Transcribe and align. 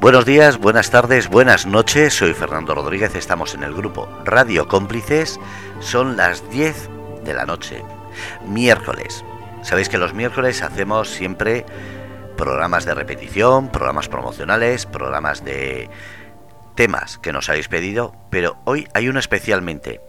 Buenos 0.00 0.24
días, 0.24 0.58
buenas 0.58 0.92
tardes, 0.92 1.28
buenas 1.28 1.66
noches. 1.66 2.14
Soy 2.14 2.32
Fernando 2.32 2.72
Rodríguez. 2.72 3.16
Estamos 3.16 3.54
en 3.54 3.64
el 3.64 3.74
grupo 3.74 4.08
Radio 4.24 4.68
Cómplices. 4.68 5.40
Son 5.80 6.16
las 6.16 6.48
10 6.50 6.88
de 7.24 7.34
la 7.34 7.44
noche, 7.44 7.82
miércoles. 8.46 9.24
Sabéis 9.62 9.88
que 9.88 9.98
los 9.98 10.14
miércoles 10.14 10.62
hacemos 10.62 11.10
siempre 11.10 11.66
programas 12.36 12.84
de 12.84 12.94
repetición, 12.94 13.72
programas 13.72 14.08
promocionales, 14.08 14.86
programas 14.86 15.44
de 15.44 15.90
temas 16.76 17.18
que 17.18 17.32
nos 17.32 17.48
habéis 17.48 17.66
pedido, 17.66 18.14
pero 18.30 18.56
hoy 18.66 18.86
hay 18.94 19.08
uno 19.08 19.18
especialmente. 19.18 20.00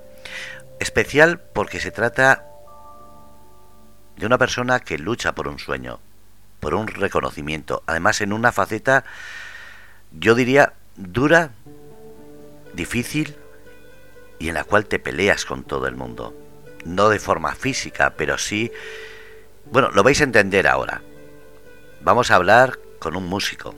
Especial 0.79 1.41
porque 1.51 1.79
se 1.79 1.89
trata 1.89 2.45
de 4.17 4.25
una 4.27 4.37
persona 4.37 4.81
que 4.81 4.99
lucha 4.99 5.33
por 5.33 5.47
un 5.47 5.57
sueño, 5.57 5.99
por 6.59 6.75
un 6.75 6.85
reconocimiento, 6.85 7.81
además 7.87 8.21
en 8.21 8.33
una 8.33 8.51
faceta 8.51 9.03
yo 10.11 10.35
diría, 10.35 10.73
dura, 10.95 11.51
difícil 12.73 13.35
y 14.39 14.49
en 14.49 14.55
la 14.55 14.63
cual 14.63 14.85
te 14.85 14.99
peleas 14.99 15.45
con 15.45 15.63
todo 15.63 15.87
el 15.87 15.95
mundo. 15.95 16.33
No 16.85 17.09
de 17.09 17.19
forma 17.19 17.55
física, 17.55 18.13
pero 18.17 18.37
sí... 18.37 18.71
Bueno, 19.71 19.91
lo 19.91 20.01
vais 20.03 20.19
a 20.21 20.23
entender 20.23 20.67
ahora. 20.67 21.01
Vamos 22.01 22.31
a 22.31 22.35
hablar 22.35 22.79
con 22.99 23.15
un 23.15 23.27
músico. 23.27 23.75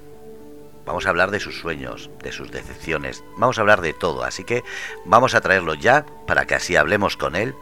Vamos 0.85 1.05
a 1.05 1.09
hablar 1.09 1.31
de 1.31 1.39
sus 1.39 1.59
sueños, 1.59 2.09
de 2.23 2.31
sus 2.31 2.51
decepciones. 2.51 3.23
Vamos 3.37 3.57
a 3.57 3.61
hablar 3.61 3.81
de 3.81 3.93
todo. 3.93 4.23
Así 4.23 4.43
que 4.43 4.63
vamos 5.05 5.35
a 5.35 5.41
traerlo 5.41 5.73
ya 5.73 6.05
para 6.27 6.45
que 6.45 6.55
así 6.55 6.75
hablemos 6.75 7.17
con 7.17 7.35
él 7.35 7.55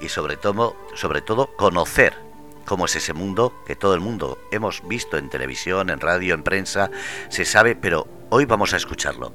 y 0.00 0.08
sobre 0.08 0.36
todo, 0.36 0.76
sobre 0.94 1.20
todo 1.20 1.54
conocer 1.56 2.25
cómo 2.66 2.84
es 2.84 2.96
ese 2.96 3.14
mundo 3.14 3.52
que 3.66 3.76
todo 3.76 3.94
el 3.94 4.00
mundo 4.00 4.38
hemos 4.50 4.86
visto 4.86 5.16
en 5.16 5.30
televisión, 5.30 5.88
en 5.88 6.00
radio, 6.00 6.34
en 6.34 6.42
prensa, 6.42 6.90
se 7.28 7.44
sabe, 7.44 7.76
pero 7.76 8.06
hoy 8.28 8.44
vamos 8.44 8.74
a 8.74 8.76
escucharlo. 8.76 9.32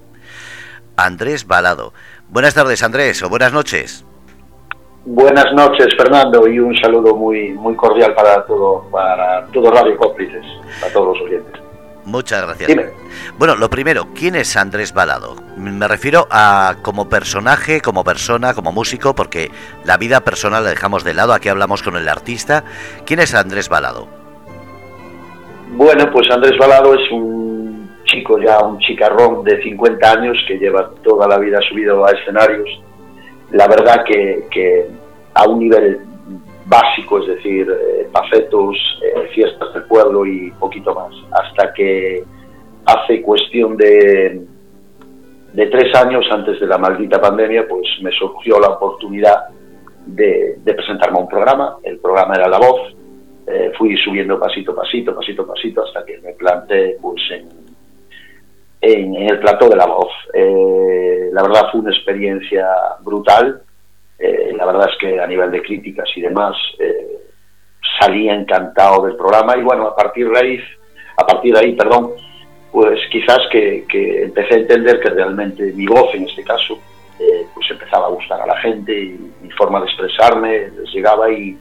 Andrés 0.96 1.48
Balado. 1.48 1.94
Buenas 2.30 2.54
tardes, 2.54 2.84
Andrés, 2.84 3.24
o 3.24 3.30
buenas 3.30 3.54
noches. 3.54 4.06
Buenas 5.06 5.52
noches, 5.54 5.88
Fernando, 5.98 6.48
y 6.48 6.60
un 6.60 6.76
saludo 6.76 7.16
muy 7.16 7.54
muy 7.54 7.76
cordial 7.76 8.14
para 8.14 8.46
todo 8.46 8.86
para 8.92 9.48
todo 9.48 9.72
Radio 9.72 9.98
Cómplices, 9.98 10.46
a 10.86 10.94
todos 10.94 11.18
los 11.18 11.28
oyentes. 11.28 11.61
Muchas 12.06 12.42
gracias. 12.44 12.72
Bueno, 13.38 13.56
lo 13.56 13.70
primero, 13.70 14.08
¿quién 14.16 14.36
es 14.36 14.58
Andrés 14.58 14.94
Balado? 14.94 15.36
Me 15.56 15.88
refiero 15.88 16.28
a 16.32 16.78
como 16.82 17.10
personaje, 17.10 17.82
como 17.82 18.04
persona, 18.04 18.54
como 18.54 18.72
músico, 18.72 19.14
porque 19.14 19.52
la 19.86 19.98
vida 19.98 20.22
personal 20.22 20.64
la 20.64 20.72
dejamos 20.72 21.04
de 21.04 21.14
lado, 21.14 21.34
aquí 21.34 21.50
hablamos 21.50 21.84
con 21.84 21.96
el 21.96 22.10
artista. 22.10 22.64
¿Quién 23.06 23.20
es 23.20 23.36
Andrés 23.36 23.70
Balado? 23.70 24.08
Bueno, 25.70 26.12
pues 26.12 26.30
Andrés 26.32 26.58
Balado 26.58 26.96
es 26.96 27.12
un 27.12 27.98
chico 28.06 28.40
ya, 28.40 28.60
un 28.60 28.80
chicarrón 28.80 29.44
de 29.44 29.62
50 29.62 30.12
años 30.12 30.38
que 30.48 30.58
lleva 30.58 30.90
toda 31.04 31.28
la 31.28 31.38
vida 31.38 31.60
subido 31.70 32.06
a 32.06 32.12
escenarios. 32.12 32.68
La 33.52 33.68
verdad 33.68 34.04
que, 34.06 34.48
que 34.52 34.88
a 35.34 35.48
un 35.48 35.60
nivel 35.60 36.00
básico, 36.66 37.20
es 37.20 37.28
decir, 37.28 37.68
eh, 37.70 38.08
eh, 38.12 39.28
fiestas 39.34 39.74
del 39.74 39.84
pueblo 39.84 40.26
y 40.26 40.52
poquito 40.52 40.94
más, 40.94 41.14
hasta 41.32 41.74
que 41.74 42.24
hace 42.86 43.22
cuestión 43.22 43.78
de, 43.78 44.42
de 45.54 45.66
tres 45.68 45.96
años 45.96 46.26
antes 46.32 46.60
de 46.60 46.68
la 46.68 46.78
maldita 46.78 47.20
pandemia, 47.20 47.68
pues 47.68 47.88
me 48.02 48.12
surgió 48.12 48.60
la 48.60 48.70
oportunidad 48.70 49.48
de, 50.06 50.60
presentarme 50.64 51.18
a 51.18 51.22
un 51.22 51.28
programa, 51.28 51.78
el 51.84 52.00
programa 52.00 52.36
era 52.36 52.50
La 52.50 52.58
Voz, 52.58 52.96
eh, 53.48 53.72
fui 53.78 53.96
subiendo 53.98 54.40
pasito, 54.40 54.76
pasito, 54.76 55.16
pasito, 55.16 55.46
pasito, 55.46 55.84
hasta 55.84 56.06
que 56.06 56.20
me 56.20 56.34
planté 56.34 56.98
pues, 57.02 57.22
en, 57.32 57.50
en, 58.82 59.16
el 59.16 59.40
plató 59.40 59.68
de 59.68 59.76
La 59.76 59.86
Voz. 59.86 60.12
la 60.34 61.42
verdad 61.44 61.70
fue 61.72 61.82
una 61.82 61.92
experiencia 61.92 62.68
brutal, 63.02 63.62
eh, 64.22 64.54
la 64.56 64.66
verdad 64.66 64.88
es 64.92 64.98
que 65.00 65.20
a 65.20 65.26
nivel 65.26 65.50
de 65.50 65.64
críticas 65.64 66.08
y 66.16 66.22
demás 66.22 66.56
eh, 66.78 67.18
salía 68.00 68.36
encantado 68.36 69.06
del 69.06 69.16
programa. 69.16 69.58
Y 69.58 69.64
bueno, 69.64 69.88
a 69.88 69.96
partir 69.96 70.30
de 70.30 70.40
ahí, 70.40 70.60
a 71.18 71.26
partir 71.26 71.54
de 71.56 71.60
ahí, 71.60 71.72
perdón, 71.74 72.12
pues 72.72 73.00
quizás 73.12 73.40
que, 73.52 73.84
empecé 74.24 74.54
a 74.54 74.58
entender 74.60 75.00
que 75.00 75.10
realmente 75.10 75.74
mi 75.74 75.88
voz 75.88 76.14
en 76.14 76.24
este 76.24 76.44
caso 76.44 76.80
eh, 77.20 77.46
pues 77.54 77.70
empezaba 77.72 78.08
a 78.08 78.12
gustar 78.12 78.42
a 78.42 78.46
la 78.46 78.58
gente 78.58 78.94
y 78.94 79.32
mi 79.42 79.52
forma 79.52 79.80
de 79.80 79.86
expresarme 79.88 80.70
les 80.70 80.94
llegaba 80.94 81.30
y 81.32 81.58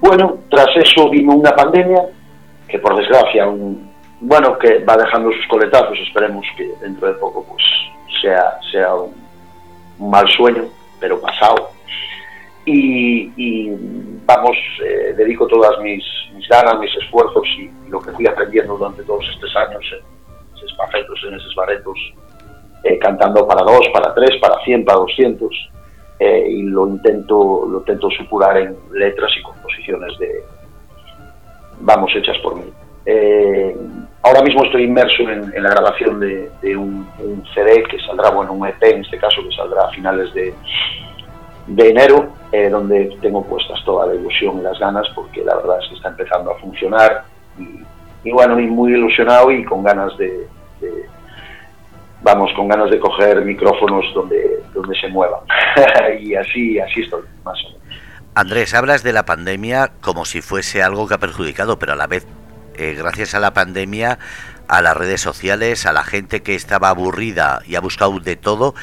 bueno, 0.00 0.38
tras 0.48 0.68
eso 0.76 1.10
vino 1.10 1.34
una 1.34 1.50
pandemia 1.50 2.02
que 2.66 2.78
por 2.78 2.96
desgracia 2.96 3.46
bueno 4.20 4.58
que 4.58 4.78
va 4.78 4.96
dejando 4.96 5.30
sus 5.32 5.46
coletazos, 5.48 5.98
esperemos 5.98 6.46
que 6.56 6.70
dentro 6.80 7.08
de 7.08 7.14
poco 7.14 7.44
pues 7.46 7.62
sea, 8.22 8.58
sea 8.72 8.94
un 8.94 10.10
mal 10.10 10.26
sueño 10.30 10.79
pero 11.00 11.20
pasado. 11.20 11.70
Y, 12.66 13.70
vamos, 14.26 14.56
eh, 14.84 15.14
dedico 15.16 15.46
todas 15.48 15.80
mis, 15.80 16.04
mis, 16.34 16.46
ganas, 16.48 16.78
mis 16.78 16.94
esfuerzos 16.96 17.44
y, 17.58 17.70
lo 17.88 18.00
que 18.00 18.12
fui 18.12 18.26
aprendiendo 18.26 18.76
durante 18.76 19.02
todos 19.02 19.24
estos 19.34 19.56
años 19.56 19.82
en 19.92 20.56
esos 20.56 20.72
pafetos, 20.74 21.20
en 21.26 21.34
esos 21.34 21.52
baretos, 21.56 21.98
eh, 22.84 22.98
cantando 22.98 23.48
para 23.48 23.62
dos, 23.64 23.88
para 23.92 24.14
tres, 24.14 24.38
para 24.40 24.62
cien, 24.62 24.84
para 24.84 24.98
doscientos, 24.98 25.52
eh, 26.20 26.46
y 26.48 26.62
lo 26.62 26.86
intento, 26.86 27.66
lo 27.66 27.78
intento 27.78 28.08
supurar 28.10 28.58
en 28.58 28.76
letras 28.92 29.32
y 29.36 29.42
composiciones 29.42 30.16
de, 30.18 30.44
vamos, 31.80 32.12
hechas 32.14 32.38
por 32.38 32.54
mí. 32.54 32.70
Ahora 34.22 34.42
mismo 34.42 34.64
estoy 34.64 34.84
inmerso 34.84 35.22
en, 35.22 35.62
la 35.62 35.70
grabación 35.70 36.20
de, 36.20 36.76
un, 36.76 37.06
CD 37.54 37.82
que 37.84 37.98
saldrá, 38.00 38.30
bueno, 38.30 38.52
un 38.52 38.66
EP 38.66 38.82
en 38.82 39.02
este 39.02 39.18
caso, 39.18 39.42
que 39.42 39.54
saldrá 39.54 39.84
a 39.84 39.90
finales 39.90 40.32
de, 40.34 40.54
de 41.66 41.88
enero, 41.88 42.32
eh, 42.52 42.68
donde 42.68 43.16
tengo 43.20 43.44
puestas 43.44 43.82
toda 43.84 44.06
la 44.06 44.14
ilusión 44.14 44.58
y 44.58 44.62
las 44.62 44.78
ganas, 44.78 45.06
porque 45.14 45.44
la 45.44 45.56
verdad 45.56 45.78
es 45.82 45.88
que 45.88 45.94
está 45.96 46.08
empezando 46.08 46.52
a 46.52 46.58
funcionar. 46.58 47.24
Y, 48.24 48.32
bueno, 48.32 48.60
y 48.60 48.66
muy 48.66 48.92
ilusionado 48.92 49.50
y 49.50 49.64
con 49.64 49.82
ganas 49.82 50.16
de, 50.18 50.46
vamos, 52.22 52.50
con 52.54 52.68
ganas 52.68 52.90
de 52.90 52.98
coger 52.98 53.42
micrófonos 53.42 54.04
donde, 54.14 54.62
donde 54.74 54.98
se 55.00 55.08
muevan. 55.08 55.40
y 56.20 56.34
así, 56.34 56.78
así 56.78 57.00
estoy, 57.00 57.22
más 57.44 57.58
o 57.64 57.68
menos. 57.68 57.80
Andrés, 58.34 58.74
hablas 58.74 59.02
de 59.02 59.12
la 59.12 59.24
pandemia 59.24 59.90
como 60.00 60.24
si 60.24 60.40
fuese 60.40 60.82
algo 60.82 61.08
que 61.08 61.14
ha 61.14 61.18
perjudicado, 61.18 61.78
pero 61.78 61.94
a 61.94 61.96
la 61.96 62.06
vez, 62.06 62.26
eh, 62.80 62.94
gracias 62.94 63.34
a 63.34 63.40
la 63.40 63.52
pandemia, 63.52 64.18
a 64.68 64.82
las 64.82 64.96
redes 64.96 65.20
sociales, 65.20 65.86
a 65.86 65.92
la 65.92 66.04
gente 66.04 66.42
que 66.42 66.54
estaba 66.54 66.88
aburrida 66.88 67.60
y 67.66 67.76
ha 67.76 67.80
buscado 67.80 68.18
de 68.20 68.36
todo, 68.36 68.74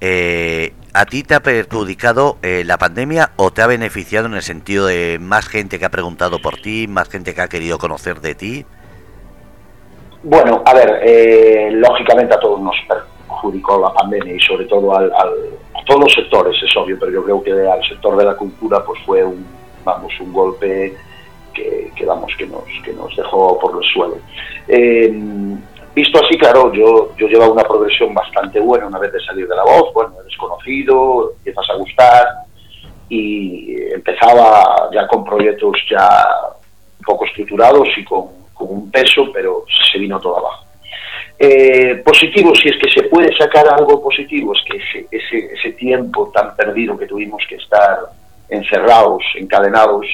eh, 0.00 0.74
¿A 0.96 1.06
ti 1.06 1.24
te 1.24 1.34
ha 1.34 1.40
perjudicado 1.40 2.36
eh, 2.42 2.62
la 2.64 2.78
pandemia 2.78 3.32
o 3.34 3.52
te 3.52 3.62
ha 3.62 3.66
beneficiado 3.66 4.26
en 4.26 4.34
el 4.34 4.42
sentido 4.42 4.86
de 4.86 5.18
más 5.20 5.48
gente 5.48 5.80
que 5.80 5.84
ha 5.84 5.90
preguntado 5.90 6.38
por 6.38 6.58
ti, 6.58 6.86
más 6.88 7.08
gente 7.08 7.34
que 7.34 7.40
ha 7.40 7.48
querido 7.48 7.78
conocer 7.78 8.20
de 8.20 8.36
ti? 8.36 8.64
Bueno, 10.22 10.62
a 10.64 10.72
ver, 10.72 11.00
eh, 11.02 11.70
lógicamente 11.72 12.32
a 12.32 12.38
todos 12.38 12.60
nos 12.60 12.76
perjudicó 13.26 13.80
la 13.80 13.92
pandemia 13.92 14.36
y 14.36 14.38
sobre 14.38 14.66
todo 14.66 14.96
al, 14.96 15.12
a 15.12 15.84
todos 15.84 16.02
los 16.02 16.12
sectores, 16.12 16.54
es 16.62 16.76
obvio, 16.76 16.96
pero 17.00 17.10
yo 17.10 17.24
creo 17.24 17.42
que 17.42 17.50
al 17.68 17.82
sector 17.88 18.16
de 18.16 18.24
la 18.24 18.36
cultura 18.36 18.84
pues 18.84 19.00
fue 19.04 19.24
un, 19.24 19.44
vamos, 19.84 20.12
un 20.20 20.32
golpe 20.32 20.94
que, 21.54 22.04
vamos, 22.04 22.32
que 22.36 22.46
nos, 22.46 22.64
que 22.84 22.92
nos 22.92 23.14
dejó 23.16 23.58
por 23.58 23.82
el 23.82 23.90
suelo. 23.90 24.16
Eh, 24.68 25.12
Visto 25.94 26.18
así, 26.18 26.36
claro, 26.36 26.72
yo, 26.72 27.14
yo 27.16 27.28
llevaba 27.28 27.52
una 27.52 27.62
progresión 27.62 28.12
bastante 28.12 28.58
buena 28.58 28.88
una 28.88 28.98
vez 28.98 29.12
de 29.12 29.20
salir 29.20 29.46
de 29.46 29.54
la 29.54 29.62
voz, 29.62 29.94
bueno, 29.94 30.14
eres 30.20 30.36
conocido, 30.36 31.34
empiezas 31.36 31.70
a 31.70 31.74
gustar 31.74 32.26
y 33.08 33.76
empezaba 33.92 34.90
ya 34.92 35.06
con 35.06 35.24
proyectos 35.24 35.76
ya 35.88 36.26
poco 37.06 37.24
estructurados 37.26 37.86
y 37.96 38.04
con, 38.04 38.42
un 38.56 38.90
peso, 38.90 39.30
pero 39.32 39.64
se 39.92 39.98
vino 39.98 40.18
todo 40.18 40.38
abajo. 40.38 40.64
Eh, 41.38 41.96
positivo, 41.96 42.54
si 42.54 42.68
es 42.68 42.76
que 42.80 42.90
se 42.90 43.08
puede 43.08 43.36
sacar 43.36 43.66
algo 43.68 44.02
positivo, 44.02 44.52
es 44.54 44.60
que 44.64 44.78
ese, 44.78 45.06
ese, 45.10 45.52
ese 45.52 45.72
tiempo 45.72 46.30
tan 46.34 46.56
perdido 46.56 46.96
que 46.96 47.06
tuvimos 47.06 47.42
que 47.46 47.56
estar 47.56 47.98
encerrados, 48.48 49.22
encadenados, 49.36 50.06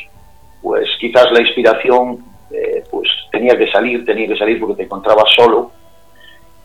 pues 0.62 0.88
quizás 1.00 1.26
la 1.32 1.40
inspiración 1.40 2.18
eh, 2.52 2.84
pues 2.90 3.08
tenía 3.30 3.56
que 3.56 3.70
salir, 3.70 4.04
tenía 4.04 4.28
que 4.28 4.36
salir 4.36 4.58
porque 4.58 4.76
te 4.76 4.82
encontrabas 4.84 5.32
solo. 5.34 5.72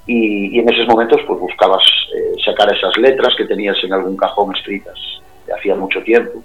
Y, 0.07 0.59
en 0.59 0.69
esos 0.71 0.88
momentos 0.88 1.19
pues 1.25 1.39
buscabas 1.39 1.83
eh, 2.15 2.33
sacar 2.44 2.71
esas 2.74 2.95
letras 2.97 3.33
que 3.36 3.45
tenías 3.45 3.75
en 3.83 3.94
algún 3.94 4.15
cajón 4.15 4.56
escritas 4.56 5.00
de 5.47 5.53
hacía 5.53 5.75
mucho 5.75 6.01
tiempo, 6.03 6.44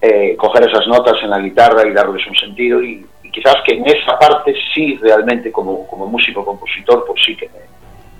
eh, 0.00 0.36
coger 0.36 0.68
esas 0.68 0.86
notas 0.86 1.22
en 1.22 1.30
la 1.30 1.38
guitarra 1.38 1.86
y 1.86 1.92
darles 1.92 2.26
un 2.26 2.36
sentido 2.36 2.82
y, 2.82 3.04
quizás 3.32 3.56
que 3.66 3.74
en 3.74 3.84
esa 3.86 4.18
parte 4.18 4.54
sí 4.74 4.98
realmente 5.02 5.52
como, 5.52 5.86
como 5.86 6.06
músico 6.06 6.42
compositor 6.42 7.04
pues 7.06 7.20
sí 7.22 7.36
que 7.36 7.50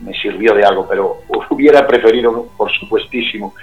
me, 0.03 0.13
sirvió 0.13 0.53
de 0.53 0.63
algo, 0.63 0.87
pero 0.87 1.23
hubiera 1.51 1.87
preferido 1.87 2.47
por 2.57 2.71
supuestísimo 2.73 3.55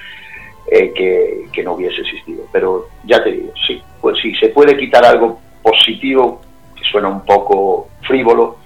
que, 0.69 1.47
que 1.51 1.63
no 1.63 1.73
hubiese 1.73 2.01
existido, 2.01 2.45
pero 2.51 2.87
ya 3.03 3.23
te 3.23 3.31
digo, 3.31 3.53
sí, 3.67 3.81
pues 4.01 4.17
sí, 4.21 4.33
se 4.35 4.49
puede 4.49 4.75
quitar 4.77 5.05
algo 5.05 5.39
positivo, 5.61 6.41
que 6.75 6.83
suena 6.83 7.09
un 7.09 7.25
poco 7.25 7.89
frívolo, 8.01 8.57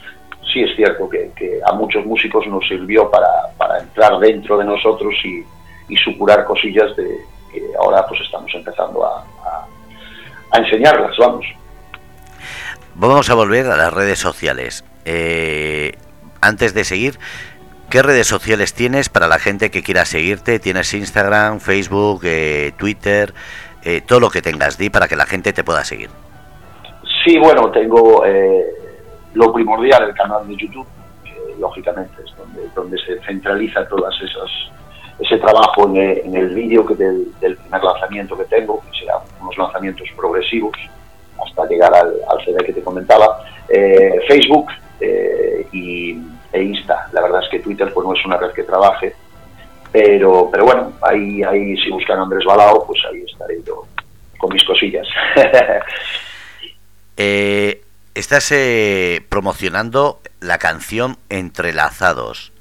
sí 0.51 0.61
es 0.61 0.75
cierto 0.75 1.09
que, 1.09 1.31
a 1.65 1.73
muchos 1.73 2.05
músicos 2.05 2.45
nos 2.47 2.67
sirvió 2.67 3.09
para, 3.09 3.79
entrar 3.79 4.17
dentro 4.19 4.57
de 4.57 4.65
nosotros 4.65 5.13
y, 5.23 5.45
supurar 6.03 6.43
cosillas 6.43 6.95
de 6.97 7.07
que 7.51 7.63
ahora 7.79 8.05
pues 8.07 8.19
estamos 8.21 8.53
empezando 8.53 9.05
a, 9.05 9.25
enseñarlas, 10.53 11.15
vamos. 11.17 11.45
Vamos 12.95 13.29
a 13.29 13.35
volver 13.35 13.67
a 13.67 13.77
las 13.77 13.93
redes 13.93 14.19
sociales. 14.19 14.83
Eh, 15.05 15.93
antes 16.41 16.73
de 16.73 16.83
seguir, 16.83 17.19
¿qué 17.89 18.01
redes 18.01 18.27
sociales 18.27 18.73
tienes 18.73 19.09
para 19.09 19.27
la 19.27 19.39
gente 19.39 19.71
que 19.71 19.83
quiera 19.83 20.05
seguirte? 20.05 20.59
¿Tienes 20.59 20.93
Instagram, 20.93 21.59
Facebook, 21.59 22.21
eh, 22.23 22.73
Twitter? 22.77 23.33
Eh, 23.83 24.01
todo 24.05 24.19
lo 24.19 24.29
que 24.29 24.41
tengas, 24.41 24.77
di 24.77 24.89
para 24.89 25.07
que 25.07 25.15
la 25.15 25.25
gente 25.25 25.53
te 25.53 25.63
pueda 25.63 25.83
seguir. 25.83 26.09
Sí, 27.25 27.37
bueno, 27.37 27.71
tengo 27.71 28.23
lo 29.33 29.53
primordial, 29.53 30.09
el 30.09 30.15
canal 30.15 30.47
de 30.47 30.55
YouTube, 30.55 30.87
que 31.23 31.55
lógicamente 31.59 32.23
es 32.23 32.73
donde, 32.73 32.97
se 32.97 33.19
centraliza 33.25 33.87
todas 33.87 34.13
esas 34.21 34.49
ese 35.19 35.37
trabajo 35.37 35.89
en 35.95 36.35
el, 36.35 36.49
vídeo 36.53 36.85
que 36.85 36.93
del, 36.93 37.25
primer 37.39 37.83
lanzamiento 37.83 38.37
que 38.37 38.45
tengo, 38.45 38.81
que 38.81 38.99
serán 38.99 39.19
unos 39.41 39.57
lanzamientos 39.57 40.07
progresivos 40.15 40.77
hasta 41.43 41.65
llegar 41.67 41.91
al, 41.95 42.13
CD 42.45 42.63
que 42.63 42.73
te 42.73 42.83
comentaba, 42.83 43.43
eh, 43.67 44.19
Facebook 44.27 44.67
eh, 44.99 45.67
y, 45.71 46.19
e 46.51 46.61
Insta. 46.61 47.07
La 47.13 47.21
verdad 47.21 47.41
es 47.43 47.49
que 47.49 47.59
Twitter 47.59 47.91
pues 47.93 48.07
no 48.07 48.13
es 48.13 48.25
una 48.25 48.37
red 48.37 48.51
que 48.51 48.63
trabaje, 48.63 49.13
pero, 49.91 50.49
pero 50.51 50.65
bueno, 50.65 50.93
ahí, 51.01 51.43
ahí 51.43 51.77
si 51.77 51.89
buscan 51.89 52.19
Andrés 52.19 52.45
Balao, 52.45 52.85
pues 52.85 52.99
ahí 53.11 53.23
estaré 53.25 53.61
yo 53.65 53.85
con 54.37 54.53
mis 54.53 54.63
cosillas. 54.63 55.07
eh, 57.17 57.81
estás 58.13 58.51
eh, 58.51 59.25
promocionando 59.29 60.19
la 60.39 60.57
canción 60.57 61.17
Entrelazados. 61.29 62.51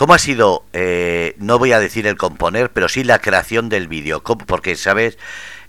¿Cómo 0.00 0.14
ha 0.14 0.18
sido, 0.18 0.64
eh, 0.72 1.34
no 1.36 1.58
voy 1.58 1.72
a 1.72 1.78
decir 1.78 2.06
el 2.06 2.16
componer, 2.16 2.70
pero 2.70 2.88
sí 2.88 3.04
la 3.04 3.18
creación 3.18 3.68
del 3.68 3.86
vídeo? 3.86 4.22
Porque 4.22 4.74
sabes 4.76 5.18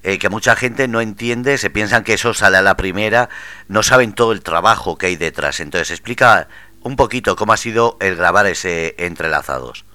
eh, 0.03 0.19
que 0.19 0.29
mucha 0.29 0.56
gente 0.56 0.88
no 0.88 1.01
entiende, 1.01 1.57
se 1.57 1.69
piensan 1.69 2.06
que 2.06 2.13
eso 2.13 2.33
sale 2.33 2.56
a 2.56 2.62
la 2.62 2.77
primera, 2.77 3.27
no 3.67 3.83
saben 3.83 4.13
todo 4.13 4.31
el 4.31 4.41
trabajo 4.41 4.97
que 4.97 5.07
hay 5.07 5.15
detrás. 5.17 5.59
Entonces, 5.59 5.91
explica 5.91 6.47
un 6.83 6.95
poquito 6.95 7.35
cómo 7.35 7.53
ha 7.53 7.57
sido 7.57 7.97
el 7.99 8.15
grabar 8.15 8.45
ese 8.47 8.95
Entrelazados. 8.97 9.85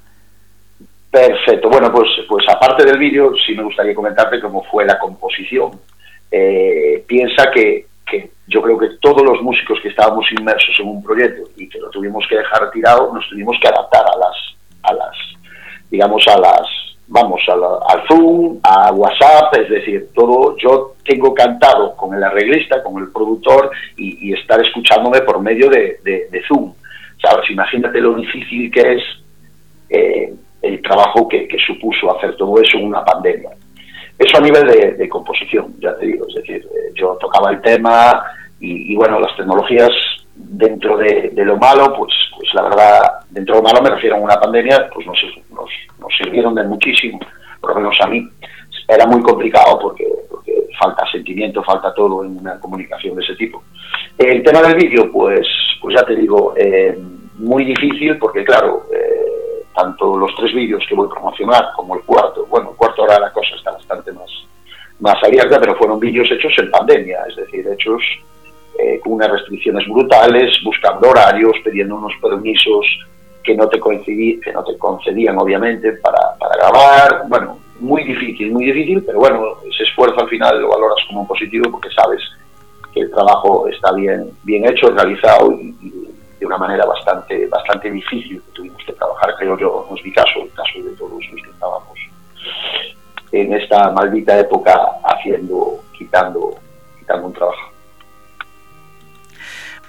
Perfecto. 1.11 1.69
Bueno, 1.69 1.91
pues, 1.93 2.09
pues 2.29 2.45
aparte 2.49 2.85
del 2.85 2.99
vídeo, 2.99 3.33
sí 3.47 3.55
me 3.55 3.63
gustaría 3.63 3.95
comentarte 3.95 4.41
cómo 4.41 4.65
fue 4.65 4.85
la 4.85 4.99
composición. 4.99 5.81
piensa 7.07 7.51
que 7.53 7.87
que 8.07 8.31
yo 8.47 8.63
creo 8.63 8.79
que 8.79 8.89
todos 9.01 9.23
los 9.23 9.43
músicos 9.43 9.81
que 9.83 9.89
estábamos 9.89 10.25
inmersos 10.39 10.75
en 10.79 10.89
un 10.89 11.03
proyecto 11.03 11.43
y 11.57 11.69
que 11.69 11.81
lo 11.81 11.91
tuvimos 11.91 12.25
que 12.29 12.37
dejar 12.37 12.71
tirado, 12.71 13.13
nos 13.13 13.29
tuvimos 13.29 13.57
que 13.61 13.69
adaptar 13.69 14.05
a 14.05 14.17
las, 14.17 14.37
a 14.83 14.95
las 14.95 15.17
digamos, 15.91 16.25
a 16.29 16.39
las, 16.39 16.69
vamos, 17.09 17.41
al 17.49 18.07
Zoom, 18.09 18.59
a 18.63 18.93
WhatsApp, 18.93 19.55
es 19.59 19.71
decir, 19.71 20.09
todo, 20.15 20.57
yo 20.57 20.95
tengo 21.05 21.35
cantado 21.35 21.97
con 21.97 22.15
el 22.15 22.23
arreglista, 22.23 22.83
con 22.83 23.03
el 23.03 23.11
productor 23.13 23.71
y, 23.97 24.33
estar 24.33 24.61
escuchándome 24.61 25.21
por 25.21 25.41
medio 25.41 25.71
de, 25.71 26.43
Zoom. 26.49 26.73
¿Sabes? 27.23 27.51
Imagínate 27.51 28.01
lo 28.01 28.15
difícil 28.15 28.71
que 28.71 28.81
es 28.81 29.03
eh, 29.89 30.35
el 30.63 30.83
trabajo 30.83 31.27
que 31.29 31.49
supuso 31.67 32.17
hacer 32.17 32.37
todo 32.37 32.61
eso 32.61 32.79
en 32.79 32.87
una 32.87 33.05
pandemia. 33.05 33.51
Eso 34.19 34.39
a 34.39 34.41
nivel 34.41 34.67
de, 34.97 35.09
composición, 35.09 35.75
ya 35.79 35.95
te 35.99 36.07
digo, 36.07 36.27
es 36.29 36.35
decir, 36.37 36.57
eh, 36.57 36.93
yo 36.95 37.19
tocaba 37.21 37.51
el 37.51 37.61
tema 37.61 38.25
y, 38.59 38.97
bueno, 38.97 39.21
las 39.21 39.37
tecnologías 39.37 39.91
dentro 40.35 40.97
de, 40.97 41.31
lo 41.35 41.59
malo, 41.59 41.95
pues, 41.95 42.13
pues 42.35 42.49
la 42.55 42.63
verdad, 42.63 43.01
dentro 43.29 43.57
de 43.57 43.61
lo 43.61 43.69
malo 43.69 43.83
me 43.83 43.91
refiero 43.91 44.17
a 44.17 44.21
una 44.21 44.41
pandemia, 44.41 44.89
pues 44.95 45.07
nos, 45.07 45.19
nos, 45.23 45.46
sirvieron 46.17 46.55
de 46.55 46.65
muchísimo, 46.65 47.19
por 47.61 47.71
lo 47.71 47.77
menos 47.77 47.99
a 48.03 48.07
mí. 48.09 48.29
Era 48.89 49.07
muy 49.07 49.23
complicado 49.23 49.79
porque, 49.81 50.07
falta 50.79 51.05
sentimiento, 51.11 51.63
falta 51.63 51.93
todo 51.95 52.25
en 52.25 52.39
una 52.39 52.59
comunicación 52.61 53.17
de 53.17 53.25
ese 53.25 53.35
tipo. 53.37 53.63
El 54.19 54.43
tema 54.43 54.63
del 54.63 54.77
vídeo, 54.77 55.11
pues, 55.11 55.47
pues 55.81 55.97
ya 55.97 56.05
te 56.05 56.15
digo, 56.17 56.55
eh, 56.57 56.97
muy 57.39 57.65
difícil 57.65 58.17
porque 58.19 58.45
claro, 58.45 58.87
eh, 58.93 59.65
tanto 59.75 60.17
los 60.17 60.35
tres 60.37 60.55
vídeos 60.55 60.83
que 60.89 60.95
voy 60.95 61.07
a 61.07 61.15
promocionar 61.15 61.67
como 61.75 61.97
el 61.97 62.03
cuarto, 62.03 62.47
bueno, 62.47 62.71
el 62.71 62.77
cuarto 62.77 63.03
ahora 63.03 63.19
la 63.19 63.33
cosa 63.33 63.55
está 63.57 63.73
bastante 63.73 64.13
más, 64.13 64.31
más 65.01 65.23
abierta, 65.23 65.61
pero 65.61 65.77
fueron 65.77 66.01
vídeos 66.01 66.31
hechos 66.31 66.53
en 66.59 66.71
pandemia, 66.71 67.19
es 67.29 67.37
decir, 67.37 67.67
hechos 67.69 68.03
eh, 68.79 69.01
con 69.03 69.15
unas 69.15 69.31
restricciones 69.31 69.87
brutales, 69.89 70.59
buscando 70.65 71.11
horarios, 71.11 71.57
pidiendo 71.65 71.97
unos 71.97 72.13
permisos 72.23 72.87
que 73.47 73.55
no 73.55 73.69
te, 73.69 73.79
coincidí, 73.79 74.41
concedían, 74.79 75.39
obviamente, 75.39 75.93
para, 75.93 76.37
para 76.39 76.57
grabar. 76.57 77.29
Bueno, 77.29 77.59
muy 77.79 78.03
difícil, 78.05 78.53
muy 78.53 78.65
difícil, 78.65 79.03
pero 79.05 79.21
bueno, 79.21 79.55
ese 79.71 79.85
esfuerzo 79.85 80.21
al 80.21 80.29
final 80.29 80.61
lo 80.61 80.69
valoras 80.69 80.99
como 81.09 81.27
positivo 81.27 81.71
porque 81.71 81.89
sabes 81.91 82.21
que 82.93 83.01
el 83.01 83.11
trabajo 83.11 83.69
está 83.69 83.93
bien, 83.93 84.31
bien 84.43 84.69
hecho, 84.69 84.91
realizado 84.91 85.53
y, 85.53 85.73
de 86.39 86.45
una 86.45 86.59
manera 86.59 86.85
bastante, 86.85 87.47
bastante 87.47 87.91
difícil 87.91 88.43
que 88.43 88.53
tuvimos 88.53 88.83
que 88.85 88.93
trabajar, 88.93 89.35
creo 89.39 89.57
yo, 89.59 89.87
no 89.89 89.97
es 89.97 90.05
mi 90.05 90.13
caso, 90.13 90.43
el 90.43 90.53
caso 90.53 90.83
de 90.83 90.95
todos 90.97 91.13
los 91.13 91.43
que 91.43 91.51
estábamos 91.51 91.99
en 93.33 93.53
esta 93.55 93.91
maldita 93.91 94.39
época 94.39 94.79
haciendo, 95.05 95.81
quitando, 95.97 96.55
quitando 96.99 97.27
un 97.27 97.33
trabajo. 97.33 97.76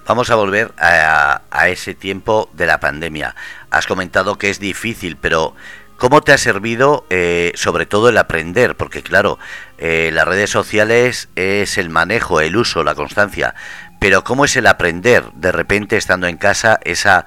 Vamos 0.08 0.30
a 0.30 0.36
volver 0.36 0.74
a, 0.78 1.42
ese 1.68 1.94
tiempo 1.94 2.50
de 2.54 2.66
la 2.66 2.80
pandemia. 2.80 3.36
Has 3.70 3.88
comentado 3.88 4.38
que 4.38 4.50
es 4.50 4.58
difícil, 4.58 5.18
pero 5.18 5.54
¿cómo 5.98 6.22
te 6.22 6.32
ha 6.32 6.38
servido 6.38 7.06
eh, 7.10 7.52
sobre 7.56 7.86
todo 7.86 8.08
el 8.08 8.18
aprender? 8.18 8.78
Porque 8.78 9.04
claro, 9.04 9.38
eh, 9.78 10.12
las 10.14 10.26
redes 10.26 10.50
sociales 10.50 11.28
es 11.36 11.78
el 11.78 11.90
manejo, 11.90 12.40
el 12.40 12.56
uso, 12.56 12.86
la 12.86 12.96
constancia, 12.96 13.54
pero 14.00 14.24
¿cómo 14.24 14.46
es 14.46 14.56
el 14.56 14.68
aprender 14.68 15.26
de 15.34 15.52
repente 15.52 15.98
estando 15.98 16.28
en 16.28 16.38
casa 16.38 16.80
esa, 16.86 17.26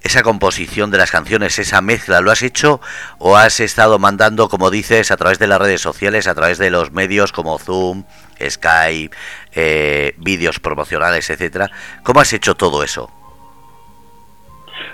esa 0.00 0.22
composición 0.22 0.92
de 0.92 0.98
las 0.98 1.10
canciones, 1.10 1.58
esa 1.58 1.80
mezcla? 1.80 2.20
¿Lo 2.20 2.30
has 2.30 2.42
hecho 2.42 2.80
o 3.18 3.36
has 3.36 3.58
estado 3.58 3.98
mandando, 3.98 4.48
como 4.48 4.70
dices, 4.70 5.10
a 5.10 5.16
través 5.16 5.40
de 5.40 5.48
las 5.48 5.58
redes 5.58 5.80
sociales, 5.80 6.28
a 6.28 6.36
través 6.36 6.58
de 6.58 6.70
los 6.70 6.92
medios 6.92 7.32
como 7.32 7.58
Zoom, 7.58 8.04
Skype, 8.40 9.16
eh, 9.54 10.14
vídeos 10.18 10.60
promocionales, 10.60 11.28
etcétera? 11.30 11.70
¿Cómo 12.02 12.20
has 12.20 12.32
hecho 12.32 12.54
todo 12.54 12.82
eso? 12.82 13.10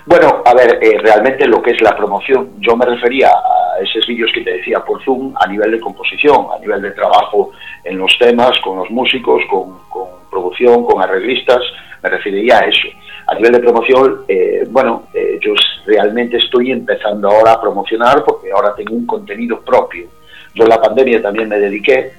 Bueno, 0.05 0.41
a 0.45 0.53
ver, 0.53 0.79
eh, 0.81 0.97
realmente 0.99 1.45
lo 1.45 1.61
que 1.61 1.71
es 1.71 1.81
la 1.81 1.95
promoción, 1.95 2.53
yo 2.59 2.75
me 2.75 2.85
refería 2.85 3.29
a 3.29 3.79
esos 3.81 4.05
vídeos 4.07 4.31
que 4.33 4.41
te 4.41 4.53
decía 4.53 4.79
por 4.79 5.03
Zoom 5.03 5.33
a 5.39 5.47
nivel 5.47 5.71
de 5.71 5.79
composición, 5.79 6.47
a 6.55 6.59
nivel 6.59 6.81
de 6.81 6.91
trabajo 6.91 7.51
en 7.83 7.97
los 7.97 8.17
temas, 8.17 8.51
con 8.63 8.77
los 8.77 8.89
músicos, 8.89 9.43
con, 9.49 9.79
producción, 10.29 10.85
con 10.85 11.01
arreglistas, 11.01 11.59
me 12.01 12.09
referiría 12.09 12.59
a 12.59 12.65
eso. 12.65 12.87
A 13.27 13.35
nivel 13.35 13.51
de 13.51 13.59
promoción, 13.59 14.21
eh, 14.27 14.63
bueno, 14.69 15.03
eh, 15.13 15.37
yo 15.39 15.53
realmente 15.85 16.37
estoy 16.37 16.71
empezando 16.71 17.29
ahora 17.29 17.53
a 17.53 17.61
promocionar 17.61 18.23
porque 18.25 18.51
ahora 18.51 18.73
tengo 18.75 18.95
un 18.95 19.05
contenido 19.05 19.61
propio. 19.61 20.07
Yo 20.55 20.63
en 20.63 20.69
la 20.69 20.81
pandemia 20.81 21.21
también 21.21 21.47
me 21.47 21.59
dediqué 21.59 22.11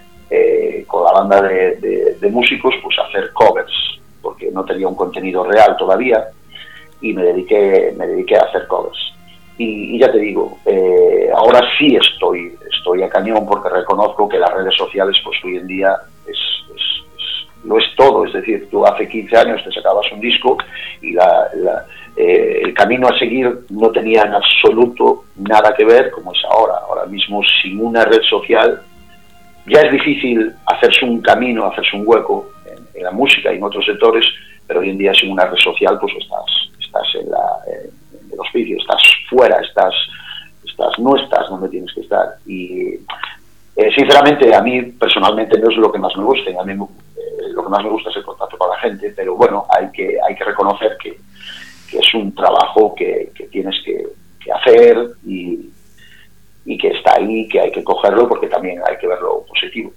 con 0.86 1.04
la 1.04 1.12
banda 1.12 1.42
de, 1.42 2.16
de 2.20 2.30
músicos 2.30 2.74
pues 2.82 2.96
hacer 2.98 3.32
covers, 3.32 3.72
porque 4.20 4.50
no 4.50 4.64
tenía 4.64 4.88
un 4.88 4.94
contenido 4.94 5.44
real 5.44 5.76
todavía 5.76 6.28
y 7.02 7.12
me 7.12 7.24
dediqué, 7.24 7.92
me 7.96 8.06
dediqué 8.06 8.36
a 8.36 8.42
hacer 8.42 8.66
covers. 8.68 9.12
Y, 9.58 9.98
ya 9.98 10.10
te 10.10 10.18
digo, 10.18 10.58
eh, 10.64 11.28
ahora 11.34 11.60
sí 11.78 11.94
estoy, 11.94 12.56
estoy 12.74 13.02
a 13.02 13.08
cañón 13.08 13.46
porque 13.46 13.68
reconozco 13.68 14.28
que 14.28 14.38
las 14.38 14.52
redes 14.52 14.74
sociales 14.76 15.16
pues 15.22 15.36
hoy 15.44 15.56
en 15.56 15.66
día 15.66 15.94
es, 16.26 16.38
no 17.64 17.78
es 17.78 17.84
todo, 17.96 18.24
es 18.24 18.32
decir, 18.32 18.68
tú 18.70 18.84
hace 18.84 19.06
15 19.06 19.36
años 19.36 19.62
te 19.62 19.70
sacabas 19.70 20.10
un 20.10 20.20
disco 20.20 20.56
y 21.00 21.12
la, 21.12 21.48
eh, 22.16 22.62
el 22.64 22.74
camino 22.74 23.06
a 23.08 23.18
seguir 23.18 23.60
no 23.70 23.90
tenía 23.90 24.22
en 24.22 24.34
absoluto 24.34 25.24
nada 25.36 25.74
que 25.76 25.84
ver 25.84 26.10
como 26.10 26.32
es 26.32 26.40
ahora. 26.50 26.74
Ahora 26.88 27.06
mismo 27.06 27.40
sin 27.62 27.80
una 27.80 28.04
red 28.04 28.22
social 28.28 28.82
ya 29.66 29.80
es 29.80 29.92
difícil 29.92 30.52
hacerse 30.66 31.04
un 31.04 31.20
camino, 31.20 31.66
hacerse 31.66 31.96
un 31.96 32.04
hueco 32.06 32.50
en, 32.94 33.02
la 33.02 33.10
música 33.10 33.52
y 33.52 33.56
en 33.56 33.64
otros 33.64 33.84
sectores, 33.84 34.24
pero 34.66 34.80
hoy 34.80 34.90
en 34.90 34.98
día 34.98 35.12
sin 35.14 35.32
una 35.32 35.44
red 35.46 35.58
social 35.58 35.98
pues 36.00 36.12
estás 36.20 36.72
estás 36.92 37.14
en, 37.14 37.30
la, 37.30 37.58
en 37.66 38.32
el 38.32 38.40
hospicio, 38.40 38.76
estás 38.78 39.02
fuera, 39.28 39.58
estás, 39.60 39.94
estás, 40.66 40.98
no 40.98 41.16
estás 41.16 41.48
donde 41.48 41.68
tienes 41.68 41.92
que 41.94 42.02
estar. 42.02 42.36
Y 42.46 42.94
eh, 43.76 43.90
sinceramente 43.96 44.54
a 44.54 44.62
mí 44.62 44.82
personalmente 44.82 45.58
no 45.58 45.70
es 45.70 45.76
lo 45.76 45.90
que 45.90 45.98
más 45.98 46.14
me 46.16 46.24
gusta, 46.24 46.50
a 46.60 46.64
mí 46.64 46.72
eh, 46.72 47.48
lo 47.54 47.64
que 47.64 47.70
más 47.70 47.82
me 47.82 47.90
gusta 47.90 48.10
es 48.10 48.16
el 48.16 48.24
contacto 48.24 48.58
con 48.58 48.70
la 48.70 48.78
gente, 48.78 49.12
pero 49.16 49.36
bueno, 49.36 49.66
hay 49.70 49.90
que, 49.92 50.18
hay 50.28 50.34
que 50.34 50.44
reconocer 50.44 50.96
que, 51.02 51.18
es 51.92 52.14
un 52.14 52.34
trabajo 52.34 52.94
que, 52.94 53.32
tienes 53.50 53.76
que, 53.84 54.06
hacer 54.50 54.96
y, 55.26 55.70
y 56.64 56.78
que 56.78 56.88
está 56.88 57.14
ahí, 57.16 57.48
que 57.48 57.60
hay 57.60 57.70
que 57.70 57.84
cogerlo 57.84 58.28
porque 58.28 58.48
también 58.48 58.80
hay 58.88 58.96
que 58.98 59.06
verlo 59.06 59.44
positivo. 59.48 59.92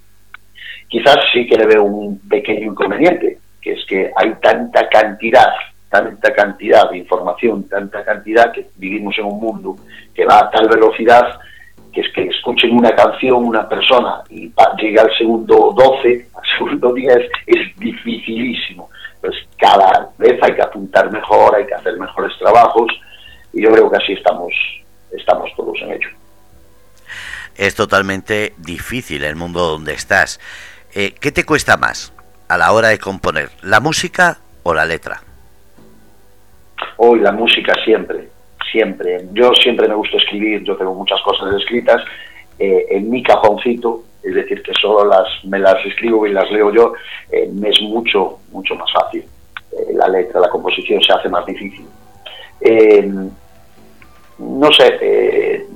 Quizás 0.88 1.18
sí 1.32 1.46
que 1.46 1.56
le 1.56 1.66
veo 1.66 1.84
un 1.84 2.18
pequeño 2.28 2.72
inconveniente, 2.72 3.38
que 3.60 3.72
es 3.72 3.84
que 3.86 4.10
hay 4.16 4.34
tanta 4.40 4.88
cantidad 4.88 5.50
tanta 5.88 6.34
cantidad 6.34 6.90
de 6.90 6.98
información, 6.98 7.68
tanta 7.68 8.04
cantidad 8.04 8.52
que 8.52 8.66
vivimos 8.76 9.16
en 9.18 9.24
un 9.24 9.40
mundo 9.40 9.76
que 10.14 10.24
va 10.24 10.40
a 10.40 10.50
tal 10.50 10.68
velocidad 10.68 11.38
que 11.92 12.02
es 12.02 12.12
que 12.12 12.24
escuchen 12.24 12.76
una 12.76 12.94
canción 12.94 13.44
una 13.44 13.66
persona 13.66 14.22
y 14.28 14.52
llega 14.78 15.02
al 15.02 15.16
segundo 15.16 15.72
12, 15.74 16.28
al 16.34 16.42
segundo 16.58 16.92
10, 16.92 17.16
es 17.46 17.78
dificilísimo. 17.78 18.90
Pues 19.18 19.34
cada 19.56 20.10
vez 20.18 20.38
hay 20.42 20.54
que 20.54 20.62
apuntar 20.62 21.10
mejor, 21.10 21.56
hay 21.56 21.64
que 21.64 21.74
hacer 21.74 21.98
mejores 21.98 22.36
trabajos 22.38 22.88
y 23.54 23.62
yo 23.62 23.70
creo 23.70 23.90
que 23.90 23.96
así 23.96 24.12
estamos, 24.12 24.52
estamos 25.10 25.50
todos 25.56 25.78
en 25.80 25.92
ello. 25.92 26.08
Es 27.58 27.74
totalmente 27.74 28.52
difícil 28.58 29.24
el 29.24 29.34
mundo 29.34 29.60
donde 29.60 29.94
estás. 29.94 30.40
Eh, 30.94 31.14
¿Qué 31.18 31.32
te 31.32 31.44
cuesta 31.44 31.76
más 31.76 32.12
a 32.48 32.58
la 32.58 32.72
hora 32.72 32.88
de 32.88 32.98
componer, 32.98 33.50
la 33.62 33.80
música 33.80 34.38
o 34.62 34.74
la 34.74 34.84
letra? 34.84 35.22
Hoy 36.98 37.20
la 37.20 37.32
música 37.32 37.72
siempre, 37.84 38.28
siempre. 38.70 39.26
Yo 39.32 39.52
siempre 39.54 39.88
me 39.88 39.94
gusta 39.94 40.18
escribir, 40.18 40.62
yo 40.64 40.76
tengo 40.76 40.94
muchas 40.94 41.20
cosas 41.22 41.54
escritas 41.54 42.02
eh, 42.58 42.86
en 42.90 43.08
mi 43.10 43.22
cajoncito, 43.22 44.02
es 44.22 44.34
decir, 44.34 44.62
que 44.62 44.72
solo 44.74 45.08
las, 45.08 45.26
me 45.44 45.58
las 45.58 45.84
escribo 45.86 46.26
y 46.26 46.32
las 46.32 46.50
leo 46.50 46.72
yo, 46.72 46.92
eh, 47.30 47.48
me 47.52 47.70
es 47.70 47.80
mucho, 47.80 48.38
mucho 48.50 48.74
más 48.74 48.92
fácil. 48.92 49.24
La 49.94 50.08
letra, 50.08 50.40
la 50.40 50.48
composición 50.48 51.02
se 51.02 51.12
hace 51.12 51.28
más 51.28 51.44
difícil. 51.46 51.86
no 54.38 54.72
sé, 54.72 55.66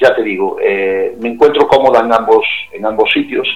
ya 0.00 0.14
te 0.14 0.22
digo, 0.22 0.56
me 1.18 1.28
encuentro 1.28 1.66
cómoda 1.68 2.00
en 2.00 2.12
ambos, 2.12 2.44
en 2.72 2.86
ambos 2.86 3.10
sitios, 3.12 3.46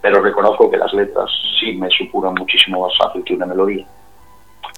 pero 0.00 0.20
reconozco 0.20 0.70
que 0.70 0.76
las 0.76 0.92
letras 0.92 1.30
sí 1.60 1.72
me 1.74 1.88
supuran 1.90 2.34
muchísimo 2.34 2.82
más 2.82 2.92
fácil 2.98 3.22
que 3.24 3.34
una 3.34 3.46
melodía 3.46 3.86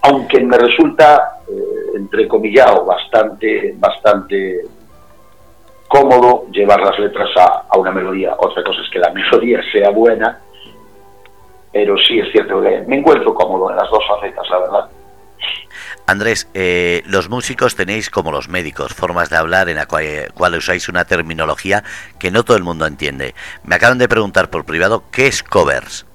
aunque 0.04 0.40
me 0.40 0.58
resulta, 0.58 1.40
eh, 1.48 1.96
entrecomillado, 1.96 2.84
bastante, 2.84 3.74
bastante 3.78 4.60
cómodo 5.88 6.46
llevar 6.50 6.80
las 6.80 6.98
letras 6.98 7.30
a, 7.38 7.78
una 7.78 7.90
melodía. 7.90 8.34
Otra 8.38 8.62
cosa 8.62 8.82
es 8.82 8.90
que 8.90 8.98
la 8.98 9.10
melodía 9.14 9.60
sea 9.72 9.90
buena, 9.90 10.40
pero 11.72 11.96
sí 11.96 12.18
es 12.18 12.30
cierto 12.32 12.60
que 12.60 12.82
me 12.86 12.98
encuentro 12.98 13.34
cómodo 13.34 13.70
en 13.70 13.76
las 13.76 13.90
dos 13.90 14.04
facetas, 14.06 14.48
la 14.50 14.58
verdad. 14.58 14.90
Andrés, 16.06 16.48
eh, 16.54 17.02
los 17.06 17.28
músicos 17.30 17.76
tenéis 17.76 18.10
como 18.10 18.30
los 18.30 18.48
médicos 18.48 18.92
formas 18.92 19.30
de 19.30 19.36
hablar 19.36 19.68
en 19.68 19.76
la 19.76 19.86
cual, 19.86 20.54
usáis 20.54 20.88
una 20.88 21.04
terminología 21.04 21.82
que 22.18 22.30
no 22.30 22.44
todo 22.44 22.56
el 22.56 22.62
mundo 22.62 22.86
entiende. 22.86 23.34
Me 23.64 23.76
acaban 23.76 23.98
de 23.98 24.08
preguntar 24.08 24.50
por 24.50 24.64
privado 24.64 25.04
qué 25.10 25.26
es 25.26 25.42
covers. 25.42 26.06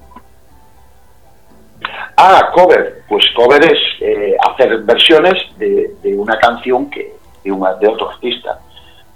Ah, 2.17 2.51
cover. 2.53 3.03
Pues 3.07 3.23
cover 3.35 3.63
es 3.63 3.79
eh, 4.01 4.35
hacer 4.51 4.77
versiones 4.83 5.33
de, 5.57 5.89
una 6.15 6.37
canción 6.37 6.89
que 6.89 7.13
de, 7.43 7.51
una, 7.51 7.73
de 7.75 7.87
otro 7.87 8.09
artista. 8.11 8.59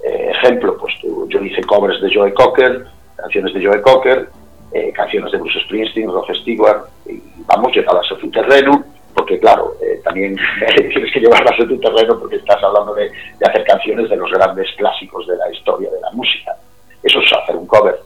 Eh, 0.03 0.31
ejemplo, 0.31 0.77
pues 0.77 0.93
yo 1.27 1.39
hice 1.43 1.61
covers 1.63 2.01
de 2.01 2.13
Joe 2.13 2.33
Cocker, 2.33 2.85
canciones 3.15 3.53
de 3.53 3.65
Joe 3.65 3.81
Cocker, 3.81 4.29
eh, 4.71 4.91
canciones 4.93 5.31
de 5.31 5.37
Bruce 5.37 5.59
Springsteen, 5.65 6.09
Rod 6.09 6.33
Stewart, 6.33 6.85
y 7.05 7.21
vamos, 7.45 7.75
llevarlas 7.75 8.11
a 8.11 8.17
tu 8.17 8.29
terreno, 8.31 8.83
porque 9.13 9.39
claro, 9.39 9.75
también 10.03 10.35
tienes 10.75 11.13
que 11.13 11.19
llevarlas 11.19 11.59
a 11.59 11.67
tu 11.67 11.79
terreno 11.79 12.19
porque 12.19 12.37
estás 12.37 12.61
hablando 12.63 12.93
de, 12.95 13.09
de 13.09 13.45
hacer 13.49 13.63
canciones 13.65 14.09
de 14.09 14.15
los 14.15 14.31
grandes 14.31 14.67
clásicos 14.77 15.27
de 15.27 15.37
la 15.37 15.51
historia 15.51 15.89
de 15.89 16.01
la 16.01 16.11
música. 16.11 16.55
Eso 17.03 17.19
es 17.19 17.33
hacer 17.33 17.55
un 17.55 17.67
cover. 17.67 17.99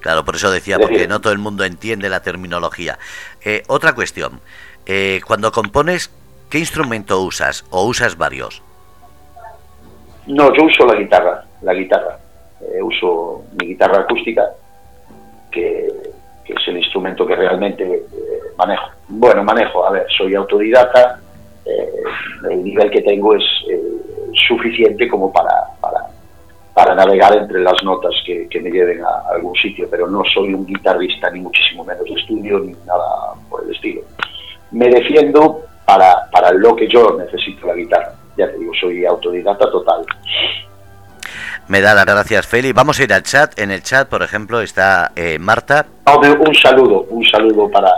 Claro, 0.00 0.24
por 0.24 0.36
eso 0.36 0.50
decía, 0.50 0.78
porque 0.78 1.08
no 1.08 1.20
todo 1.20 1.32
el 1.32 1.38
mundo 1.38 1.64
entiende 1.64 2.08
la 2.08 2.22
terminología. 2.22 2.98
Eh, 3.44 3.62
otra 3.66 3.94
cuestión, 3.94 4.40
eh, 4.86 5.20
cuando 5.26 5.50
compones, 5.50 6.14
¿qué 6.50 6.58
instrumento 6.58 7.20
usas 7.20 7.64
o 7.70 7.84
usas 7.84 8.16
varios? 8.16 8.62
No, 10.26 10.54
yo 10.54 10.64
uso 10.64 10.86
la 10.86 10.94
guitarra, 10.94 11.44
la 11.62 11.74
guitarra. 11.74 12.18
Eh, 12.60 12.82
uso 12.82 13.44
mi 13.60 13.68
guitarra 13.68 14.02
acústica, 14.02 14.44
que, 15.50 15.88
es 16.44 16.68
el 16.68 16.78
instrumento 16.78 17.26
que 17.26 17.36
realmente 17.36 18.04
manejo. 18.58 18.90
Bueno, 19.08 19.42
manejo, 19.42 19.86
a 19.86 19.90
ver, 19.92 20.06
soy 20.16 20.34
autodidacta, 20.34 21.20
el 22.50 22.64
nivel 22.64 22.90
que 22.90 23.00
tengo 23.00 23.34
es 23.34 23.44
suficiente 24.46 25.08
como 25.08 25.32
para, 25.32 25.50
para 25.80 26.08
para 26.78 26.94
navegar 26.94 27.36
entre 27.36 27.60
las 27.60 27.82
notas 27.82 28.14
que, 28.24 28.60
me 28.60 28.70
lleven 28.70 29.02
a 29.02 29.34
algún 29.34 29.52
sitio, 29.56 29.88
pero 29.90 30.06
no 30.06 30.22
soy 30.32 30.54
un 30.54 30.64
guitarrista 30.64 31.28
ni 31.28 31.40
muchísimo 31.40 31.84
menos 31.84 32.04
de 32.04 32.12
estudio 32.12 32.60
ni 32.60 32.72
nada 32.86 33.34
por 33.50 33.64
el 33.64 33.74
estilo. 33.74 34.02
Me 34.70 34.88
defiendo 34.88 35.62
para, 35.84 36.30
para 36.30 36.52
lo 36.52 36.76
que 36.76 36.86
yo 36.86 37.18
necesito 37.18 37.66
la 37.66 37.74
guitarra. 37.74 38.12
Ya 38.36 38.48
te 38.48 38.58
digo, 38.58 38.70
soy 38.80 39.04
autodidacta 39.04 39.68
total. 39.72 40.06
Me 41.66 41.80
da 41.80 41.94
las 41.94 42.06
gracias, 42.06 42.46
Feli. 42.46 42.72
Vamos 42.72 43.00
a 43.00 43.02
ir 43.02 43.12
al 43.12 43.24
chat. 43.24 43.58
En 43.58 43.72
el 43.72 43.82
chat, 43.82 44.08
por 44.08 44.22
ejemplo, 44.22 44.60
está 44.60 45.10
eh, 45.16 45.36
Marta. 45.40 45.84
un 46.06 46.54
saludo, 46.54 47.06
un 47.10 47.24
saludo 47.24 47.68
para, 47.72 47.90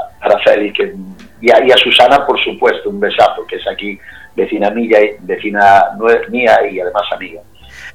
Feli 0.44 0.72
que, 0.72 0.94
y, 1.40 1.50
a, 1.50 1.76
Susana, 1.76 2.26
por 2.26 2.42
supuesto, 2.42 2.90
un 2.90 3.00
besazo, 3.00 3.46
que 3.46 3.56
es 3.56 3.66
aquí 3.66 3.98
vecina 4.36 4.70
mía, 4.70 4.98
vecina 5.20 5.84
mía 6.28 6.58
y 6.70 6.80
además 6.80 7.02
amiga. 7.12 7.40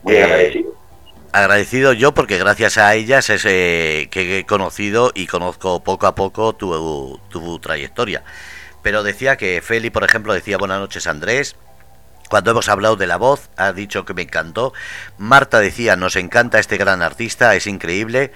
Muy 0.03 0.17
agradecido. 0.17 0.73
Agradecido 1.31 1.93
yo 1.93 2.13
porque 2.13 2.37
gracias 2.37 2.77
a 2.77 2.95
ellas 2.95 3.29
es 3.29 3.45
eh, 3.45 4.07
que 4.09 4.39
he 4.39 4.45
conocido 4.45 5.11
y 5.13 5.27
conozco 5.27 5.83
poco 5.83 6.07
a 6.07 6.15
poco 6.15 6.53
tu, 6.53 7.19
tu 7.29 7.59
trayectoria. 7.59 8.23
Pero 8.81 9.03
decía 9.03 9.35
que 9.35 9.61
Feli, 9.61 9.89
por 9.89 10.03
ejemplo, 10.03 10.33
decía 10.33 10.57
buenas 10.57 10.79
noches 10.79 11.07
Andrés, 11.07 11.57
cuando 12.29 12.51
hemos 12.51 12.69
hablado 12.69 12.95
de 12.95 13.07
la 13.07 13.17
voz, 13.17 13.49
ha 13.57 13.71
dicho 13.73 14.05
que 14.05 14.13
me 14.13 14.23
encantó. 14.23 14.73
Marta 15.17 15.59
decía, 15.59 15.95
nos 15.95 16.15
encanta 16.15 16.59
este 16.59 16.77
gran 16.77 17.01
artista, 17.01 17.55
es 17.55 17.67
increíble. 17.67 18.31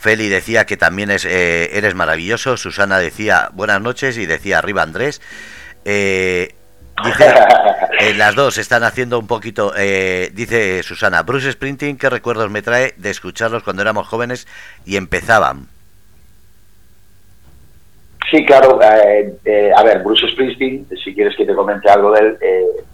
Feli 0.00 0.28
decía 0.28 0.66
que 0.66 0.76
también 0.76 1.10
es, 1.10 1.24
eh, 1.24 1.76
eres 1.76 1.94
maravilloso. 1.94 2.56
Susana 2.56 2.98
decía, 2.98 3.50
buenas 3.52 3.80
noches 3.80 4.18
y 4.18 4.26
decía, 4.26 4.58
arriba 4.58 4.82
Andrés. 4.82 5.20
Eh, 5.84 6.54
Dice, 7.04 7.24
eh, 8.00 8.14
las 8.14 8.34
dos 8.34 8.58
están 8.58 8.82
haciendo 8.84 9.18
un 9.18 9.26
poquito, 9.26 9.72
eh, 9.76 10.30
dice 10.32 10.82
Susana, 10.82 11.22
Bruce 11.22 11.52
Springsteen, 11.52 11.96
¿qué 11.96 12.10
recuerdos 12.10 12.50
me 12.50 12.62
trae 12.62 12.94
de 12.96 13.10
escucharlos 13.10 13.62
cuando 13.62 13.82
éramos 13.82 14.06
jóvenes 14.06 14.46
y 14.84 14.96
empezaban? 14.96 15.66
Sí, 18.30 18.44
claro. 18.44 18.78
Eh, 18.82 19.72
a 19.74 19.82
ver, 19.82 20.02
Bruce 20.02 20.28
Springsteen, 20.30 20.86
si 21.02 21.14
quieres 21.14 21.34
que 21.36 21.44
te 21.44 21.54
comente 21.54 21.90
algo 21.90 22.12
de 22.12 22.20
él, 22.20 22.38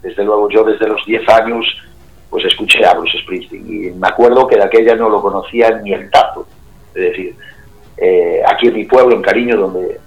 desde 0.02 0.25
luego 0.25 0.48
yo 0.48 0.64
desde 0.64 0.88
los 0.88 1.04
10 1.04 1.28
años 1.28 1.66
pues 2.30 2.44
escuché 2.44 2.84
a 2.84 2.94
Bruce 2.94 3.18
Springsteen 3.22 3.66
y 3.66 3.90
me 3.90 4.08
acuerdo 4.08 4.46
que 4.46 4.56
de 4.56 4.64
aquella 4.64 4.94
no 4.94 5.08
lo 5.08 5.20
conocía 5.20 5.70
ni 5.82 5.92
el 5.92 6.10
tato. 6.10 6.46
Es 6.96 7.02
decir, 7.02 7.36
aquí 8.48 8.68
en 8.68 8.74
mi 8.74 8.84
pueblo, 8.84 9.16
en 9.16 9.22
Cariño, 9.22 9.56
donde, 9.56 10.00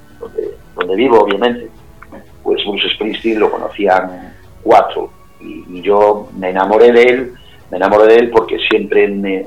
donde, 0.75 0.95
vivo 0.95 1.19
obviamente, 1.19 1.67
pues 2.43 2.63
Bruce 2.65 2.89
Springsteen 2.95 3.39
lo 3.39 3.51
conocían 3.51 4.33
cuatro 4.63 5.11
y, 5.39 5.81
yo 5.81 6.29
me 6.37 6.49
enamoré 6.49 6.91
de 6.91 7.03
él, 7.03 7.33
me 7.69 7.77
enamoré 7.77 8.13
de 8.13 8.15
él 8.15 8.29
porque 8.31 8.57
siempre 8.69 9.07
me, 9.07 9.43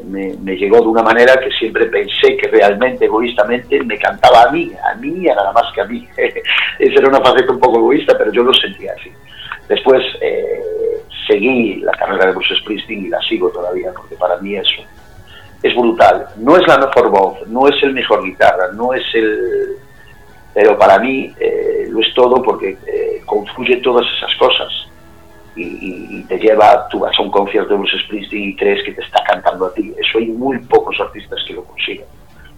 llegó 0.57 0.81
de 0.81 0.87
una 0.87 1.03
manera 1.03 1.35
que 1.35 1.51
siempre 1.59 1.87
pensé 1.87 2.37
que 2.37 2.49
realmente 2.49 3.07
egoístamente 3.07 3.83
me 3.83 3.99
cantaba 3.99 4.45
a 4.45 4.53
mí, 4.53 4.71
a 4.93 4.95
mí 4.97 5.09
y 5.09 5.27
nada 5.27 5.53
más 5.53 5.65
que 5.75 5.81
a 5.81 5.85
mí. 5.85 6.07
Esa 6.17 6.95
era 7.01 7.09
una 7.09 7.21
faceta 7.21 7.53
un 7.53 7.59
poco 7.59 7.79
egoísta, 7.79 8.17
pero 8.17 8.33
yo 8.33 8.45
lo 8.45 8.55
sentía 8.55 8.93
así. 8.99 9.11
Después 9.69 10.03
eh, 10.21 10.61
seguí 11.27 11.77
la 11.81 11.93
carrera 11.93 12.27
de 12.27 12.33
Bruce 12.33 12.55
Springsteen 12.61 13.07
y 13.07 13.09
la 13.09 13.21
sigo 13.23 13.51
todavía 13.51 13.93
porque 13.95 14.15
para 14.17 14.37
mí 14.39 14.55
eso 14.55 14.83
es 15.63 15.75
brutal. 15.75 16.27
No 16.37 16.57
es 16.57 16.67
la 16.67 16.79
mejor 16.79 17.11
voz, 17.11 17.47
no 17.49 17.69
es 17.69 17.83
el 17.83 17.93
mejor 17.93 18.25
guitarra, 18.25 18.69
no 18.73 18.93
es 18.93 19.05
el 19.15 19.79
pero 20.55 20.79
para 20.79 20.99
mí 20.99 21.35
eh, 21.41 21.87
lo 21.89 22.01
es 22.01 22.13
todo 22.15 22.43
porque 22.43 22.77
eh, 22.87 23.23
confluye 23.25 23.77
todas 23.79 24.07
esas 24.19 24.35
cosas 24.37 24.69
y, 25.55 26.23
te 26.25 26.39
lleva, 26.39 26.89
tú 26.89 27.01
vas 27.01 27.13
a 27.19 27.23
un 27.23 27.31
concierto 27.31 27.71
de 27.71 27.79
Bruce 27.79 27.99
Springsteen 28.05 28.51
y 28.51 28.57
crees 28.57 28.83
que 28.85 28.93
te 28.93 29.03
está 29.03 29.23
cantando 29.25 29.67
a 29.67 29.75
ti. 29.75 29.93
Eso 29.99 30.19
hay 30.19 30.27
muy 30.27 30.59
pocos 30.61 30.99
artistas 31.01 31.39
que 31.47 31.55
lo 31.55 31.65
consiguen. 31.65 32.07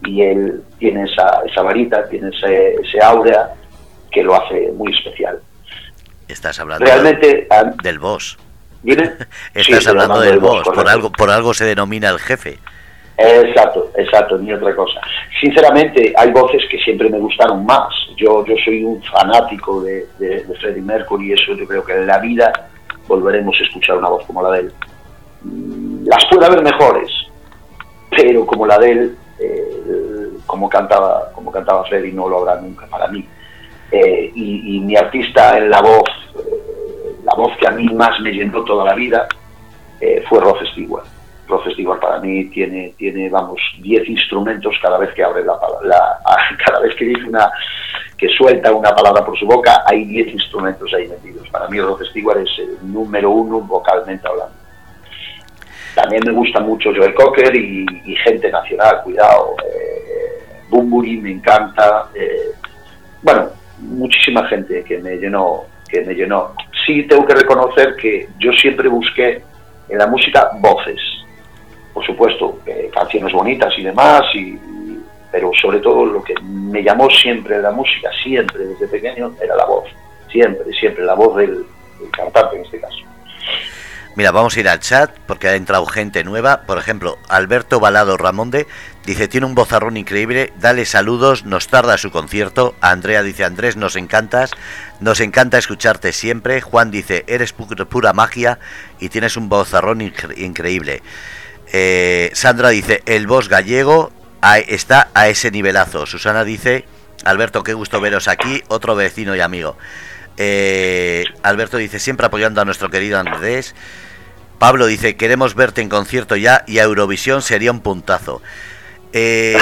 Y 0.06 0.22
él 0.22 0.62
tiene 0.78 1.04
esa, 1.04 1.42
esa 1.44 1.62
varita, 1.62 2.08
tiene 2.08 2.28
ese, 2.28 2.74
ese 2.74 3.02
aura 3.02 3.52
que 4.12 4.22
lo 4.22 4.34
hace 4.34 4.70
muy 4.72 4.92
especial. 4.94 5.40
Estás 6.28 6.60
hablando 6.60 6.84
Realmente, 6.84 7.48
del 7.82 7.98
boss. 7.98 8.38
Estás 9.54 9.86
hablando 9.88 10.20
del, 10.20 10.38
boss, 10.38 10.62
por 10.62 10.88
algo, 10.88 11.10
por 11.10 11.30
algo 11.30 11.54
se 11.54 11.64
denomina 11.64 12.10
el 12.10 12.18
jefe. 12.18 12.58
Exacto, 13.16 13.90
exacto, 13.96 14.38
ni 14.38 14.52
otra 14.52 14.74
cosa. 14.74 15.00
Sinceramente, 15.40 16.12
hay 16.16 16.30
voces 16.32 16.62
que 16.70 16.78
siempre 16.78 17.08
me 17.08 17.18
gustaron 17.18 17.64
más. 17.64 17.88
Yo, 18.16 18.44
yo 18.44 18.54
soy 18.64 18.84
un 18.84 19.00
fanático 19.02 19.82
de, 19.82 20.06
Freddie 20.60 20.82
Mercury 20.82 21.30
y 21.30 21.32
eso 21.32 21.54
yo 21.54 21.66
creo 21.66 21.84
que 21.84 21.92
en 21.92 22.06
la 22.06 22.18
vida 22.18 22.52
volveremos 23.06 23.56
a 23.60 23.64
escuchar 23.64 23.98
una 23.98 24.08
voz 24.08 24.24
como 24.26 24.42
la 24.42 24.50
de 24.52 24.60
él. 24.60 24.72
Mm, 25.42 26.06
las 26.06 26.24
puede 26.26 26.46
haber 26.46 26.62
mejores, 26.62 27.10
pero 28.10 28.44
como 28.46 28.66
la 28.66 28.78
de 28.78 28.90
él, 28.90 29.18
eh, 29.38 30.30
como, 30.46 30.68
cantaba, 30.68 31.30
como 31.34 31.52
cantaba 31.52 31.84
Freddie, 31.84 32.12
no 32.12 32.28
lo 32.28 32.38
habrá 32.38 32.60
nunca 32.60 32.86
para 32.86 33.06
mí. 33.08 33.24
Eh, 33.92 34.32
y, 34.34 34.80
mi 34.80 34.96
artista 34.96 35.56
en 35.56 35.70
la 35.70 35.80
voz 35.80 36.08
la 37.24 37.34
voz 37.36 37.56
que 37.58 37.66
a 37.66 37.70
mí 37.70 37.88
más 37.94 38.18
me 38.20 38.32
llenó 38.32 38.62
toda 38.64 38.84
la 38.84 38.94
vida 38.94 39.26
eh, 40.00 40.22
fue 40.28 40.40
Rod 40.40 40.56
Stewart. 40.72 41.04
Stewart 41.72 42.00
para 42.00 42.18
mí 42.20 42.46
tiene, 42.46 42.94
tiene 42.96 43.28
vamos, 43.28 43.60
10 43.80 44.08
instrumentos 44.08 44.74
cada 44.82 44.98
vez 44.98 45.12
que 45.14 45.22
abre 45.22 45.44
la, 45.44 45.58
la 45.82 46.20
cada 46.64 46.80
vez 46.80 46.94
que 46.96 47.04
dice 47.06 47.24
una, 47.24 47.50
que 48.16 48.28
suelta 48.28 48.72
una 48.72 48.94
palabra 48.94 49.24
por 49.24 49.38
su 49.38 49.46
boca, 49.46 49.82
hay 49.86 50.04
10 50.04 50.34
instrumentos 50.34 50.92
ahí 50.94 51.08
metidos. 51.08 51.48
Para 51.50 51.68
mí 51.68 51.78
Stewart 52.10 52.38
es 52.38 52.58
el 52.58 52.92
número 52.92 53.30
uno 53.30 53.60
vocalmente 53.60 54.26
hablando. 54.26 54.54
También 55.94 56.22
me 56.26 56.32
gusta 56.32 56.60
mucho 56.60 56.90
Joel 56.94 57.14
Cocker 57.14 57.54
y, 57.54 57.86
gente 58.24 58.50
nacional, 58.50 59.02
cuidado. 59.04 59.54
Eh, 59.64 60.62
Bumburi 60.68 61.18
me 61.18 61.30
encanta. 61.32 62.08
Eh, 62.14 62.52
bueno, 63.22 63.50
muchísima 63.78 64.46
gente 64.48 64.82
que 64.82 64.98
me 64.98 65.16
llenó, 65.16 65.64
que 65.88 66.00
me 66.00 66.14
llenó. 66.14 66.52
Sí 66.84 67.04
tengo 67.04 67.24
que 67.24 67.34
reconocer 67.34 67.94
que 67.96 68.28
yo 68.38 68.52
siempre 68.52 68.88
busqué 68.88 69.42
en 69.88 69.98
la 69.98 70.06
música 70.06 70.50
voces. 70.58 71.00
Por 71.94 72.04
supuesto, 72.04 72.58
eh, 72.66 72.90
canciones 72.92 73.32
bonitas 73.32 73.72
y 73.78 73.84
demás, 73.84 74.22
y, 74.34 74.58
pero 75.30 75.50
sobre 75.60 75.78
todo 75.78 76.04
lo 76.04 76.22
que 76.22 76.34
me 76.42 76.82
llamó 76.82 77.08
siempre 77.08 77.60
la 77.62 77.70
música, 77.70 78.10
siempre 78.22 78.66
desde 78.66 78.86
pequeño, 78.88 79.32
era 79.42 79.56
la 79.56 79.64
voz. 79.64 79.88
Siempre, 80.30 80.64
siempre, 80.78 81.04
la 81.04 81.14
voz 81.14 81.36
del 81.36 81.64
cantante 82.12 82.56
en 82.56 82.64
este 82.64 82.80
caso. 82.80 83.04
Mira, 84.16 84.30
vamos 84.30 84.56
a 84.56 84.60
ir 84.60 84.68
al 84.68 84.78
chat 84.78 85.10
porque 85.26 85.48
ha 85.48 85.56
entrado 85.56 85.86
gente 85.86 86.22
nueva. 86.22 86.62
Por 86.66 86.78
ejemplo, 86.78 87.18
Alberto 87.28 87.80
Balado 87.80 88.16
Ramonde 88.16 88.68
dice, 89.04 89.26
tiene 89.26 89.46
un 89.46 89.56
vozarrón 89.56 89.96
increíble, 89.96 90.52
dale 90.60 90.84
saludos, 90.84 91.44
nos 91.44 91.66
tarda 91.66 91.98
su 91.98 92.12
concierto. 92.12 92.76
Andrea 92.80 93.24
dice, 93.24 93.44
Andrés, 93.44 93.76
nos 93.76 93.96
encantas, 93.96 94.52
nos 95.00 95.18
encanta 95.18 95.58
escucharte 95.58 96.12
siempre. 96.12 96.60
Juan 96.60 96.92
dice, 96.92 97.24
eres 97.26 97.52
pura 97.52 98.12
magia 98.12 98.60
y 99.00 99.08
tienes 99.08 99.36
un 99.36 99.48
vozarrón 99.48 100.00
increíble. 100.00 101.02
Eh, 101.72 102.30
Sandra 102.34 102.68
dice, 102.70 103.02
el 103.06 103.26
voz 103.26 103.48
gallego 103.48 104.12
está 104.68 105.08
a 105.14 105.28
ese 105.28 105.50
nivelazo. 105.50 106.06
Susana 106.06 106.44
dice, 106.44 106.84
Alberto, 107.24 107.62
qué 107.62 107.72
gusto 107.74 108.00
veros 108.00 108.28
aquí, 108.28 108.62
otro 108.68 108.94
vecino 108.94 109.34
y 109.34 109.40
amigo. 109.40 109.76
Eh, 110.36 111.24
Alberto 111.42 111.76
dice, 111.76 111.98
siempre 111.98 112.26
apoyando 112.26 112.60
a 112.60 112.64
nuestro 112.64 112.90
querido 112.90 113.18
Andrés. 113.18 113.74
Pablo 114.58 114.86
dice, 114.86 115.16
queremos 115.16 115.54
verte 115.54 115.80
en 115.80 115.88
concierto 115.88 116.36
ya 116.36 116.64
y 116.66 116.78
a 116.78 116.84
Eurovisión 116.84 117.42
sería 117.42 117.70
un 117.70 117.80
puntazo. 117.80 118.42
Eh, 119.12 119.56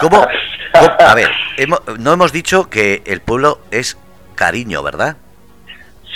¿cómo, 0.00 0.26
A 0.98 1.14
ver, 1.14 1.30
no 1.98 2.12
hemos 2.12 2.32
dicho 2.32 2.68
que 2.68 3.02
el 3.06 3.20
pueblo 3.20 3.60
es 3.70 3.96
cariño, 4.34 4.82
¿verdad? 4.82 5.16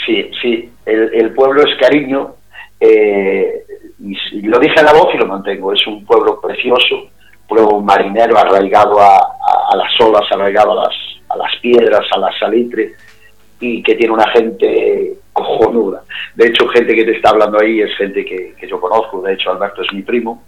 Sí, 0.07 0.31
sí, 0.41 0.71
el, 0.87 1.33
pueblo 1.33 1.63
es 1.63 1.79
cariño. 1.81 2.35
Eh, 2.81 3.65
y, 4.03 4.43
lo 4.43 4.59
dije 4.59 4.81
a 4.81 4.85
la 4.85 4.93
voz 4.93 5.15
y 5.15 5.19
lo 5.19 5.27
mantengo. 5.27 5.73
Es 5.73 5.87
un 5.87 6.05
pueblo 6.05 6.41
precioso, 6.41 7.11
pueblo 7.49 7.81
marinero 7.81 8.37
arraigado 8.37 9.01
a, 9.01 9.77
las 9.77 10.01
olas, 10.01 10.23
arraigado 10.31 10.73
a 10.73 10.85
las, 10.85 10.95
a 11.29 11.37
las 11.37 11.57
piedras, 11.61 12.07
a 12.15 12.19
la 12.19 12.39
salitre 12.39 12.93
y 13.61 13.83
que 13.83 13.95
tiene 13.95 14.13
una 14.13 14.29
gente 14.31 15.15
cojonuda. 15.33 16.03
De 16.35 16.49
hecho, 16.49 16.67
gente 16.69 16.95
que 16.95 17.05
te 17.05 17.13
está 17.13 17.31
hablando 17.31 17.59
ahí 17.61 17.81
es 17.81 17.97
gente 17.97 18.25
que, 18.25 18.55
yo 18.69 18.81
conozco. 18.81 19.23
De 19.23 19.35
hecho, 19.35 19.51
Alberto 19.51 19.83
es 19.83 19.93
mi 19.93 20.03
primo, 20.03 20.43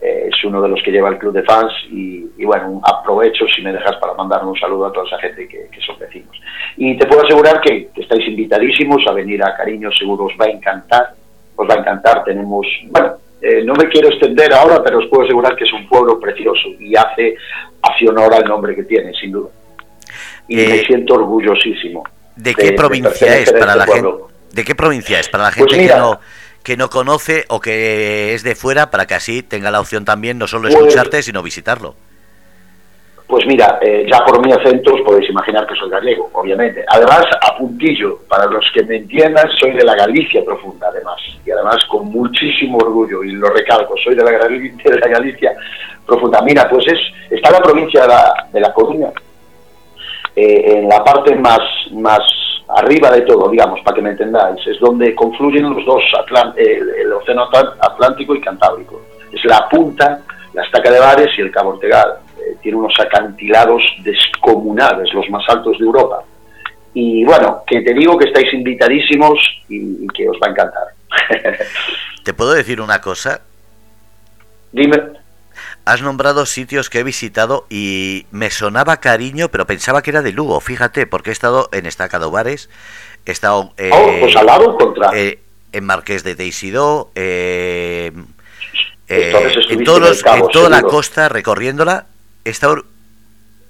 eh, 0.00 0.28
es 0.28 0.44
uno 0.44 0.60
de 0.60 0.68
los 0.68 0.82
que 0.82 0.90
lleva 0.90 1.08
el 1.08 1.18
club 1.18 1.32
de 1.32 1.42
fans 1.42 1.72
y, 1.90 2.44
bueno, 2.44 2.80
aprovecho 2.84 3.46
si 3.54 3.62
me 3.62 3.72
dejas 3.72 3.96
para 3.96 4.14
mandar 4.14 4.44
un 4.44 4.56
saludo 4.58 4.86
a 4.86 4.92
toda 4.92 5.06
esa 5.06 5.18
gente 5.18 5.48
que, 5.48 5.68
son 5.84 5.98
vecinos. 5.98 6.38
Y 6.76 6.96
te 6.98 7.06
puedo 7.06 7.24
asegurar 7.24 7.60
que, 7.60 7.88
estáis 7.96 8.28
invitadísimos 8.28 9.02
a 9.08 9.12
venir 9.12 9.42
a 9.42 9.56
Cariño, 9.56 9.90
seguro 9.92 10.24
os 10.24 10.34
va 10.38 10.44
a 10.44 10.50
encantar, 10.50 11.14
os 11.58 11.68
va 11.68 11.74
a 11.74 11.78
encantar. 11.78 12.24
Tenemos, 12.24 12.66
bueno, 12.86 13.14
eh, 13.42 13.62
no 13.64 13.74
me 13.74 13.88
quiero 13.88 14.08
extender 14.08 14.52
ahora, 14.54 14.82
pero 14.82 14.98
os 14.98 15.06
puedo 15.06 15.24
asegurar 15.24 15.54
que 15.56 15.64
es 15.64 15.72
un 15.72 15.86
pueblo 15.88 16.18
precioso 16.18 16.68
y 16.78 16.96
hace, 16.96 17.36
hace 17.82 18.08
honor 18.08 18.34
al 18.34 18.44
nombre 18.44 18.74
que 18.74 18.84
tiene, 18.84 19.12
sin 19.14 19.32
duda. 19.32 19.50
Y 20.48 20.56
me 20.56 20.76
eh, 20.76 20.84
siento 20.86 21.14
orgullosísimo 21.14 22.04
¿De 22.38 22.54
qué 22.54 22.72
provincia 22.72 23.36
es 23.36 23.52
para 23.52 23.76
la 23.76 23.86
gente? 23.86 24.08
¿De 24.52 24.64
qué 24.64 24.74
provincia 24.74 25.20
es 25.20 25.28
para 25.28 25.44
la 25.44 25.52
gente 25.52 25.76
que 25.76 25.94
no 25.94 26.20
que 26.62 26.76
no 26.76 26.90
conoce 26.90 27.44
o 27.48 27.60
que 27.60 28.34
es 28.34 28.42
de 28.42 28.54
fuera 28.54 28.90
para 28.90 29.06
que 29.06 29.14
así 29.14 29.42
tenga 29.42 29.70
la 29.70 29.80
opción 29.80 30.04
también 30.04 30.38
no 30.38 30.46
solo 30.46 30.68
pues 30.68 30.74
escucharte 30.74 31.22
sino 31.22 31.42
visitarlo? 31.42 31.94
Pues 33.26 33.44
mira, 33.46 33.78
eh, 33.82 34.06
ya 34.10 34.24
por 34.24 34.44
mi 34.44 34.52
acento 34.52 34.94
os 34.94 35.02
podéis 35.02 35.28
imaginar 35.28 35.66
que 35.66 35.74
soy 35.74 35.90
gallego, 35.90 36.30
obviamente. 36.32 36.82
Además, 36.88 37.26
a 37.42 37.58
puntillo, 37.58 38.20
para 38.26 38.46
los 38.46 38.64
que 38.72 38.82
me 38.84 38.96
entiendan, 38.96 39.46
soy 39.60 39.72
de 39.72 39.84
la 39.84 39.94
Galicia 39.94 40.42
profunda, 40.42 40.88
además. 40.88 41.17
Y 41.76 41.88
con 41.88 42.06
muchísimo 42.06 42.78
orgullo, 42.78 43.22
y 43.24 43.32
lo 43.32 43.48
recalco, 43.48 43.94
soy 44.02 44.14
de 44.14 44.24
la, 44.24 44.30
de 44.30 45.10
Galicia 45.10 45.54
profunda. 46.06 46.40
Mira, 46.42 46.68
pues 46.68 46.86
es 46.88 46.98
está 47.30 47.50
la 47.50 47.60
provincia 47.60 48.02
de 48.02 48.08
la, 48.08 48.48
de 48.52 48.60
la 48.60 48.72
Coruña, 48.72 49.10
eh, 50.34 50.78
en 50.78 50.88
la 50.88 51.02
parte 51.04 51.34
más, 51.34 51.60
más 51.92 52.20
arriba 52.68 53.10
de 53.10 53.22
todo, 53.22 53.50
digamos, 53.50 53.80
para 53.80 53.96
que 53.96 54.02
me 54.02 54.10
entendáis, 54.10 54.64
es 54.66 54.78
donde 54.78 55.14
confluyen 55.14 55.74
los 55.74 55.84
dos, 55.84 56.02
el, 56.56 57.12
Océano 57.12 57.48
Atlántico 57.80 58.34
y 58.34 58.40
Cantábrico. 58.40 59.00
Es 59.32 59.44
la 59.44 59.68
punta, 59.68 60.20
la 60.54 60.62
estaca 60.62 60.90
de 60.90 61.00
Bares 61.00 61.30
y 61.36 61.42
el 61.42 61.50
Cabo 61.50 61.70
Ortegal. 61.70 62.18
Eh, 62.38 62.56
tiene 62.62 62.78
unos 62.78 62.94
acantilados 63.00 63.82
descomunales, 64.02 65.12
los 65.12 65.28
más 65.30 65.44
altos 65.48 65.78
de 65.78 65.84
Europa. 65.84 66.22
Y 66.94 67.24
bueno, 67.24 67.62
que 67.66 67.80
te 67.82 67.92
digo 67.94 68.16
que 68.16 68.28
estáis 68.28 68.52
invitadísimos 68.54 69.38
y 69.68 70.06
que 70.08 70.28
os 70.28 70.36
va 70.42 70.48
a 70.48 70.50
encantar. 70.50 70.97
¿Te 72.24 72.34
puedo 72.34 72.52
decir 72.52 72.80
una 72.80 73.00
cosa? 73.00 73.40
Dime 74.72 75.18
has 75.88 76.02
nombrado 76.02 76.44
sitios 76.44 76.90
que 76.90 76.98
he 76.98 77.02
visitado 77.02 77.66
y 77.70 78.26
me 78.30 78.50
sonaba 78.50 78.98
cariño, 78.98 79.48
pero 79.48 79.66
pensaba 79.66 80.02
que 80.02 80.10
era 80.10 80.20
de 80.20 80.32
Lugo, 80.32 80.60
fíjate, 80.60 81.06
porque 81.06 81.30
he 81.30 81.32
estado 81.32 81.70
en 81.72 81.86
Estacado 81.86 82.30
Bares, 82.30 82.68
he 83.24 83.30
estado 83.30 83.72
eh, 83.78 83.90
oh, 83.90 84.20
pues 84.20 84.36
al 84.36 84.44
lado, 84.44 84.76
contra. 84.76 85.10
Eh, 85.14 85.38
en 85.72 85.84
Marqués 85.84 86.24
de 86.24 86.34
Teisidó, 86.34 87.10
eh, 87.14 88.12
en, 89.08 89.84
todos 89.84 90.22
en 90.26 90.48
toda 90.48 90.68
la 90.68 90.82
costa 90.82 91.30
recorriéndola, 91.30 92.04
he 92.44 92.50
estado, 92.50 92.84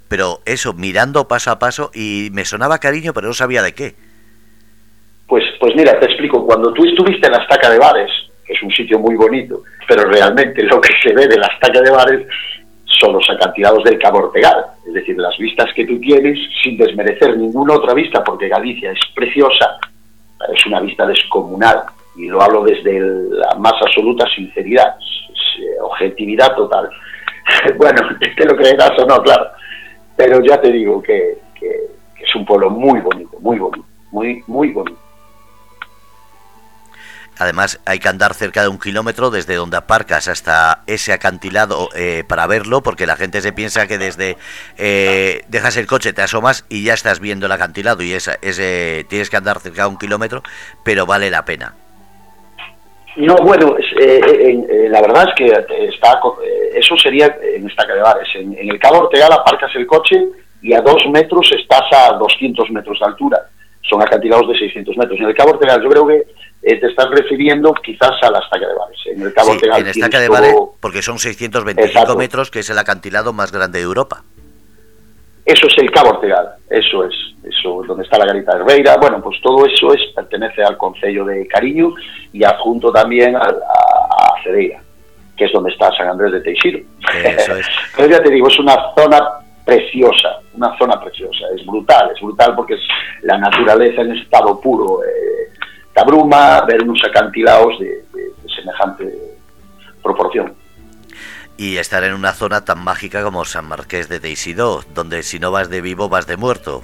pero 0.09 0.41
eso, 0.45 0.73
mirando 0.73 1.29
paso 1.29 1.53
a 1.53 1.61
paso 1.61 1.93
y 1.95 2.31
me 2.33 2.45
sonaba 2.45 2.79
cariño, 2.79 3.15
pero 3.15 3.29
no 3.29 3.35
sabía 3.35 3.63
de 3.63 3.75
qué. 3.75 3.95
Pues, 5.59 5.75
mira, 5.77 5.99
te 5.99 6.07
explico, 6.07 6.47
cuando 6.47 6.73
tú 6.73 6.85
estuviste 6.85 7.27
en 7.27 7.33
la 7.33 7.43
Estaca 7.43 7.71
de 7.71 7.79
Bares, 7.79 8.11
es 8.49 8.63
un 8.63 8.71
sitio 8.71 8.99
muy 8.99 9.15
bonito, 9.15 9.63
pero 9.87 10.05
realmente 10.05 10.63
lo 10.65 10.81
que 10.81 10.93
se 11.03 11.15
ve 11.15 11.29
de 11.29 11.39
la 11.39 11.47
estaca 11.47 11.81
de 11.81 11.91
bares 11.91 12.27
son 12.85 13.13
los 13.13 13.31
acantilados 13.31 13.85
del 13.85 13.99
Cabo 13.99 14.19
Ortegal, 14.19 14.65
es 14.87 14.95
decir, 14.95 15.17
las 15.19 15.37
vistas 15.39 15.67
que 15.75 15.87
tú 15.87 16.01
tienes, 16.01 16.39
sin 16.63 16.77
desmerecer 16.77 17.37
ninguna 17.37 17.75
otra 17.75 17.95
vista, 17.95 18.25
porque 18.25 18.49
Galicia 18.49 18.91
es 18.91 18.99
preciosa, 19.15 19.79
es 20.53 20.67
una 20.67 20.81
vista 20.81 21.07
descomunal, 21.07 21.83
y 22.17 22.27
lo 22.27 22.43
hablo 22.43 22.65
desde 22.65 22.99
la 23.01 23.55
más 23.59 23.75
absoluta 23.81 24.27
sinceridad, 24.35 24.97
eh, 25.61 25.81
objetividad 25.83 26.57
total. 26.57 26.89
bueno, 27.77 28.01
te 28.37 28.45
lo 28.47 28.57
creerás 28.57 28.99
o 28.99 29.07
no, 29.07 29.23
claro, 29.23 29.47
pero 30.17 30.41
ya 30.43 30.61
te 30.61 30.73
digo 30.73 31.03
que, 31.03 31.39
que 31.55 31.91
es 32.21 32.35
un 32.35 32.45
pueblo 32.45 32.71
muy 32.71 33.01
bonito, 33.01 33.39
muy 33.41 33.59
bonito, 33.59 33.87
muy, 34.11 34.43
muy 34.47 34.71
bonito. 34.71 35.08
Además, 37.39 37.81
hay 37.87 37.99
que 37.99 38.09
andar 38.09 38.35
cerca 38.35 38.63
de 38.63 38.69
un 38.69 38.79
kilómetro 38.79 39.31
desde 39.31 39.55
donde 39.55 39.77
aparcas 39.77 40.29
hasta 40.29 40.83
ese 40.87 41.13
acantilado 41.13 41.89
eh, 41.95 42.25
para 42.29 42.47
verlo, 42.47 42.83
porque 42.83 43.07
la 43.07 43.17
gente 43.17 43.41
se 43.41 43.53
piensa 43.53 43.87
que 43.87 43.99
desde 43.99 44.37
eh, 44.77 45.43
dejas 45.49 45.77
el 45.77 45.87
coche, 45.87 46.13
te 46.13 46.23
asomas 46.23 46.65
y 46.69 46.85
ya 46.85 46.95
estás 46.95 47.21
viendo 47.21 47.47
el 47.47 47.53
acantilado 47.53 48.03
y 48.03 48.13
es, 48.13 48.31
tienes 49.09 49.31
que 49.31 49.37
andar 49.37 49.61
cerca 49.61 49.83
de 49.83 49.89
un 49.89 49.99
kilómetro, 49.99 50.43
pero 50.85 51.07
vale 51.07 51.31
la 51.31 51.45
pena. 51.45 51.75
No, 53.19 53.35
bueno, 53.37 53.75
eh, 54.01 54.89
la 54.91 55.01
verdad 55.01 55.29
es 55.29 55.35
que 55.35 55.87
está, 55.89 56.21
eso 56.75 56.97
sería 56.97 57.37
en 57.43 57.69
esta 57.69 57.85
bares. 58.01 58.29
En, 58.37 58.57
el 58.57 58.79
Cabo 58.79 58.99
Ortegal 59.01 59.33
aparcas 59.33 59.75
el 59.75 59.89
coche 59.89 60.25
y 60.63 60.73
a 60.73 60.81
dos 60.81 61.03
metros 61.11 61.51
estás 61.53 61.83
a 61.93 62.13
200 62.13 62.71
metros 62.71 62.99
de 63.01 63.07
altura. 63.07 63.48
Son 63.89 64.03
acantilados 64.03 64.49
de 64.49 64.59
600 64.59 64.97
metros. 64.97 65.19
En 65.19 65.27
el 65.27 65.35
Cabo 65.35 65.53
Ortegal 65.53 65.83
yo 65.83 65.89
creo 65.89 66.07
que 66.07 66.27
eh, 66.63 66.81
te 66.81 66.87
estás 66.87 67.09
refiriendo 67.11 67.73
quizás 67.75 68.13
a 68.23 68.31
la 68.31 68.41
estaca 68.41 68.67
de 68.67 68.75
Bares. 68.75 68.99
En 69.07 69.23
el 69.23 69.33
Cabo 69.33 69.53
sí, 69.53 69.61
en 69.63 69.85
la 69.85 69.91
estaca 69.91 70.21
de 70.21 70.29
Bares, 70.29 70.55
porque 70.81 71.03
son 71.03 71.19
625 71.19 72.17
metros, 72.17 72.51
que 72.51 72.61
es 72.61 72.71
el 72.71 72.79
acantilado 72.79 73.33
más 73.33 73.53
grande 73.53 73.79
de 73.79 73.85
Europa. 73.85 74.23
Eso 75.45 75.67
es 75.67 75.79
el 75.79 75.91
Cabo 75.91 76.11
Ortegal, 76.11 76.57
eso 76.69 77.05
es, 77.05 77.15
eso 77.43 77.83
donde 77.87 78.05
está 78.05 78.19
la 78.19 78.27
garita 78.27 78.53
de 78.55 78.61
Herbeira. 78.61 78.99
Bueno, 78.99 79.23
pues 79.23 79.41
todo 79.41 79.65
eso 79.65 79.95
es 79.95 80.01
pertenece 80.15 80.63
al 80.63 80.77
Concello 80.77 81.25
de 81.25 81.47
Cariño 81.47 81.95
y 82.35 82.45
adjunto 82.45 82.93
también 82.93 83.35
a, 83.35 83.41
a, 83.41 84.43
Cedeira, 84.45 84.83
que 85.35 85.47
es 85.47 85.53
donde 85.53 85.71
está 85.71 85.91
San 85.97 86.09
Andrés 86.09 86.33
de 86.33 86.41
Teixeiro. 86.43 86.81
Eso 87.25 87.57
es. 87.57 87.67
Pero 87.97 88.11
ya 88.11 88.23
te 88.23 88.31
digo, 88.31 88.49
es 88.49 88.59
una 88.59 88.77
zona 88.95 89.19
preciosa, 89.69 90.41
una 90.55 90.75
zona 90.79 90.99
preciosa, 90.99 91.45
es 91.55 91.65
brutal, 91.67 92.11
es 92.15 92.21
brutal 92.23 92.55
porque 92.57 92.75
es 92.75 92.81
la 93.21 93.37
naturaleza 93.37 94.01
en 94.01 94.13
estado 94.13 94.59
puro. 94.59 95.01
Eh, 95.05 95.53
te 95.93 96.01
abruma 96.01 96.63
ver 96.63 96.83
unos 96.83 97.01
acantilados 97.07 97.79
de, 97.79 98.03
semejante 98.57 99.13
proporción. 100.03 100.55
Y 101.59 101.77
estar 101.77 102.03
en 102.03 102.15
una 102.15 102.33
zona 102.33 102.65
tan 102.65 102.83
mágica 102.83 103.23
como 103.23 103.45
San 103.45 103.67
Marqués 103.67 104.09
de 104.09 104.21
Teisidó, 104.21 104.83
donde 104.95 105.23
si 105.23 105.39
no 105.39 105.51
vas 105.51 105.69
de 105.69 105.83
vivo 105.83 106.09
vas 106.09 106.27
de 106.27 106.39
muerto. 106.39 106.83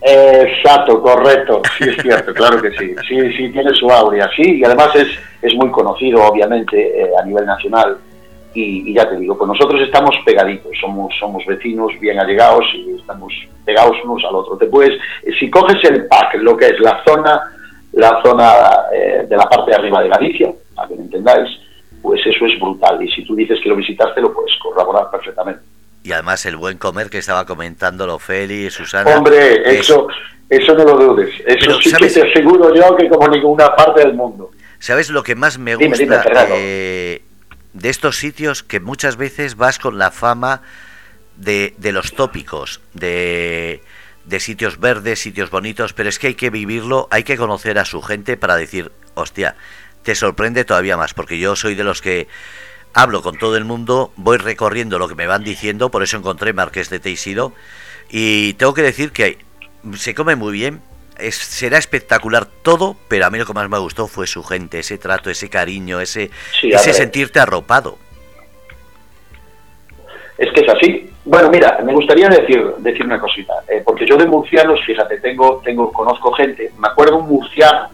Exacto, 0.00 1.00
correcto, 1.00 1.62
sí 1.78 1.84
es 1.88 2.02
cierto, 2.02 2.34
claro 2.34 2.60
que 2.60 2.70
sí, 2.72 2.92
sí, 3.08 3.32
sí, 3.36 3.52
tiene 3.52 3.70
su 3.74 3.88
aurea, 3.88 4.28
sí, 4.34 4.56
y 4.56 4.64
además 4.64 4.88
es, 4.96 5.06
es 5.40 5.54
muy 5.54 5.70
conocido, 5.70 6.24
obviamente, 6.24 7.00
eh, 7.00 7.10
a 7.16 7.24
nivel 7.24 7.46
nacional, 7.46 7.96
y, 8.54 8.94
ya 8.94 9.08
te 9.08 9.16
digo, 9.16 9.36
pues 9.36 9.48
nosotros 9.48 9.80
estamos 9.80 10.14
pegaditos, 10.24 10.72
somos, 10.80 11.14
somos 11.18 11.44
vecinos 11.46 11.92
bien 12.00 12.18
allegados 12.18 12.64
y 12.74 12.98
estamos 12.98 13.32
pegados 13.64 13.96
unos 14.04 14.22
al 14.24 14.34
otro. 14.34 14.56
Te 14.56 14.66
puedes, 14.66 14.98
si 15.38 15.50
coges 15.50 15.78
el 15.84 16.06
pack, 16.06 16.34
lo 16.34 16.56
que 16.56 16.66
es 16.66 16.80
la 16.80 17.02
zona, 17.06 17.40
la 17.92 18.20
zona 18.22 18.52
eh, 18.94 19.26
de 19.28 19.36
la 19.36 19.44
parte 19.44 19.70
de 19.70 19.76
arriba 19.76 20.02
de 20.02 20.08
Galicia, 20.08 20.52
para 20.74 20.88
que 20.88 20.94
me 20.96 21.02
entendáis, 21.02 21.48
pues 22.02 22.20
eso 22.26 22.46
es 22.46 22.60
brutal, 22.60 23.02
y 23.02 23.10
si 23.12 23.24
tú 23.24 23.34
dices 23.34 23.58
que 23.62 23.68
lo 23.68 23.76
visitaste, 23.76 24.20
lo 24.20 24.32
puedes 24.32 24.52
corroborar 24.58 25.10
perfectamente. 25.10 25.62
Y 26.04 26.12
además 26.12 26.44
el 26.46 26.56
buen 26.56 26.78
comer 26.78 27.10
que 27.10 27.18
estaba 27.18 27.46
comentando 27.46 28.06
lo 28.06 28.18
Feli, 28.18 28.70
Susana. 28.70 29.16
Hombre, 29.16 29.78
eso, 29.78 30.08
eso 30.48 30.74
no 30.74 30.84
lo 30.84 30.96
dudes. 30.96 31.32
Eso 31.46 31.80
sí 31.80 31.92
que 31.92 32.08
te 32.08 32.28
aseguro 32.28 32.74
yo 32.74 32.96
que 32.96 33.08
como 33.08 33.28
ninguna 33.28 33.74
parte 33.76 34.00
del 34.00 34.14
mundo. 34.14 34.50
¿Sabes 34.80 35.10
lo 35.10 35.22
que 35.22 35.36
más 35.36 35.58
me 35.58 35.76
gusta 35.76 36.24
eh, 36.50 37.22
de 37.72 37.88
estos 37.88 38.18
sitios? 38.18 38.62
Que 38.62 38.80
muchas 38.80 39.16
veces 39.16 39.56
vas 39.56 39.78
con 39.78 39.98
la 39.98 40.10
fama 40.10 40.62
de, 41.36 41.74
de 41.78 41.92
los 41.92 42.14
tópicos, 42.14 42.80
de, 42.94 43.82
de 44.24 44.40
sitios 44.40 44.78
verdes, 44.78 45.20
sitios 45.20 45.50
bonitos, 45.50 45.92
pero 45.92 46.08
es 46.08 46.18
que 46.18 46.28
hay 46.28 46.34
que 46.34 46.50
vivirlo, 46.50 47.08
hay 47.10 47.24
que 47.24 47.36
conocer 47.36 47.78
a 47.78 47.84
su 47.84 48.02
gente 48.02 48.36
para 48.36 48.56
decir, 48.56 48.92
hostia, 49.14 49.56
te 50.02 50.14
sorprende 50.14 50.64
todavía 50.64 50.96
más, 50.96 51.14
porque 51.14 51.38
yo 51.38 51.56
soy 51.56 51.74
de 51.74 51.84
los 51.84 52.02
que 52.02 52.28
hablo 52.94 53.22
con 53.22 53.38
todo 53.38 53.56
el 53.56 53.64
mundo, 53.64 54.12
voy 54.16 54.36
recorriendo 54.36 54.98
lo 54.98 55.08
que 55.08 55.14
me 55.14 55.26
van 55.26 55.44
diciendo, 55.44 55.90
por 55.90 56.02
eso 56.02 56.16
encontré 56.16 56.52
Marqués 56.52 56.90
de 56.90 57.00
Teixido 57.00 57.52
y 58.10 58.54
tengo 58.54 58.74
que 58.74 58.82
decir 58.82 59.12
que 59.12 59.38
se 59.94 60.14
come 60.14 60.36
muy 60.36 60.52
bien, 60.52 60.82
es, 61.22 61.36
será 61.36 61.78
espectacular 61.78 62.46
todo, 62.46 62.96
pero 63.08 63.26
a 63.26 63.30
mí 63.30 63.38
lo 63.38 63.46
que 63.46 63.52
más 63.52 63.68
me 63.68 63.78
gustó 63.78 64.06
fue 64.06 64.26
su 64.26 64.42
gente, 64.42 64.80
ese 64.80 64.98
trato, 64.98 65.30
ese 65.30 65.48
cariño, 65.48 66.00
ese, 66.00 66.30
ese 66.62 66.92
sentirte 66.92 67.40
arropado. 67.40 67.98
Es 70.38 70.50
que 70.52 70.60
es 70.60 70.68
así. 70.68 71.10
Bueno, 71.24 71.50
mira, 71.50 71.78
me 71.84 71.92
gustaría 71.92 72.28
decir, 72.28 72.74
decir 72.78 73.06
una 73.06 73.20
cosita, 73.20 73.52
eh, 73.68 73.80
porque 73.84 74.04
yo 74.06 74.16
de 74.16 74.26
murcianos, 74.26 74.80
fíjate, 74.84 75.18
tengo, 75.20 75.60
tengo, 75.64 75.92
conozco 75.92 76.32
gente, 76.32 76.72
me 76.78 76.88
acuerdo 76.88 77.18
un 77.18 77.28
murciano 77.28 77.90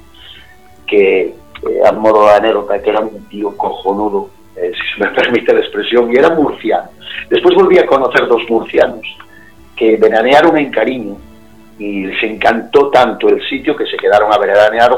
que, 0.87 1.35
a 1.85 1.93
modo 1.93 2.27
de 2.27 2.35
anécdota, 2.35 2.81
que 2.81 2.89
era 2.89 3.01
un 3.01 3.29
tío 3.29 3.55
cojonudo, 3.55 4.31
eh, 4.57 4.73
si 4.73 4.95
se 4.95 5.05
me 5.05 5.11
permite 5.15 5.53
la 5.53 5.61
expresión, 5.61 6.11
y 6.11 6.17
era 6.17 6.31
murciano. 6.31 6.89
Después 7.29 7.55
volví 7.55 7.79
a 7.79 7.87
conocer 7.87 8.27
dos 8.27 8.43
murcianos 8.49 9.07
que 9.77 9.97
veranearon 9.97 10.57
en 10.57 10.71
Cariño 10.71 11.19
y 11.79 12.07
les 12.07 12.23
encantó 12.25 12.91
tanto 12.91 13.29
el 13.29 13.41
sitio 13.49 13.77
que 13.77 13.87
se 13.87 13.97
quedaron 13.97 14.33
a 14.33 14.39
veranear 14.39 14.91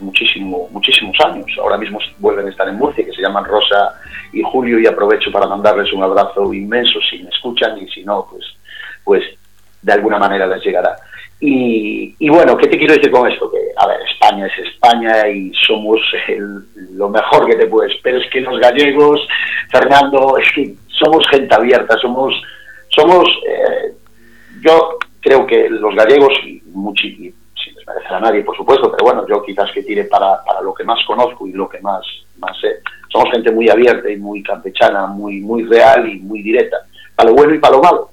muchísimo, 0.00 0.68
muchísimos 0.72 1.16
años. 1.24 1.46
Ahora 1.60 1.78
mismo 1.78 1.98
vuelven 2.18 2.46
a 2.46 2.50
estar 2.50 2.68
en 2.68 2.76
Murcia, 2.76 3.04
que 3.04 3.12
se 3.12 3.22
llaman 3.22 3.44
Rosa 3.44 3.94
y 4.32 4.42
Julio, 4.42 4.78
y 4.80 4.86
aprovecho 4.86 5.30
para 5.30 5.46
mandarles 5.46 5.92
un 5.92 6.02
abrazo 6.02 6.52
inmenso 6.52 6.98
si 7.08 7.22
me 7.22 7.30
escuchan 7.30 7.78
y 7.78 7.88
si 7.88 8.02
no, 8.02 8.26
pues, 8.30 8.44
pues 9.04 9.22
de 9.82 9.92
alguna 9.92 10.18
manera 10.18 10.46
les 10.46 10.62
llegará. 10.64 10.96
Y, 11.38 12.28
bueno, 12.28 12.56
¿qué 12.56 12.66
te 12.66 12.78
quiero 12.78 12.94
decir 12.94 13.10
con 13.10 13.30
esto? 13.30 13.50
Que, 13.50 13.58
a 13.76 13.86
ver, 13.86 14.00
España 14.10 14.46
es 14.46 14.66
España 14.66 15.28
y 15.28 15.52
somos 15.66 16.00
lo 16.92 17.10
mejor 17.10 17.46
que 17.46 17.56
te 17.56 17.66
puedes, 17.66 17.92
pero 18.02 18.18
es 18.18 18.28
que 18.30 18.40
los 18.40 18.58
gallegos, 18.58 19.20
Fernando, 19.70 20.38
es 20.38 20.50
que 20.52 20.74
somos 20.88 21.28
gente 21.28 21.54
abierta, 21.54 21.94
somos, 21.98 22.34
somos 22.88 23.28
eh, 23.46 23.92
yo 24.62 24.98
creo 25.26 25.44
que 25.44 25.68
los 25.68 25.92
gallegos, 25.96 26.32
sin 26.44 27.74
desmerecer 27.74 28.12
a 28.12 28.20
nadie, 28.20 28.44
por 28.44 28.56
supuesto, 28.56 28.92
pero 28.92 29.06
bueno, 29.06 29.26
yo 29.28 29.42
quizás 29.42 29.72
que 29.72 29.82
tire 29.82 30.04
para, 30.04 30.40
para 30.44 30.60
lo 30.60 30.72
que 30.72 30.84
más 30.84 31.04
conozco 31.04 31.48
y 31.48 31.52
lo 31.52 31.68
que 31.68 31.80
más, 31.80 32.06
más 32.38 32.56
sé, 32.60 32.76
somos 33.08 33.32
gente 33.32 33.50
muy 33.50 33.68
abierta 33.68 34.08
y 34.08 34.18
muy 34.18 34.40
campechana, 34.44 35.08
muy, 35.08 35.40
muy 35.40 35.64
real 35.64 36.08
y 36.08 36.20
muy 36.20 36.42
directa, 36.42 36.76
para 37.16 37.30
lo 37.30 37.34
bueno 37.34 37.54
y 37.54 37.58
para 37.58 37.74
lo 37.74 37.82
malo, 37.82 38.10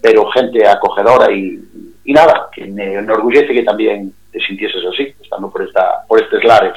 pero 0.00 0.30
gente 0.30 0.66
acogedora 0.66 1.30
y, 1.30 1.60
y 2.06 2.12
nada, 2.14 2.48
que 2.50 2.64
me 2.64 2.94
enorgullece 2.94 3.52
que 3.52 3.62
también 3.62 4.14
te 4.32 4.40
sintieses 4.40 4.82
así, 4.90 5.14
estando 5.22 5.50
por, 5.50 5.62
esta, 5.62 6.06
por 6.08 6.22
estos 6.22 6.42
lares. 6.42 6.72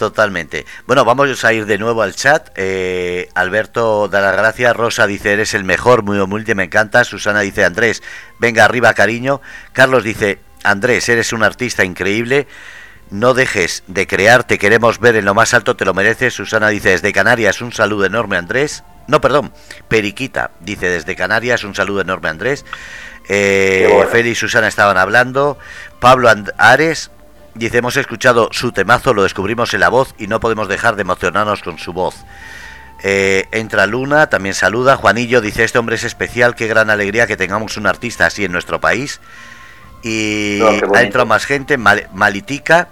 Totalmente. 0.00 0.64
Bueno, 0.86 1.04
vamos 1.04 1.44
a 1.44 1.52
ir 1.52 1.66
de 1.66 1.76
nuevo 1.76 2.00
al 2.00 2.14
chat. 2.14 2.48
Eh, 2.54 3.28
Alberto 3.34 4.08
da 4.08 4.22
las 4.22 4.34
gracias. 4.34 4.74
Rosa 4.74 5.06
dice, 5.06 5.34
eres 5.34 5.52
el 5.52 5.62
mejor, 5.62 6.02
muy 6.04 6.18
humilde, 6.18 6.54
me 6.54 6.64
encanta. 6.64 7.04
Susana 7.04 7.40
dice, 7.40 7.66
Andrés, 7.66 8.02
venga 8.38 8.64
arriba, 8.64 8.94
cariño. 8.94 9.42
Carlos 9.74 10.02
dice, 10.02 10.38
Andrés, 10.64 11.06
eres 11.10 11.34
un 11.34 11.42
artista 11.42 11.84
increíble. 11.84 12.48
No 13.10 13.34
dejes 13.34 13.82
de 13.88 14.06
crear, 14.06 14.44
te 14.44 14.58
queremos 14.58 15.00
ver 15.00 15.16
en 15.16 15.26
lo 15.26 15.34
más 15.34 15.52
alto, 15.52 15.76
te 15.76 15.84
lo 15.84 15.92
mereces. 15.92 16.32
Susana 16.32 16.70
dice, 16.70 16.88
desde 16.92 17.12
Canarias, 17.12 17.60
un 17.60 17.70
saludo 17.70 18.06
enorme, 18.06 18.38
Andrés. 18.38 18.84
No, 19.06 19.20
perdón, 19.20 19.52
Periquita 19.88 20.52
dice, 20.60 20.88
desde 20.88 21.14
Canarias, 21.14 21.62
un 21.62 21.74
saludo 21.74 22.00
enorme, 22.00 22.30
Andrés. 22.30 22.64
Eh, 23.28 24.02
Feli 24.10 24.30
y 24.30 24.34
Susana 24.34 24.68
estaban 24.68 24.96
hablando. 24.96 25.58
Pablo 26.00 26.30
Ares 26.56 27.10
dice, 27.54 27.78
hemos 27.78 27.96
escuchado 27.96 28.48
su 28.52 28.72
temazo, 28.72 29.14
lo 29.14 29.22
descubrimos 29.22 29.74
en 29.74 29.80
la 29.80 29.88
voz 29.88 30.14
y 30.18 30.26
no 30.26 30.40
podemos 30.40 30.68
dejar 30.68 30.96
de 30.96 31.02
emocionarnos 31.02 31.62
con 31.62 31.78
su 31.78 31.92
voz. 31.92 32.16
Eh, 33.02 33.46
entra 33.52 33.86
Luna, 33.86 34.28
también 34.28 34.54
saluda. 34.54 34.96
Juanillo 34.96 35.40
dice, 35.40 35.64
este 35.64 35.78
hombre 35.78 35.96
es 35.96 36.04
especial, 36.04 36.54
qué 36.54 36.66
gran 36.66 36.90
alegría 36.90 37.26
que 37.26 37.36
tengamos 37.36 37.76
un 37.76 37.86
artista 37.86 38.26
así 38.26 38.44
en 38.44 38.52
nuestro 38.52 38.80
país. 38.80 39.20
Y 40.02 40.60
ha 40.62 41.02
entrado 41.02 41.26
más 41.26 41.44
gente, 41.44 41.76
Malitica, 41.76 42.88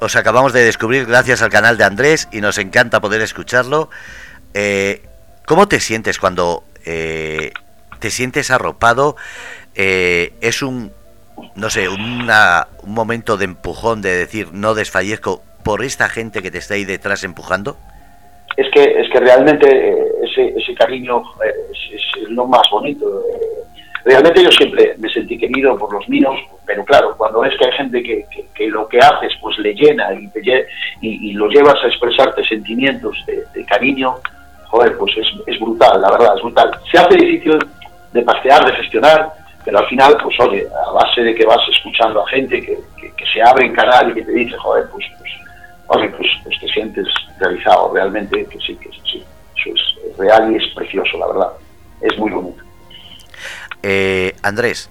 os 0.00 0.16
acabamos 0.16 0.52
de 0.52 0.64
descubrir 0.64 1.06
gracias 1.06 1.42
al 1.42 1.50
canal 1.50 1.76
de 1.78 1.84
Andrés 1.84 2.28
y 2.32 2.40
nos 2.40 2.58
encanta 2.58 3.00
poder 3.00 3.20
escucharlo. 3.20 3.90
Eh, 4.54 5.02
¿Cómo 5.46 5.68
te 5.68 5.80
sientes 5.80 6.18
cuando 6.18 6.64
eh, 6.84 7.52
te 7.98 8.10
sientes 8.10 8.50
arropado 8.50 9.16
es 9.74 10.62
un, 10.62 10.92
no 11.54 11.70
sé, 11.70 11.88
un 11.88 12.28
momento 12.84 13.36
de 13.36 13.44
empujón, 13.46 14.02
de 14.02 14.16
decir, 14.16 14.48
no 14.52 14.74
desfallezco 14.74 15.42
por 15.66 15.82
esta 15.82 16.08
gente 16.08 16.42
que 16.42 16.50
te 16.52 16.58
está 16.58 16.74
ahí 16.74 16.84
detrás 16.84 17.24
empujando? 17.24 17.76
Es 18.56 18.68
que, 18.72 18.84
es 18.84 19.10
que 19.10 19.18
realmente 19.18 19.66
eh, 19.68 20.06
ese, 20.22 20.54
ese 20.56 20.74
cariño 20.74 21.22
eh, 21.44 21.52
es, 21.72 22.30
lo 22.30 22.46
más 22.46 22.62
bonito. 22.70 23.04
Realmente 24.04 24.44
yo 24.44 24.50
siempre 24.52 24.94
me 24.98 25.08
sentí 25.08 25.36
querido 25.36 25.76
por 25.76 25.92
los 25.92 26.08
míos, 26.08 26.36
pero 26.64 26.84
claro, 26.84 27.16
cuando 27.16 27.44
es 27.44 27.52
que 27.58 27.66
hay 27.66 27.72
gente 27.72 28.02
que, 28.02 28.24
que, 28.54 28.68
lo 28.68 28.86
que 28.86 28.98
haces 28.98 29.32
pues 29.40 29.58
le 29.58 29.74
llena 29.74 30.14
y, 30.14 30.28
te, 30.28 30.66
y, 31.00 31.32
lo 31.32 31.48
llevas 31.48 31.82
a 31.82 31.88
expresarte 31.88 32.44
sentimientos 32.44 33.16
de, 33.26 33.42
de 33.52 33.64
cariño, 33.66 34.14
joder, 34.68 34.96
pues 34.96 35.16
es, 35.16 35.26
es, 35.48 35.58
brutal, 35.58 36.00
la 36.00 36.12
verdad, 36.12 36.36
es 36.36 36.42
brutal. 36.42 36.70
Se 36.92 36.98
hace 36.98 37.16
difícil 37.16 37.58
de 38.12 38.22
pasear, 38.22 38.64
de 38.64 38.76
gestionar, 38.76 39.32
pero 39.66 39.80
al 39.80 39.88
final, 39.88 40.16
pues 40.22 40.38
oye, 40.38 40.64
a 40.64 40.92
base 40.92 41.22
de 41.22 41.34
que 41.34 41.44
vas 41.44 41.58
escuchando 41.68 42.24
a 42.24 42.28
gente 42.28 42.62
que, 42.62 42.78
se 43.32 43.42
abre 43.42 43.66
en 43.66 43.74
canal 43.74 44.10
y 44.10 44.14
que 44.14 44.22
te 44.22 44.32
dice, 44.32 44.56
joder, 44.56 44.88
pues, 44.92 45.04
pues 45.18 45.32
oye, 45.88 46.08
pues, 46.10 46.28
pues, 46.44 46.60
te 46.60 46.68
sientes 46.68 47.06
realizado 47.40 47.92
realmente, 47.92 48.46
que 48.46 48.58
sí, 48.60 48.76
que 48.76 48.88
sí, 49.10 49.24
eso 49.56 49.70
es 49.74 50.16
real 50.16 50.52
y 50.52 50.64
es 50.64 50.72
precioso, 50.72 51.18
la 51.18 51.26
verdad, 51.26 51.48
es 52.00 52.16
muy 52.16 52.30
bonito. 52.30 52.62
Eh, 53.82 54.34
Andrés, 54.42 54.88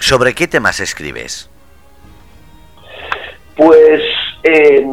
¿sobre 0.00 0.34
qué 0.34 0.48
temas 0.48 0.80
escribes? 0.80 1.48
Pues 3.54 4.02
eh, 4.42 4.84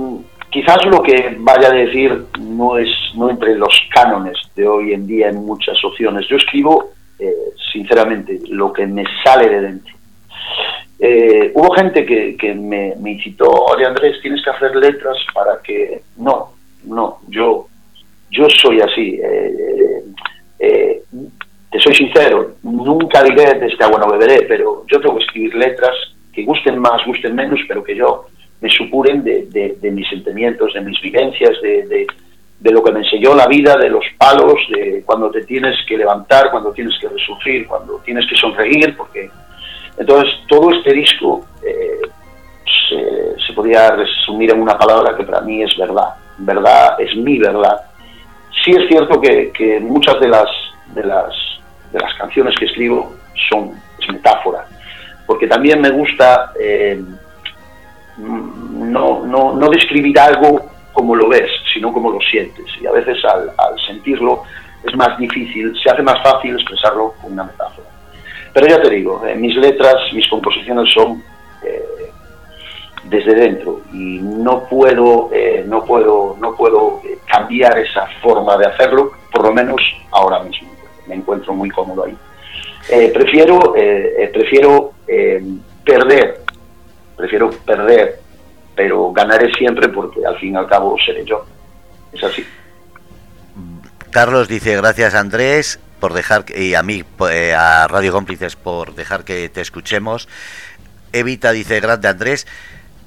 quizás 0.52 0.86
lo 0.86 1.02
que 1.02 1.36
vaya 1.40 1.70
a 1.70 1.74
decir 1.74 2.28
no 2.40 2.78
es 2.78 2.90
no 3.16 3.32
entre 3.32 3.56
los 3.56 3.76
cánones 3.90 4.38
de 4.56 4.68
hoy 4.68 4.94
en 4.94 5.08
día 5.08 5.30
en 5.30 5.44
muchas 5.44 5.84
opciones. 5.84 6.28
Yo 6.30 6.38
escribo 6.38 6.94
eh, 7.20 7.34
sinceramente, 7.72 8.40
lo 8.50 8.72
que 8.72 8.86
me 8.88 9.04
sale 9.24 9.50
de 9.50 9.62
dentro. 9.62 9.96
Eh, 11.00 11.52
hubo 11.54 11.74
gente 11.74 12.06
que, 12.06 12.38
que 12.38 12.54
me, 12.54 12.94
incitó, 13.06 13.50
oye 13.50 13.86
Andrés, 13.86 14.22
tienes 14.22 14.44
que 14.44 14.50
hacer 14.50 14.76
letras 14.76 15.18
para 15.34 15.60
que... 15.62 16.02
No, 16.18 16.54
no, 16.86 17.20
yo, 17.28 17.68
yo 18.32 18.48
soy 18.50 18.80
así. 18.82 19.20
Eh, 20.60 21.02
te 21.74 21.80
soy 21.80 21.96
sincero, 21.96 22.56
nunca 22.62 23.24
diré 23.24 23.60
de 23.60 23.66
este 23.66 23.84
agua 23.84 24.00
no 24.00 24.12
beberé, 24.12 24.46
pero 24.48 24.86
yo 24.88 25.02
tengo 25.02 25.18
que 25.18 25.24
escribir 25.24 25.56
letras 25.56 25.92
que 26.32 26.44
gusten 26.44 26.78
más, 26.78 27.04
gusten 27.06 27.36
menos, 27.36 27.60
pero 27.68 27.84
que 27.84 27.96
yo 27.96 28.26
me 28.62 28.70
supuren 28.70 29.24
de, 29.24 29.46
de, 29.82 29.92
mis 29.92 30.08
sentimientos, 30.08 30.74
de 30.74 30.82
mis 30.82 31.00
vivencias, 31.02 31.60
de, 31.62 32.08
de 32.64 32.72
lo 32.72 32.82
que 32.82 32.94
me 32.94 33.00
enseñó 33.00 33.36
la 33.36 33.46
vida, 33.46 33.76
de 33.76 33.90
los 33.90 34.06
palos, 34.18 34.56
de 34.70 35.04
cuando 35.06 35.30
te 35.30 35.44
tienes 35.44 35.76
que 35.86 35.98
levantar, 35.98 36.50
cuando 36.50 36.72
tienes 36.72 36.98
que 36.98 37.10
resurgir, 37.10 37.68
cuando 37.68 37.98
tienes 38.06 38.26
que 38.30 38.38
sonreír, 38.38 38.96
porque 38.96 39.30
entonces 39.98 40.34
todo 40.48 40.72
este 40.72 40.94
disco 40.94 41.46
eh, 41.62 42.00
se, 43.46 43.54
podría 43.54 43.90
voy 43.90 43.92
a 43.92 43.96
resumir 43.98 44.52
en 44.52 44.62
una 44.62 44.78
palabra 44.78 45.14
que 45.18 45.26
para 45.26 45.42
mí 45.42 45.62
es 45.62 45.76
verdad. 45.78 46.16
Verdad 46.38 47.02
es 47.02 47.14
mi 47.18 47.38
verdad. 47.38 47.82
Sí 48.64 48.72
es 48.72 48.88
cierto 48.88 49.20
que, 49.20 49.80
muchas 49.82 50.18
de 50.22 50.30
las, 50.30 50.48
de, 50.96 51.04
las, 51.04 51.36
de 51.92 52.00
las 52.00 52.14
canciones 52.14 52.56
que 52.58 52.66
escribo 52.66 53.14
son 53.50 53.74
metáfora, 54.08 54.66
porque 55.26 55.48
también 55.48 55.82
me 55.82 55.90
gusta 55.90 56.54
eh, 56.58 57.02
no, 58.18 59.26
no, 59.26 59.54
no 59.54 59.70
describir 59.70 60.18
algo 60.18 60.62
como 60.94 61.16
lo 61.16 61.28
ves, 61.28 61.50
sino 61.74 61.92
como 61.92 62.12
lo 62.12 62.20
sientes. 62.20 62.66
Y 62.82 62.86
a 62.86 62.92
veces 62.92 63.18
al, 63.26 63.52
sentirlo 63.88 64.44
es 64.84 64.96
más 64.96 65.18
difícil, 65.18 65.74
se 65.82 65.90
hace 65.90 66.02
más 66.02 66.22
fácil 66.22 66.54
expresarlo 66.56 67.14
con 67.22 67.34
una 67.34 67.44
metáfora. 67.44 67.88
Pero 68.54 68.68
ya 68.68 68.82
te 68.82 68.90
digo, 68.90 69.26
eh, 69.26 69.36
mis 69.36 69.56
letras, 69.56 69.96
mis 70.14 70.28
composiciones 70.30 70.94
son 70.94 71.24
eh, 71.64 72.12
desde 73.06 73.34
dentro 73.34 73.82
y 73.92 74.20
no 74.22 74.66
puedo, 74.66 75.30
eh, 75.34 75.64
no 75.68 75.84
puedo, 75.84 76.38
no 76.40 76.56
puedo 76.56 77.02
cambiar 77.26 77.78
esa 77.80 78.08
forma 78.22 78.58
de 78.58 78.68
hacerlo, 78.68 79.12
por 79.32 79.44
lo 79.44 79.54
menos 79.54 79.82
ahora 80.12 80.40
mismo. 80.44 80.70
Me 81.08 81.16
encuentro 81.16 81.54
muy 81.54 81.70
cómodo 81.70 82.06
ahí. 82.06 82.16
prefiero, 83.14 83.74
prefiero 84.32 84.94
perder, 85.84 86.40
prefiero 87.18 87.50
perder 87.66 88.24
pero 88.76 89.12
ganaré 89.12 89.52
siempre 89.54 89.90
porque 89.90 90.26
al 90.26 90.38
fin 90.38 90.54
y 90.54 90.58
al 90.58 90.68
cabo 90.68 90.96
seré 91.06 91.24
yo. 91.26 91.46
Es 92.14 92.24
así. 92.24 92.46
Carlos 94.12 94.48
dice, 94.48 94.76
gracias 94.76 95.16
Andrés 95.16 95.80
por 96.04 96.14
dejar, 96.14 96.44
y 96.54 96.76
a 96.76 96.84
mí, 96.84 97.06
eh, 97.32 97.54
a 97.54 97.88
Radio 97.88 98.12
Cómplices, 98.12 98.58
por 98.58 98.94
dejar 98.94 99.24
que 99.24 99.48
te 99.48 99.62
escuchemos. 99.62 100.28
Evita 101.14 101.54
dice, 101.54 101.80
grande 101.80 102.10
Andrés, 102.10 102.46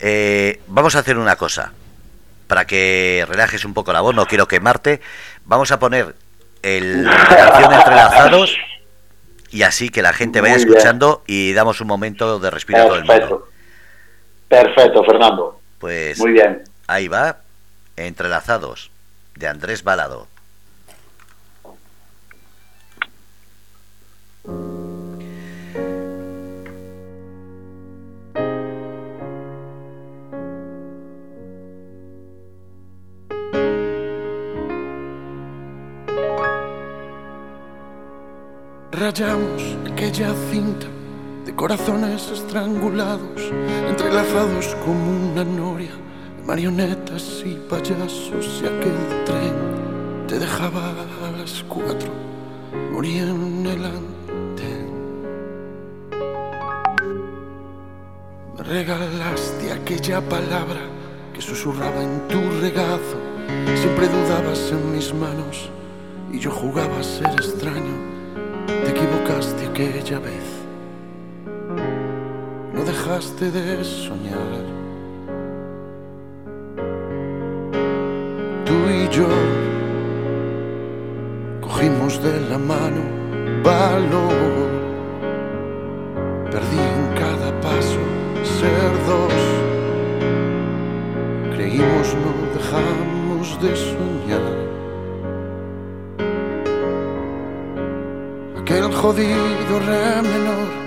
eh, 0.01 0.63
vamos 0.67 0.97
a 0.97 1.01
hacer 1.01 1.19
una 1.19 1.37
cosa, 1.37 1.75
para 2.47 2.67
que 2.67 3.27
relajes 3.29 3.67
un 3.67 3.75
poco 3.75 3.93
la 3.93 4.01
voz, 4.01 4.15
no 4.15 4.25
quiero 4.25 4.49
quemarte, 4.49 5.03
vamos 5.45 5.73
a 5.73 5.79
poner 5.79 6.15
el 6.63 7.05
canción 7.05 7.73
entrelazados 7.75 8.57
y 9.51 9.63
así 9.63 9.91
que 9.91 10.01
la 10.01 10.15
gente 10.15 10.41
vaya 10.41 10.57
escuchando 10.57 11.23
y 11.27 11.53
damos 11.53 11.83
un 11.83 11.89
momento 11.89 12.39
de 12.39 12.51
respiro 12.51 12.81
a 12.81 12.87
todo 12.87 12.97
el 12.97 13.05
mundo. 13.05 13.49
Perfecto, 14.49 15.05
Fernando. 15.05 15.61
Pues 15.79 16.19
muy 16.19 16.33
bien. 16.33 16.65
Ahí 16.87 17.09
va, 17.09 17.41
entrelazados, 17.97 18.91
de 19.37 19.49
Andrés 19.49 19.83
Balado. 19.83 20.29
Rayamos 38.99 39.63
aquella 39.93 40.33
cinta 40.51 40.87
de 41.45 41.55
corazones 41.55 42.31
estrangulados, 42.31 43.41
entrelazados 43.89 44.75
como 44.85 45.31
una 45.31 45.45
noria, 45.45 45.93
marionetas 46.47 47.43
y 47.45 47.55
payasos, 47.69 48.63
y 48.63 48.67
aquel 48.67 49.25
tren 49.25 50.27
te 50.29 50.39
dejaba 50.39 50.95
a 51.25 51.31
las 51.39 51.65
cuatro, 51.69 52.11
moría 52.93 53.23
en 53.23 53.67
el. 53.67 54.17
Me 58.57 58.63
regalaste 58.63 59.73
aquella 59.73 60.21
palabra 60.21 60.81
que 61.35 61.43
susurraba 61.43 62.03
en 62.03 62.29
tu 62.29 62.41
regazo, 62.61 63.19
siempre 63.75 64.09
dudabas 64.09 64.71
en 64.71 64.93
mis 64.93 65.13
manos 65.13 65.71
y 66.33 66.39
yo 66.39 66.51
jugaba 66.51 66.99
a 66.99 67.03
ser 67.03 67.31
extraño, 67.33 67.97
te 68.67 68.91
equivocaste 68.91 69.67
aquella 69.67 70.19
vez 70.21 70.67
dejaste 72.87 73.51
de 73.51 73.85
soñar. 73.85 74.76
Yo 79.17 79.29
cogimos 81.63 82.23
de 82.23 82.39
la 82.51 82.59
mano 82.59 83.03
valor. 83.65 84.69
Perdí 86.51 86.83
en 86.97 87.05
cada 87.23 87.49
paso 87.67 88.03
ser 88.59 88.93
dos. 89.11 89.37
Creímos 91.55 92.09
no 92.23 92.33
dejamos 92.57 93.47
de 93.63 93.71
soñar. 93.89 94.57
Aquel 98.61 98.93
jodido 98.93 99.75
re 99.89 100.23
menor 100.31 100.87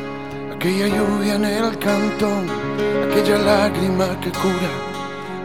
Aquella 0.59 0.87
lluvia 0.89 1.35
en 1.35 1.45
el 1.45 1.79
cantón, 1.79 2.45
aquella 3.05 3.37
lágrima 3.37 4.07
que 4.19 4.29
cura, 4.29 4.71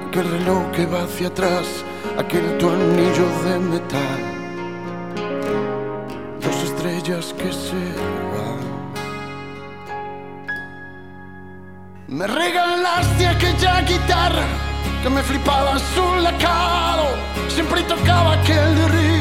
aquel 0.09 0.29
reloj 0.29 0.73
que 0.73 0.87
va 0.87 1.05
hacia 1.05 1.29
atrás, 1.29 1.84
aquel 2.19 2.59
tu 2.59 2.69
anillo 2.69 3.27
de 3.45 3.59
metal. 3.73 4.21
Dos 6.41 6.57
estrellas 6.69 7.35
que 7.39 7.53
se 7.53 7.83
van. 8.33 8.63
Me 12.09 12.27
regalaste 12.27 13.27
aquella 13.27 13.81
guitarra 13.83 14.47
que 15.03 15.11
me 15.11 15.23
flipaba 15.23 15.79
su 15.95 16.05
lacado. 16.23 17.07
Siempre 17.49 17.83
tocaba 17.83 18.35
aquel 18.35 18.75
derribe, 18.77 19.14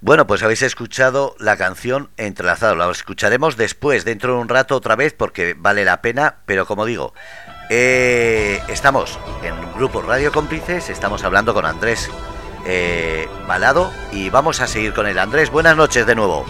Bueno, 0.00 0.26
pues 0.26 0.42
habéis 0.42 0.62
escuchado 0.62 1.36
la 1.38 1.56
canción 1.56 2.10
Entrelazado. 2.16 2.74
La 2.74 2.90
escucharemos 2.90 3.56
después, 3.56 4.04
dentro 4.04 4.34
de 4.34 4.40
un 4.40 4.48
rato 4.48 4.74
otra 4.74 4.96
vez, 4.96 5.14
porque 5.14 5.54
vale 5.56 5.84
la 5.84 6.02
pena. 6.02 6.38
Pero 6.44 6.66
como 6.66 6.86
digo, 6.86 7.14
eh, 7.70 8.60
estamos 8.68 9.20
en 9.44 9.54
Grupo 9.74 10.02
Radio 10.02 10.32
Cómplices, 10.32 10.90
estamos 10.90 11.22
hablando 11.22 11.54
con 11.54 11.64
Andrés 11.64 12.10
eh, 12.66 13.28
Balado 13.46 13.92
y 14.10 14.28
vamos 14.30 14.60
a 14.60 14.66
seguir 14.66 14.92
con 14.92 15.06
él. 15.06 15.20
Andrés, 15.20 15.50
buenas 15.50 15.76
noches 15.76 16.04
de 16.04 16.16
nuevo. 16.16 16.44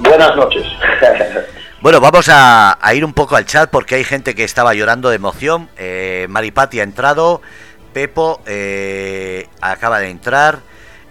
Buenas 0.00 0.34
noches. 0.34 0.66
bueno, 1.84 2.00
vamos 2.00 2.30
a, 2.32 2.78
ir 2.94 3.04
un 3.04 3.12
poco 3.12 3.36
al 3.36 3.44
chat 3.44 3.68
porque 3.68 3.96
hay 3.96 4.04
gente 4.04 4.34
que 4.34 4.42
estaba 4.42 4.72
llorando 4.72 5.10
de 5.10 5.16
emoción. 5.16 5.68
Eh, 5.76 6.26
Maripati 6.30 6.80
ha 6.80 6.82
entrado, 6.82 7.42
Pepo 7.92 8.40
eh, 8.46 9.50
acaba 9.60 9.98
de 9.98 10.08
entrar. 10.08 10.60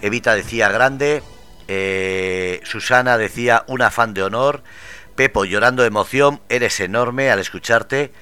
Evita 0.02 0.34
decía 0.34 0.68
grande, 0.70 1.22
eh, 1.68 2.60
Susana 2.64 3.16
decía 3.18 3.62
un 3.68 3.82
afán 3.82 4.14
de 4.14 4.24
honor, 4.24 4.64
Pepo 5.14 5.44
llorando 5.44 5.82
de 5.82 5.86
emoción, 5.86 6.40
eres 6.48 6.80
enorme 6.80 7.30
al 7.30 7.38
escucharte, 7.38 8.12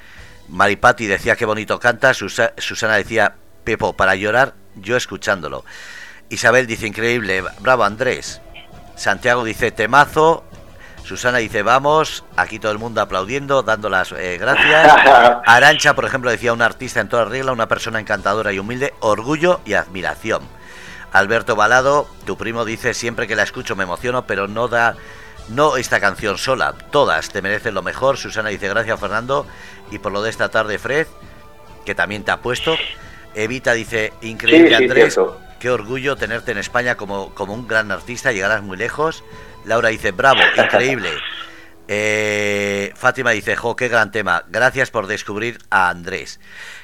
Maripati 0.51 1.07
decía 1.07 1.37
qué 1.37 1.47
bonito 1.47 1.81
canta, 1.81 2.13
Susana 2.13 2.97
decía 2.97 3.35
Pepo 3.65 3.95
para 3.95 4.15
llorar, 4.15 4.53
yo 4.77 4.99
escuchándolo. 4.99 5.65
Isabel 6.29 6.67
dice 6.67 6.87
increíble, 6.87 7.43
bravo 7.61 7.85
Andrés. 7.85 8.43
Santiago 8.95 9.43
dice 9.43 9.71
temazo, 9.71 10.45
Susana 11.05 11.39
dice 11.39 11.63
vamos, 11.63 12.25
aquí 12.37 12.59
todo 12.59 12.73
el 12.73 12.79
mundo 12.79 13.01
aplaudiendo, 13.01 13.63
dando 13.63 13.89
las 13.89 14.13
eh, 14.13 14.39
gracias. 14.39 14.93
Arancha, 15.47 15.95
por 15.95 16.05
ejemplo, 16.05 16.31
decía 16.31 16.53
un 16.53 16.63
artista 16.63 17.01
en 17.01 17.09
toda 17.09 17.25
regla, 17.25 17.53
una 17.53 17.69
persona 17.69 18.01
encantadora 18.01 18.53
y 18.53 18.59
humilde, 18.59 18.95
orgullo 19.01 19.61
y 19.65 19.75
admiración. 19.75 20.43
Alberto 21.13 21.57
Balado, 21.57 22.09
tu 22.25 22.39
primo 22.39 22.65
dice 22.65 22.95
siempre 22.95 23.27
que 23.27 23.37
la 23.37 23.43
escucho 23.43 23.77
me 23.77 23.85
emociono, 23.85 24.27
pero 24.27 24.49
no 24.49 24.69
da 24.69 24.97
no 25.49 25.77
esta 25.77 26.01
canción 26.01 26.39
sola, 26.39 26.75
todas 26.91 27.31
te 27.31 27.43
merecen 27.43 27.75
lo 27.75 27.83
mejor. 27.83 28.17
Susana 28.17 28.49
dice 28.49 28.69
gracias 28.69 28.99
Fernando 28.99 29.47
y 29.91 29.99
por 29.99 30.13
lo 30.13 30.23
de 30.23 30.31
esta 30.31 30.51
tarde 30.51 30.79
Fred, 30.79 31.07
que 31.85 31.95
también 31.95 32.25
te 32.25 32.31
ha 32.31 32.39
puesto. 32.39 32.77
Evita 33.35 33.73
dice 33.73 34.13
increíble 34.23 34.77
Andrés, 34.77 35.19
qué 35.59 35.71
orgullo 35.71 36.17
tenerte 36.17 36.53
en 36.53 36.59
España 36.59 36.97
como, 36.97 37.35
como 37.35 37.55
un 37.55 37.67
gran 37.67 37.91
artista, 37.91 38.33
llegarás 38.33 38.63
muy 38.63 38.77
lejos. 38.77 39.25
Laura 39.65 39.89
dice 39.89 40.13
bravo, 40.13 40.41
increíble. 40.57 41.11
Eh, 41.89 42.93
Fátima 42.97 43.31
dice, 43.31 43.57
jo, 43.57 43.77
qué 43.77 43.89
gran 43.89 44.11
tema. 44.11 44.45
Gracias 44.49 44.91
por 44.91 45.07
descubrir 45.07 45.59
a 45.71 45.89
Andrés. 45.89 46.41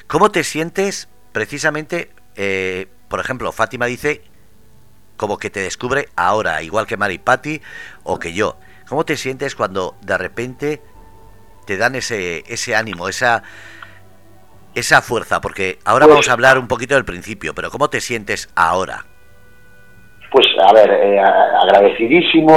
¿Cómo 0.06 0.30
te 0.30 0.44
sientes 0.44 1.08
precisamente 1.32 2.10
eh, 2.40 2.86
por 3.08 3.18
ejemplo, 3.18 3.50
Fátima 3.50 3.86
dice 3.86 4.22
como 5.16 5.38
que 5.38 5.50
te 5.50 5.60
descubre 5.60 6.08
ahora, 6.14 6.62
igual 6.62 6.86
que 6.86 6.96
Mari 6.96 7.18
Patti 7.18 7.60
o 8.04 8.20
que 8.20 8.32
yo. 8.32 8.56
¿Cómo 8.88 9.04
te 9.04 9.16
sientes 9.16 9.56
cuando 9.56 9.96
de 10.02 10.16
repente 10.16 10.80
te 11.66 11.76
dan 11.76 11.96
ese, 11.96 12.44
ese 12.46 12.76
ánimo, 12.76 13.08
esa, 13.08 13.42
esa 14.76 15.02
fuerza? 15.02 15.40
Porque 15.40 15.80
ahora 15.84 16.06
pues 16.06 16.14
vamos 16.14 16.28
a 16.28 16.32
hablar 16.32 16.58
un 16.58 16.68
poquito 16.68 16.94
del 16.94 17.04
principio, 17.04 17.56
pero 17.56 17.72
¿cómo 17.72 17.90
te 17.90 18.00
sientes 18.00 18.48
ahora? 18.54 19.06
Pues 20.30 20.46
a 20.62 20.72
ver, 20.74 20.90
eh, 20.90 21.18
agradecidísimo, 21.18 22.52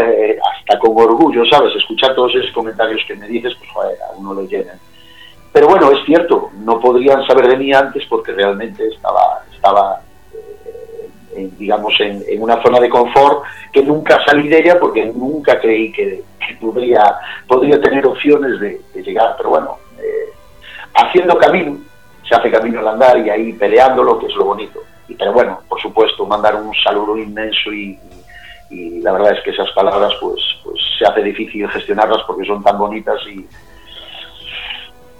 eh, 0.00 0.38
hasta 0.38 0.78
con 0.78 0.92
orgullo, 0.96 1.44
¿sabes? 1.46 1.74
Escuchar 1.74 2.14
todos 2.14 2.32
esos 2.36 2.52
comentarios 2.52 3.02
que 3.06 3.16
me 3.16 3.26
dices, 3.26 3.52
pues 3.58 3.70
joder, 3.72 3.98
a 4.02 4.16
uno 4.16 4.34
lo 4.34 4.42
llenan. 4.42 4.78
Pero 5.52 5.66
bueno, 5.68 5.90
es 5.90 6.04
cierto, 6.04 6.50
no 6.60 6.78
podrían 6.78 7.26
saber 7.26 7.48
de 7.48 7.56
mí 7.56 7.72
antes 7.72 8.04
porque 8.06 8.32
realmente 8.32 8.86
estaba 8.88 9.42
estaba, 9.52 10.00
eh, 11.34 11.50
digamos, 11.58 11.92
en, 11.98 12.22
una 12.40 12.62
zona 12.62 12.78
de 12.78 12.90
confort 12.90 13.42
que 13.72 13.82
nunca 13.82 14.20
salí 14.24 14.48
de 14.48 14.60
ella 14.60 14.78
porque 14.78 15.06
nunca 15.06 15.58
creí 15.58 15.90
que, 15.90 16.22
podría, 16.60 17.16
podría 17.48 17.80
tener 17.80 18.06
opciones 18.06 18.60
de, 18.60 18.80
llegar. 19.02 19.34
Pero 19.36 19.50
bueno, 19.50 19.78
haciendo 20.94 21.36
camino, 21.38 21.78
se 22.28 22.36
hace 22.36 22.50
camino 22.52 22.78
al 22.80 22.88
andar 22.88 23.18
y 23.18 23.30
ahí 23.30 23.52
peleándolo, 23.54 24.18
que 24.20 24.26
es 24.26 24.34
lo 24.34 24.44
bonito. 24.44 24.80
Pero 25.14 25.32
bueno, 25.32 25.60
por 25.68 25.80
supuesto, 25.80 26.26
mandar 26.26 26.56
un 26.56 26.74
saludo 26.84 27.16
inmenso 27.16 27.72
y, 27.72 27.98
y 28.70 29.00
la 29.00 29.12
verdad 29.12 29.32
es 29.36 29.44
que 29.44 29.50
esas 29.50 29.70
palabras 29.72 30.12
pues, 30.20 30.40
pues 30.64 30.76
se 30.98 31.06
hace 31.06 31.22
difícil 31.22 31.68
gestionarlas 31.68 32.22
porque 32.26 32.46
son 32.46 32.62
tan 32.62 32.78
bonitas 32.78 33.20
y, 33.28 33.46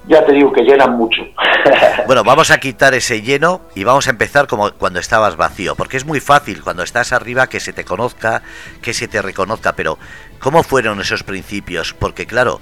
ya 0.08 0.24
te 0.24 0.32
digo 0.32 0.52
que 0.52 0.62
llenan 0.62 0.96
mucho. 0.96 1.22
Bueno, 2.06 2.22
vamos 2.22 2.52
a 2.52 2.58
quitar 2.58 2.94
ese 2.94 3.22
lleno 3.22 3.62
y 3.74 3.82
vamos 3.82 4.06
a 4.06 4.10
empezar 4.10 4.46
como 4.46 4.70
cuando 4.70 5.00
estabas 5.00 5.36
vacío, 5.36 5.74
porque 5.74 5.96
es 5.96 6.04
muy 6.04 6.20
fácil 6.20 6.62
cuando 6.62 6.84
estás 6.84 7.12
arriba 7.12 7.48
que 7.48 7.58
se 7.58 7.72
te 7.72 7.84
conozca, 7.84 8.42
que 8.80 8.94
se 8.94 9.08
te 9.08 9.20
reconozca, 9.20 9.72
pero 9.72 9.98
¿cómo 10.38 10.62
fueron 10.62 11.00
esos 11.00 11.24
principios? 11.24 11.92
Porque 11.92 12.24
claro, 12.24 12.60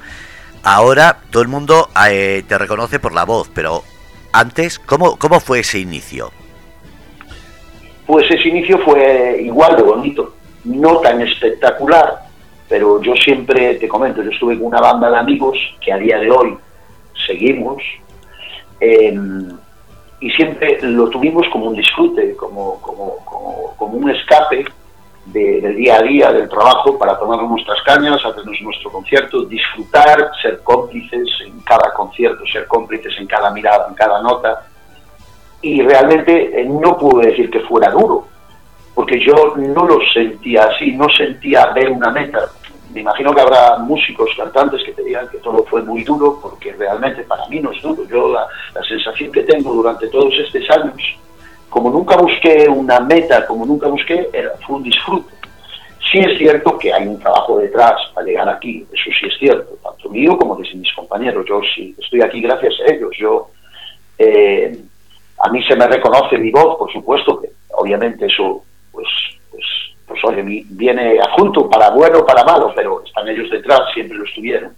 ahora 0.63 1.19
todo 1.31 1.43
el 1.43 1.49
mundo 1.49 1.91
eh, 2.09 2.43
te 2.49 2.57
reconoce 2.57 2.99
por 2.99 3.13
la 3.13 3.25
voz, 3.25 3.51
pero 3.55 3.85
antes, 4.33 4.79
¿cómo, 4.79 5.19
¿cómo 5.19 5.41
fue 5.41 5.61
ese 5.61 5.79
inicio? 5.79 6.33
Pues 8.07 8.31
ese 8.31 8.49
inicio 8.49 8.79
fue 8.79 9.41
igual 9.43 9.77
de 9.77 9.83
bonito, 9.83 10.35
no 10.65 10.99
tan 10.99 11.21
espectacular, 11.23 12.25
pero 12.69 13.01
yo 13.01 13.15
siempre 13.15 13.77
te 13.77 13.89
comento, 13.89 14.23
yo 14.23 14.31
estuve 14.31 14.59
con 14.59 14.67
una 14.67 14.81
banda 14.81 15.11
de 15.11 15.17
amigos 15.17 15.57
que 15.81 15.93
a 15.93 15.97
día 15.97 16.19
de 16.19 16.31
hoy 16.31 16.57
seguimos, 17.27 17.83
em, 18.81 19.57
y 20.21 20.31
siempre 20.31 20.79
lo 20.83 21.09
tuvimos 21.09 21.47
como 21.53 21.67
un 21.67 21.75
disfrute, 21.75 22.35
como, 22.37 22.81
como, 22.81 23.75
como, 23.77 23.95
un 23.95 24.11
escape 24.11 24.65
del 25.27 25.77
día 25.77 25.97
a 25.97 26.03
día, 26.03 26.33
del 26.33 26.49
trabajo, 26.49 26.99
para 26.99 27.19
tomar 27.19 27.43
nuestras 27.43 27.81
cañas, 27.83 28.25
hacernos 28.25 28.61
nuestro 28.61 28.91
concierto, 28.91 29.45
disfrutar, 29.45 30.31
ser 30.43 30.63
cómplices 30.63 31.29
en 31.47 31.61
cada 31.61 31.93
concierto, 31.95 32.45
ser 32.47 32.67
cómplices 32.67 33.15
en 33.19 33.27
cada 33.27 33.51
mirada, 33.51 33.87
en 33.89 33.95
cada 33.95 34.21
nota. 34.23 34.67
Y 35.65 35.81
realmente 35.81 36.61
eh, 36.61 36.67
no 36.67 36.99
puedo 36.99 37.21
decir 37.21 37.49
que 37.51 37.61
fuera 37.61 37.91
duro, 37.91 38.27
porque 38.95 39.19
yo 39.19 39.55
no 39.57 39.87
lo 39.87 39.99
sentía 40.13 40.65
así, 40.65 40.93
no 40.93 41.09
sentía 41.09 41.69
ver 41.69 41.91
una 41.91 42.11
meta, 42.11 42.51
me 42.93 43.01
imagino 43.01 43.35
que 43.35 43.41
habrá 43.41 43.79
músicos, 43.79 44.29
cantantes 44.37 44.83
que 44.85 44.93
te 44.93 45.03
digan 45.03 45.27
que 45.31 45.39
todo 45.39 45.65
fue 45.65 45.83
muy 45.83 46.05
duro, 46.05 46.39
porque 46.43 46.75
realmente 46.75 47.23
para 47.23 47.47
mí 47.49 47.61
no 47.61 47.73
es 47.73 47.81
duro. 47.81 48.07
Yo 48.07 48.31
la, 48.31 48.47
sensación 48.87 49.33
que 49.33 49.45
tengo 49.45 49.73
durante 49.73 50.07
todos 50.09 50.35
estos 50.39 50.69
años, 50.69 51.03
como 51.71 51.89
nunca 51.89 52.17
busqué 52.19 52.69
una 52.69 53.01
meta, 53.01 53.47
como 53.47 53.65
nunca 53.65 53.89
busqué, 53.89 54.29
era, 54.35 54.51
fue 54.67 54.77
un 54.77 54.83
disfrute. 54.83 55.33
Sí 56.13 56.19
es 56.19 56.37
cierto 56.37 56.77
que 56.77 56.93
hay 56.93 57.07
un 57.07 57.19
trabajo 57.19 57.57
detrás 57.57 57.95
para 58.13 58.27
llegar 58.27 58.51
aquí, 58.51 58.87
eso 58.93 59.11
sí 59.19 59.27
es 59.29 59.39
cierto, 59.39 59.79
tanto 59.83 60.11
mío 60.11 60.37
como 60.37 60.57
de 60.57 60.69
mis 60.75 60.93
compañeros. 60.93 61.47
Yo 61.49 61.63
sí 61.75 61.97
estoy 61.99 62.21
aquí 62.21 62.43
gracias 62.43 62.75
a 62.87 62.93
ellos. 62.93 63.11
Yo, 63.19 63.49
eh, 64.19 64.79
a 65.39 65.51
mí 65.51 65.63
se 65.65 65.77
me 65.77 65.87
reconoce 65.87 66.39
mi 66.39 66.51
voz, 66.51 66.79
por 66.79 66.93
supuesto, 66.93 67.41
que 67.41 67.49
obviamente 67.73 68.27
eso 68.27 68.63
pues 68.93 69.09
pues 70.07 70.21
oye, 70.25 70.43
viene 70.71 71.19
adjunto 71.19 71.69
para 71.69 71.91
bueno 71.91 72.25
para 72.27 72.45
malo, 72.45 72.73
pero 72.75 73.03
están 73.05 73.27
ellos 73.29 73.51
detrás, 73.51 73.81
siempre 73.93 74.19
lo 74.19 74.25
estuvieron. 74.25 74.73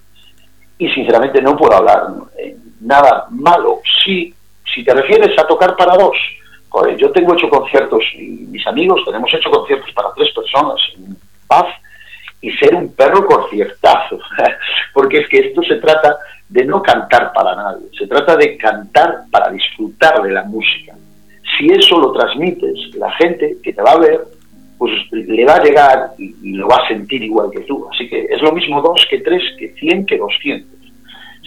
Y 0.78 0.88
sinceramente 0.90 1.42
no 1.42 1.56
puedo 1.56 1.76
hablar 1.76 2.06
nada 2.80 3.26
malo. 3.30 3.80
Si, 4.04 4.32
si 4.72 4.84
te 4.84 4.94
refieres 4.94 5.36
a 5.38 5.46
tocar 5.46 5.76
para 5.76 5.96
dos, 5.96 6.16
yo 6.98 7.10
tengo 7.10 7.34
hecho 7.34 7.48
conciertos, 7.48 8.02
y 8.14 8.46
mis 8.50 8.66
amigos 8.66 9.02
tenemos 9.04 9.32
hecho 9.32 9.50
conciertos 9.50 9.90
para 9.92 10.12
tres 10.14 10.32
personas 10.32 10.76
en 10.96 11.16
paz 11.46 11.66
y 12.40 12.50
ser 12.52 12.74
un 12.74 12.94
perro 12.94 13.26
conciertazo, 13.26 14.18
porque 14.92 15.18
es 15.18 15.28
que 15.28 15.38
esto 15.38 15.62
se 15.62 15.76
trata 15.76 16.16
de 16.48 16.64
no 16.64 16.82
cantar 16.82 17.32
para 17.32 17.56
nadie, 17.56 17.86
se 17.98 18.06
trata 18.06 18.36
de 18.36 18.56
cantar 18.56 19.24
para 19.30 19.50
disfrutar 19.50 20.22
de 20.22 20.30
la 20.30 20.44
música. 20.44 20.94
Si 21.58 21.66
eso 21.66 21.98
lo 21.98 22.12
transmites, 22.12 22.94
la 22.96 23.10
gente 23.12 23.56
que 23.62 23.72
te 23.72 23.82
va 23.82 23.92
a 23.92 23.98
ver 23.98 24.20
pues 24.78 24.92
le 25.10 25.44
va 25.44 25.54
a 25.54 25.62
llegar 25.62 26.10
y, 26.18 26.52
lo 26.52 26.68
va 26.68 26.76
a 26.76 26.88
sentir 26.88 27.22
igual 27.22 27.50
que 27.50 27.60
tú. 27.60 27.86
Así 27.92 28.08
que 28.08 28.26
es 28.28 28.42
lo 28.42 28.52
mismo 28.52 28.82
dos 28.82 29.06
que 29.08 29.20
tres, 29.20 29.42
que 29.58 29.72
cien, 29.74 30.04
que 30.04 30.18
doscientos. 30.18 30.78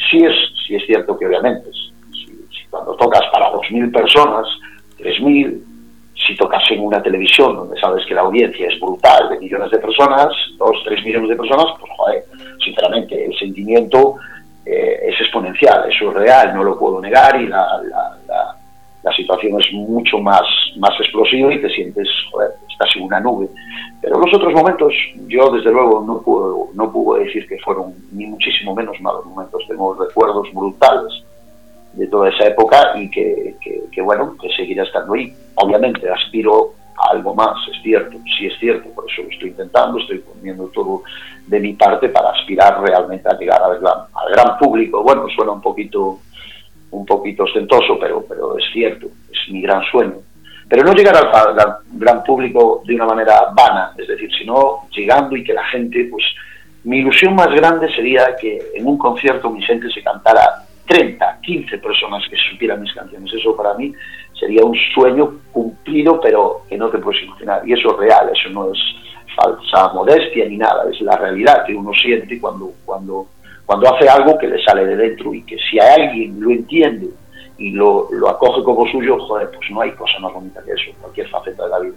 Sí 0.09 0.17
es, 0.17 0.33
sí 0.65 0.75
es 0.75 0.85
cierto 0.85 1.17
que 1.17 1.27
obviamente, 1.27 1.69
si, 1.71 2.65
cuando 2.69 2.95
tocas 2.95 3.21
para 3.31 3.51
dos 3.51 3.69
mil 3.71 3.91
personas, 3.91 4.47
tres 4.97 5.21
mil, 5.21 5.63
si 6.15 6.35
tocas 6.35 6.63
en 6.71 6.81
una 6.81 7.03
televisión 7.03 7.55
donde 7.55 7.79
sabes 7.79 8.05
que 8.05 8.15
la 8.15 8.21
audiencia 8.21 8.67
es 8.67 8.79
brutal, 8.79 9.29
de 9.29 9.39
millones 9.39 9.69
de 9.71 9.77
personas, 9.77 10.29
dos, 10.57 10.75
tres 10.85 11.03
millones 11.05 11.29
de 11.29 11.35
personas, 11.35 11.65
pues 11.79 11.91
joder, 11.97 12.23
sinceramente 12.63 13.25
el 13.25 13.37
sentimiento 13.37 14.15
eh, 14.71 14.99
es 15.09 15.19
exponencial, 15.21 15.89
eso 15.89 16.09
es 16.09 16.15
real, 16.15 16.53
no 16.53 16.63
lo 16.63 16.77
puedo 16.77 17.01
negar 17.01 17.41
y 17.41 17.47
la, 17.47 17.81
la 19.03 19.13
situación 19.13 19.59
es 19.59 19.71
mucho 19.73 20.19
más, 20.19 20.43
más 20.77 20.91
explosiva 20.99 21.53
y 21.53 21.61
te 21.61 21.69
sientes, 21.69 22.07
joder, 22.31 22.51
estás 22.69 22.89
en 22.95 23.03
una 23.03 23.19
nube. 23.19 23.47
Pero 24.01 24.19
los 24.19 24.33
otros 24.33 24.53
momentos, 24.53 24.93
yo 25.27 25.49
desde 25.51 25.71
luego 25.71 26.03
no 26.05 26.21
puedo, 26.21 26.67
no 26.73 26.91
puedo 26.91 27.23
decir 27.23 27.47
que 27.47 27.57
fueron 27.59 27.93
ni 28.11 28.25
muchísimo 28.25 28.75
menos 28.75 28.99
malos 29.01 29.25
momentos. 29.25 29.63
Tengo 29.67 29.93
recuerdos 29.93 30.47
brutales 30.53 31.23
de 31.93 32.07
toda 32.07 32.29
esa 32.29 32.47
época 32.47 32.93
y 32.97 33.09
que, 33.09 33.55
que, 33.91 34.01
bueno, 34.01 34.35
que 34.41 34.49
seguirá 34.49 34.83
estando 34.83 35.13
ahí. 35.13 35.33
Obviamente 35.55 36.09
aspiro 36.09 36.73
algo 37.11 37.33
más, 37.33 37.55
es 37.71 37.81
cierto, 37.81 38.17
sí 38.37 38.47
es 38.47 38.59
cierto, 38.59 38.89
por 38.93 39.05
eso 39.09 39.23
lo 39.23 39.29
estoy 39.29 39.49
intentando, 39.49 39.99
estoy 39.99 40.19
poniendo 40.19 40.67
todo 40.67 41.03
de 41.47 41.59
mi 41.59 41.73
parte 41.73 42.09
para 42.09 42.29
aspirar 42.29 42.81
realmente 42.81 43.27
a 43.27 43.37
llegar 43.37 43.61
al 43.61 43.79
gran, 43.79 43.97
al 44.13 44.31
gran 44.31 44.57
público. 44.57 45.01
Bueno, 45.01 45.27
suena 45.35 45.51
un 45.51 45.61
poquito 45.61 46.19
un 46.91 47.05
poquito 47.05 47.43
ostentoso, 47.43 47.99
pero, 47.99 48.23
pero 48.27 48.57
es 48.57 48.65
cierto, 48.73 49.07
es 49.31 49.51
mi 49.51 49.61
gran 49.61 49.83
sueño. 49.91 50.15
Pero 50.67 50.83
no 50.83 50.93
llegar 50.93 51.15
al, 51.15 51.55
gran 51.93 52.23
público 52.23 52.83
de 52.85 52.95
una 52.95 53.05
manera 53.05 53.51
vana, 53.55 53.91
es 53.97 54.07
decir, 54.07 54.29
sino 54.37 54.87
llegando 54.95 55.35
y 55.35 55.43
que 55.43 55.53
la 55.53 55.65
gente, 55.65 56.07
pues 56.09 56.23
mi 56.83 56.99
ilusión 56.99 57.35
más 57.35 57.49
grande 57.49 57.93
sería 57.93 58.35
que 58.39 58.59
en 58.75 58.87
un 58.87 58.97
concierto 58.97 59.49
mi 59.49 59.61
gente 59.63 59.89
se 59.91 60.03
cantara 60.03 60.63
30, 60.87 61.39
15 61.41 61.77
personas 61.79 62.23
que 62.29 62.37
supieran 62.51 62.81
mis 62.81 62.93
canciones. 62.93 63.31
Eso 63.33 63.55
para 63.55 63.73
mí 63.75 63.93
sería 64.39 64.63
un 64.63 64.75
sueño 64.93 65.39
cumplido, 65.51 66.19
pero 66.21 66.61
que 66.69 66.77
no 66.77 66.89
te 66.89 66.97
puedes 66.97 67.23
imaginar. 67.23 67.67
Y 67.67 67.73
eso 67.73 67.91
es 67.91 67.97
real, 67.97 68.31
eso 68.33 68.49
no 68.49 68.71
es 68.71 68.79
falsa 69.35 69.93
modestia 69.93 70.45
ni 70.47 70.57
nada, 70.57 70.89
es 70.91 70.99
la 71.01 71.17
realidad 71.17 71.65
que 71.65 71.75
uno 71.75 71.91
siente 71.93 72.39
cuando, 72.39 72.71
cuando 72.85 73.27
cuando 73.69 73.93
hace 73.93 74.09
algo 74.09 74.35
que 74.39 74.47
le 74.47 74.59
sale 74.63 74.83
de 74.83 74.95
dentro 74.95 75.31
y 75.31 75.43
que 75.43 75.55
si 75.69 75.79
alguien 75.79 76.41
lo 76.41 76.49
entiende 76.49 77.07
y 77.59 77.69
lo, 77.69 78.07
lo 78.11 78.27
acoge 78.27 78.63
como 78.63 78.83
suyo, 78.87 79.19
joder, 79.19 79.51
pues 79.51 79.69
no 79.69 79.81
hay 79.81 79.91
cosa 79.91 80.17
más 80.21 80.33
bonita 80.33 80.59
que 80.65 80.71
eso, 80.71 80.97
cualquier 80.99 81.29
faceta 81.29 81.65
de 81.65 81.69
la 81.69 81.79
vida. 81.79 81.95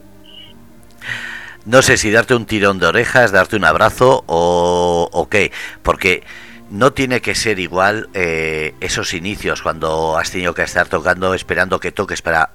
No 1.64 1.80
sé 1.80 1.97
si 1.97 2.11
darte 2.11 2.34
un 2.34 2.45
tirón 2.45 2.78
de 2.78 2.88
orejas, 2.88 3.32
darte 3.32 3.57
un 3.57 3.64
abrazo 3.64 4.22
o, 4.26 5.09
o 5.11 5.28
qué, 5.30 5.51
porque 5.82 6.24
no 6.73 6.95
tiene 6.95 7.20
que 7.20 7.35
ser 7.35 7.59
igual 7.59 8.09
eh, 8.14 8.75
esos 8.81 9.12
inicios 9.12 9.61
cuando 9.61 10.16
has 10.16 10.31
tenido 10.31 10.55
que 10.55 10.62
estar 10.62 10.89
tocando, 10.89 11.35
esperando 11.35 11.79
que 11.79 11.93
toques 11.93 12.23
para 12.23 12.51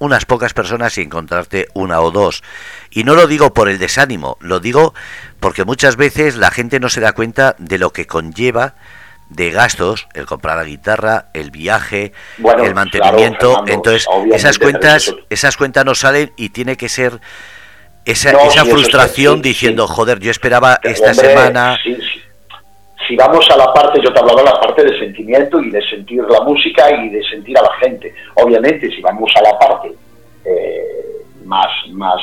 unas 0.00 0.24
pocas 0.24 0.52
personas 0.52 0.98
y 0.98 1.02
encontrarte 1.02 1.68
una 1.72 2.00
o 2.00 2.10
dos. 2.10 2.42
Y 2.90 3.04
no 3.04 3.14
lo 3.14 3.28
digo 3.28 3.54
por 3.54 3.68
el 3.68 3.78
desánimo, 3.78 4.36
lo 4.40 4.58
digo 4.58 4.94
porque 5.38 5.64
muchas 5.64 5.94
veces 5.94 6.36
la 6.36 6.50
gente 6.50 6.80
no 6.80 6.88
se 6.88 7.00
da 7.00 7.12
cuenta 7.12 7.54
de 7.58 7.78
lo 7.78 7.92
que 7.92 8.06
conlleva 8.08 8.74
de 9.30 9.52
gastos, 9.52 10.08
el 10.14 10.26
comprar 10.26 10.56
la 10.56 10.64
guitarra, 10.64 11.26
el 11.32 11.52
viaje, 11.52 12.12
el 12.38 12.74
mantenimiento. 12.74 13.62
Entonces, 13.68 14.06
esas 14.32 14.58
cuentas, 14.58 15.14
esas 15.30 15.56
cuentas 15.56 15.84
no 15.84 15.94
salen 15.94 16.32
y 16.36 16.48
tiene 16.48 16.76
que 16.76 16.88
ser 16.88 17.20
esa, 18.04 18.30
esa 18.30 18.64
frustración 18.64 19.40
diciendo, 19.40 19.86
joder, 19.86 20.18
yo 20.18 20.32
esperaba 20.32 20.80
esta 20.82 21.14
semana 21.14 21.78
si 23.06 23.16
vamos 23.16 23.48
a 23.50 23.56
la 23.56 23.72
parte, 23.72 24.00
yo 24.02 24.12
te 24.12 24.18
hablaba 24.18 24.42
de 24.42 24.50
la 24.50 24.60
parte 24.60 24.84
de 24.84 24.98
sentimiento 24.98 25.60
y 25.60 25.70
de 25.70 25.82
sentir 25.88 26.22
la 26.24 26.40
música 26.40 26.90
y 26.90 27.08
de 27.10 27.22
sentir 27.24 27.56
a 27.58 27.62
la 27.62 27.72
gente. 27.80 28.12
Obviamente, 28.34 28.90
si 28.90 29.00
vamos 29.00 29.30
a 29.36 29.42
la 29.42 29.58
parte 29.58 29.92
eh, 30.44 31.22
más, 31.44 31.68
más 31.90 32.20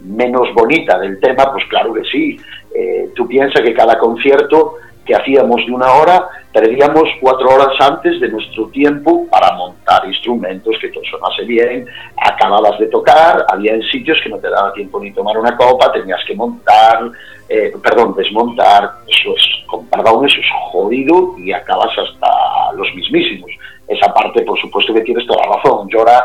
menos 0.00 0.52
bonita 0.54 0.98
del 0.98 1.20
tema, 1.20 1.52
pues 1.52 1.64
claro 1.68 1.92
que 1.94 2.04
sí. 2.04 2.36
Eh, 2.74 3.10
tú 3.14 3.26
piensas 3.28 3.62
que 3.62 3.74
cada 3.74 3.98
concierto 3.98 4.76
que 5.04 5.14
hacíamos 5.14 5.64
de 5.66 5.72
una 5.72 5.92
hora, 5.92 6.28
perdíamos 6.54 7.02
cuatro 7.20 7.48
horas 7.48 7.74
antes 7.80 8.20
de 8.20 8.28
nuestro 8.28 8.68
tiempo 8.68 9.26
para 9.28 9.56
montar 9.56 10.06
instrumentos, 10.06 10.76
que 10.80 10.88
todo 10.90 11.02
sonase 11.10 11.44
bien, 11.44 11.84
acababas 12.16 12.78
de 12.78 12.86
tocar, 12.86 13.44
había 13.48 13.74
en 13.74 13.82
sitios 13.82 14.20
que 14.22 14.30
no 14.30 14.38
te 14.38 14.48
daba 14.48 14.72
tiempo 14.72 15.00
ni 15.00 15.12
tomar 15.12 15.36
una 15.36 15.56
copa, 15.56 15.90
tenías 15.90 16.20
que 16.24 16.36
montar, 16.36 17.10
eh, 17.48 17.72
perdón, 17.82 18.14
desmontar, 18.16 18.88
eso 19.08 19.34
es, 19.36 19.88
perdón, 19.90 20.26
eso 20.26 20.38
es 20.38 20.46
jodido 20.70 21.34
y 21.38 21.52
acabas 21.52 21.90
hasta 21.98 22.72
los 22.76 22.86
mismísimos. 22.94 23.50
Esa 23.88 24.14
parte, 24.14 24.44
por 24.44 24.58
supuesto 24.60 24.94
que 24.94 25.00
tienes 25.00 25.26
toda 25.26 25.44
la 25.44 25.56
razón. 25.56 25.88
Yo 25.90 25.98
ahora 25.98 26.22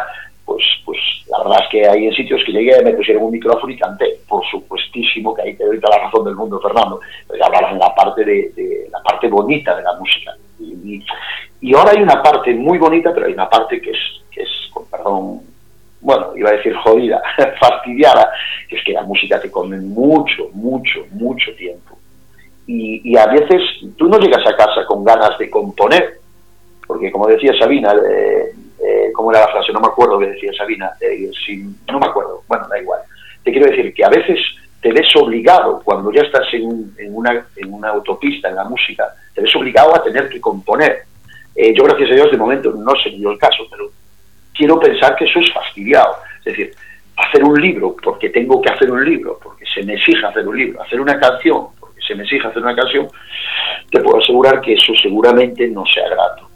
pues, 0.49 0.63
pues 0.83 0.97
la 1.29 1.37
verdad 1.43 1.59
es 1.61 1.69
que 1.69 1.87
hay 1.87 2.07
en 2.07 2.13
sitios 2.13 2.41
que 2.43 2.51
llegué, 2.51 2.81
me 2.83 2.93
pusieron 2.93 3.23
un 3.23 3.31
micrófono 3.31 3.71
y 3.71 3.77
canté. 3.77 4.17
Por 4.27 4.43
supuestísimo 4.49 5.35
que 5.35 5.43
ahí 5.43 5.55
te 5.55 5.63
doy 5.63 5.79
toda 5.79 5.95
la 5.95 6.05
razón 6.05 6.25
del 6.25 6.35
mundo, 6.35 6.59
Fernando. 6.59 6.99
Pero 7.27 7.45
en 7.45 7.77
la 7.77 7.93
parte, 7.93 8.25
de, 8.25 8.87
la 8.91 8.99
parte 9.03 9.27
bonita 9.27 9.75
de 9.75 9.83
la 9.83 9.93
música. 9.99 10.35
Y, 10.59 11.75
ahora 11.75 11.91
hay 11.91 12.01
una 12.01 12.23
parte 12.23 12.51
muy 12.55 12.79
bonita, 12.79 13.13
pero 13.13 13.27
hay 13.27 13.33
una 13.33 13.47
parte 13.47 13.79
que 13.79 13.91
es, 13.91 13.97
que 14.31 14.41
es 14.41 14.49
perdón, 14.89 15.41
bueno, 16.01 16.35
iba 16.35 16.49
a 16.49 16.53
decir 16.53 16.73
jodida, 16.77 17.21
fastidiada, 17.59 18.31
que 18.67 18.77
es 18.77 18.83
que 18.83 18.93
la 18.93 19.03
música 19.03 19.39
te 19.39 19.51
come 19.51 19.77
mucho, 19.77 20.49
mucho, 20.53 21.05
mucho 21.11 21.53
tiempo. 21.55 21.95
Y, 22.65 23.01
y, 23.03 23.17
a 23.17 23.27
veces 23.27 23.61
tú 23.97 24.07
no 24.07 24.17
llegas 24.17 24.45
a 24.47 24.55
casa 24.55 24.83
con 24.87 25.03
ganas 25.03 25.37
de 25.37 25.47
componer, 25.47 26.19
porque 26.87 27.11
como 27.11 27.27
decía 27.27 27.53
Sabina, 27.59 27.93
eh, 27.93 28.51
eh, 28.81 29.11
¿cómo 29.13 29.31
era 29.31 29.41
la 29.41 29.51
frase? 29.51 29.71
No 29.73 29.79
me 29.79 29.87
acuerdo 29.87 30.19
que 30.19 30.27
decía 30.27 30.51
Sabina, 30.53 30.91
eh, 31.01 31.29
no 31.91 31.99
me 31.99 32.07
acuerdo, 32.07 32.43
bueno, 32.47 32.67
da 32.67 32.79
igual. 32.79 33.01
Te 33.43 33.51
quiero 33.51 33.69
decir 33.69 33.93
que 33.93 34.03
a 34.03 34.09
veces 34.09 34.39
te 34.81 34.91
ves 34.91 35.07
obligado, 35.15 35.81
cuando 35.83 36.11
ya 36.11 36.21
estás 36.21 36.47
en, 36.53 36.93
una, 37.09 37.89
autopista, 37.89 38.49
en 38.49 38.55
la 38.55 38.63
música, 38.63 39.05
te 39.33 39.41
ves 39.41 39.55
obligado 39.55 39.95
a 39.95 40.03
tener 40.03 40.29
que 40.29 40.39
componer. 40.39 41.03
Eh, 41.55 41.73
yo, 41.75 41.83
gracias 41.83 42.11
a 42.11 42.15
Dios, 42.15 42.31
de 42.31 42.37
momento 42.37 42.71
no 42.71 42.93
se 43.03 43.09
dio 43.09 43.31
el 43.31 43.37
caso, 43.37 43.65
pero 43.69 43.89
quiero 44.53 44.79
pensar 44.79 45.15
que 45.15 45.25
eso 45.25 45.39
es 45.39 45.51
fastidiado. 45.51 46.15
Es 46.39 46.45
decir, 46.45 46.71
hacer 47.17 47.43
un 47.43 47.59
libro 47.59 47.95
porque 48.01 48.29
tengo 48.29 48.61
que 48.61 48.69
hacer 48.69 48.89
un 48.89 49.03
libro, 49.03 49.37
porque 49.43 49.65
se 49.65 49.83
me 49.83 49.93
exige 49.93 50.25
hacer 50.25 50.47
un 50.47 50.57
libro, 50.57 50.81
hacer 50.81 51.01
una 51.01 51.19
canción 51.19 51.67
porque 51.79 52.01
se 52.01 52.15
me 52.15 52.23
exige 52.23 52.47
hacer 52.47 52.61
una 52.61 52.75
canción, 52.75 53.07
te 53.91 53.99
puedo 54.01 54.19
asegurar 54.19 54.61
que 54.61 54.73
eso 54.73 54.93
seguramente 55.01 55.67
no 55.67 55.83
sea 55.85 56.07
grato. 56.09 56.48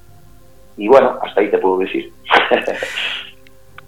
Y 0.77 0.87
bueno, 0.87 1.19
hasta 1.21 1.41
ahí 1.41 1.49
te 1.49 1.57
puedo 1.57 1.79
decir. 1.79 2.11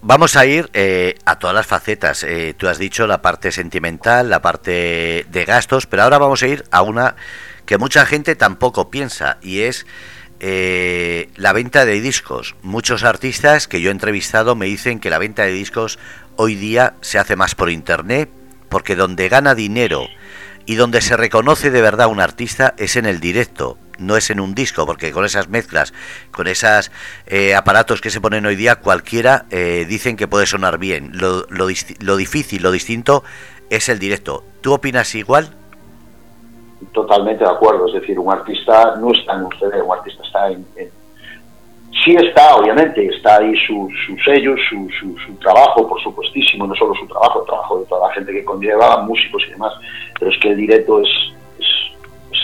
Vamos 0.07 0.35
a 0.35 0.45
ir 0.45 0.69
eh, 0.73 1.15
a 1.25 1.39
todas 1.39 1.55
las 1.55 1.65
facetas. 1.65 2.23
Eh, 2.23 2.53
tú 2.55 2.67
has 2.67 2.77
dicho 2.77 3.07
la 3.07 3.23
parte 3.23 3.51
sentimental, 3.51 4.29
la 4.29 4.39
parte 4.39 5.25
de 5.27 5.45
gastos, 5.45 5.87
pero 5.87 6.03
ahora 6.03 6.19
vamos 6.19 6.43
a 6.43 6.47
ir 6.47 6.63
a 6.69 6.83
una 6.83 7.15
que 7.65 7.79
mucha 7.79 8.05
gente 8.05 8.35
tampoco 8.35 8.91
piensa 8.91 9.39
y 9.41 9.61
es 9.61 9.87
eh, 10.41 11.29
la 11.37 11.53
venta 11.53 11.85
de 11.85 12.01
discos. 12.01 12.55
Muchos 12.61 13.03
artistas 13.03 13.67
que 13.67 13.81
yo 13.81 13.89
he 13.89 13.91
entrevistado 13.91 14.55
me 14.55 14.67
dicen 14.67 14.99
que 14.99 15.09
la 15.09 15.17
venta 15.17 15.41
de 15.41 15.53
discos 15.53 15.97
hoy 16.35 16.53
día 16.53 16.93
se 17.01 17.17
hace 17.17 17.35
más 17.35 17.55
por 17.55 17.71
internet 17.71 18.29
porque 18.69 18.95
donde 18.95 19.27
gana 19.27 19.55
dinero 19.55 20.05
y 20.67 20.75
donde 20.75 21.01
se 21.01 21.17
reconoce 21.17 21.71
de 21.71 21.81
verdad 21.81 22.09
un 22.09 22.19
artista 22.19 22.75
es 22.77 22.95
en 22.95 23.07
el 23.07 23.19
directo 23.19 23.79
no 23.99 24.17
es 24.17 24.29
en 24.29 24.39
un 24.39 24.55
disco, 24.55 24.85
porque 24.85 25.11
con 25.11 25.25
esas 25.25 25.49
mezclas, 25.49 25.93
con 26.31 26.47
esos 26.47 26.91
eh, 27.27 27.55
aparatos 27.55 28.01
que 28.01 28.09
se 28.09 28.21
ponen 28.21 28.45
hoy 28.45 28.55
día, 28.55 28.75
cualquiera 28.77 29.45
eh, 29.51 29.85
dicen 29.87 30.17
que 30.17 30.27
puede 30.27 30.45
sonar 30.45 30.77
bien. 30.77 31.11
Lo, 31.13 31.45
lo, 31.49 31.67
lo, 31.99 32.15
difícil, 32.15 32.63
lo 32.63 32.71
distinto 32.71 33.23
es 33.69 33.89
el 33.89 33.99
directo. 33.99 34.43
¿Tú 34.61 34.73
opinas 34.73 35.13
igual? 35.15 35.49
Totalmente 36.91 37.43
de 37.43 37.49
acuerdo, 37.49 37.87
es 37.87 37.93
decir, 37.99 38.19
un 38.19 38.31
artista 38.31 38.95
no 38.99 39.11
está 39.11 39.33
en 39.33 39.43
un 39.43 39.83
un 39.83 39.97
artista 39.97 40.23
está 40.23 40.51
en... 40.51 40.65
Sí 42.03 42.13
está, 42.13 42.57
obviamente, 42.57 43.07
está 43.07 43.37
ahí 43.37 43.53
su, 43.65 43.89
su 44.05 44.17
sello, 44.19 44.53
su, 44.69 44.87
su, 44.99 45.33
trabajo, 45.37 45.87
por 45.87 45.99
supuestísimo, 46.03 46.67
no 46.67 46.75
solo 46.75 46.93
su 46.93 47.07
trabajo, 47.07 47.39
el 47.41 47.47
trabajo 47.47 47.79
de 47.79 47.85
toda 47.85 48.07
la 48.09 48.13
gente 48.13 48.31
que 48.31 48.43
conlleva, 48.43 49.01
músicos 49.03 49.41
y 49.47 49.51
demás, 49.51 49.73
pero 50.19 50.29
es 50.29 50.37
que 50.39 50.49
el 50.49 50.57
directo 50.57 51.01
es, 51.01 51.07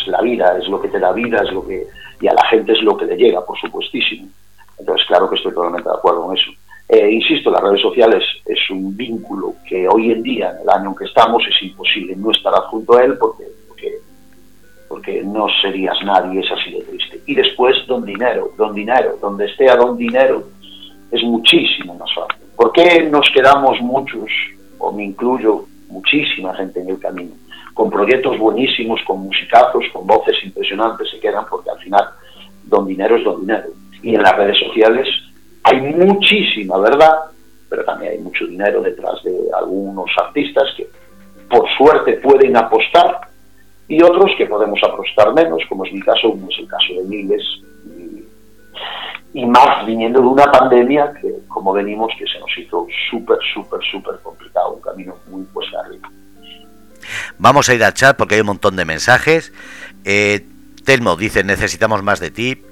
la 0.07 0.21
vida, 0.21 0.57
es 0.57 0.67
lo 0.67 0.81
que 0.81 0.87
te 0.87 0.99
da 0.99 1.11
vida, 1.11 1.41
es 1.43 1.51
lo 1.51 1.65
que 1.65 1.87
y 2.21 2.27
a 2.27 2.33
la 2.33 2.45
gente 2.45 2.71
es 2.73 2.81
lo 2.83 2.95
que 2.95 3.05
le 3.05 3.17
llega, 3.17 3.43
por 3.43 3.59
supuestísimo. 3.59 4.27
Entonces, 4.77 5.05
claro 5.07 5.29
que 5.29 5.35
estoy 5.35 5.53
totalmente 5.53 5.89
de 5.89 5.95
acuerdo 5.95 6.23
con 6.23 6.37
eso. 6.37 6.51
Eh, 6.87 7.09
insisto, 7.11 7.49
las 7.49 7.61
redes 7.61 7.81
sociales 7.81 8.23
es 8.45 8.69
un 8.69 8.95
vínculo 8.95 9.55
que 9.67 9.87
hoy 9.87 10.11
en 10.11 10.21
día, 10.21 10.51
en 10.51 10.61
el 10.61 10.69
año 10.69 10.89
en 10.89 10.95
que 10.95 11.05
estamos, 11.05 11.43
es 11.47 11.63
imposible 11.63 12.15
no 12.15 12.31
estar 12.31 12.53
junto 12.69 12.97
a 12.97 13.03
él 13.03 13.17
porque, 13.17 13.45
porque, 13.67 13.93
porque 14.87 15.23
no 15.23 15.47
serías 15.61 15.97
nadie, 16.03 16.41
es 16.41 16.51
así 16.51 16.71
de 16.71 16.81
triste. 16.81 17.21
Y 17.25 17.35
después, 17.35 17.75
don 17.87 18.05
dinero, 18.05 18.51
don 18.57 18.73
dinero, 18.73 19.17
donde 19.21 19.45
esté 19.45 19.69
a 19.69 19.75
don 19.75 19.97
dinero, 19.97 20.43
es 21.11 21.23
muchísimo 21.23 21.95
más 21.95 22.13
fácil. 22.13 22.45
¿Por 22.55 22.71
qué 22.73 23.03
nos 23.09 23.27
quedamos 23.33 23.79
muchos, 23.81 24.29
o 24.77 24.91
me 24.91 25.05
incluyo, 25.05 25.65
muchísima 25.87 26.53
gente 26.55 26.81
en 26.81 26.89
el 26.89 26.99
camino? 26.99 27.31
Con 27.81 27.89
proyectos 27.89 28.37
buenísimos, 28.37 29.01
con 29.07 29.21
musicazos, 29.21 29.83
con 29.91 30.05
voces 30.05 30.35
impresionantes, 30.43 31.09
se 31.09 31.19
quedan 31.19 31.47
porque 31.49 31.71
al 31.71 31.79
final 31.79 32.09
don 32.65 32.85
dinero 32.85 33.15
es 33.15 33.23
don 33.23 33.41
dinero. 33.41 33.69
Y 34.03 34.13
en 34.13 34.21
las 34.21 34.37
redes 34.37 34.55
sociales 34.59 35.07
hay 35.63 35.81
muchísima 35.81 36.77
verdad, 36.77 37.11
pero 37.67 37.83
también 37.83 38.11
hay 38.11 38.19
mucho 38.19 38.45
dinero 38.45 38.83
detrás 38.83 39.23
de 39.23 39.35
algunos 39.57 40.11
artistas 40.15 40.65
que 40.77 40.87
por 41.49 41.67
suerte 41.75 42.17
pueden 42.17 42.55
apostar 42.55 43.21
y 43.87 43.99
otros 44.03 44.29
que 44.37 44.45
podemos 44.45 44.79
apostar 44.83 45.33
menos, 45.33 45.63
como 45.67 45.83
es 45.83 45.91
mi 45.91 46.01
caso, 46.01 46.29
como 46.29 46.49
es 46.51 46.59
el 46.59 46.67
caso 46.67 46.93
de 46.93 47.03
miles, 47.05 47.43
y, 49.33 49.43
más 49.47 49.87
viniendo 49.87 50.21
de 50.21 50.27
una 50.27 50.45
pandemia 50.51 51.13
que, 51.19 51.33
como 51.47 51.73
venimos, 51.73 52.13
que 52.19 52.27
se 52.27 52.37
nos 52.39 52.55
hizo 52.59 52.85
súper, 53.09 53.39
súper, 53.55 53.79
súper 53.91 54.19
complicado, 54.21 54.73
un 54.73 54.81
camino 54.81 55.15
muy 55.31 55.43
pues 55.51 55.65
arriba. 55.83 56.07
Vamos 57.37 57.69
a 57.69 57.73
ir 57.73 57.83
al 57.83 57.93
chat 57.93 58.17
porque 58.17 58.35
hay 58.35 58.41
un 58.41 58.47
montón 58.47 58.75
de 58.75 58.85
mensajes. 58.85 59.51
Eh, 60.05 60.45
Telmo 60.83 61.15
dice, 61.15 61.43
necesitamos 61.43 62.03
más 62.03 62.19
de 62.19 62.31
ti. 62.31 62.63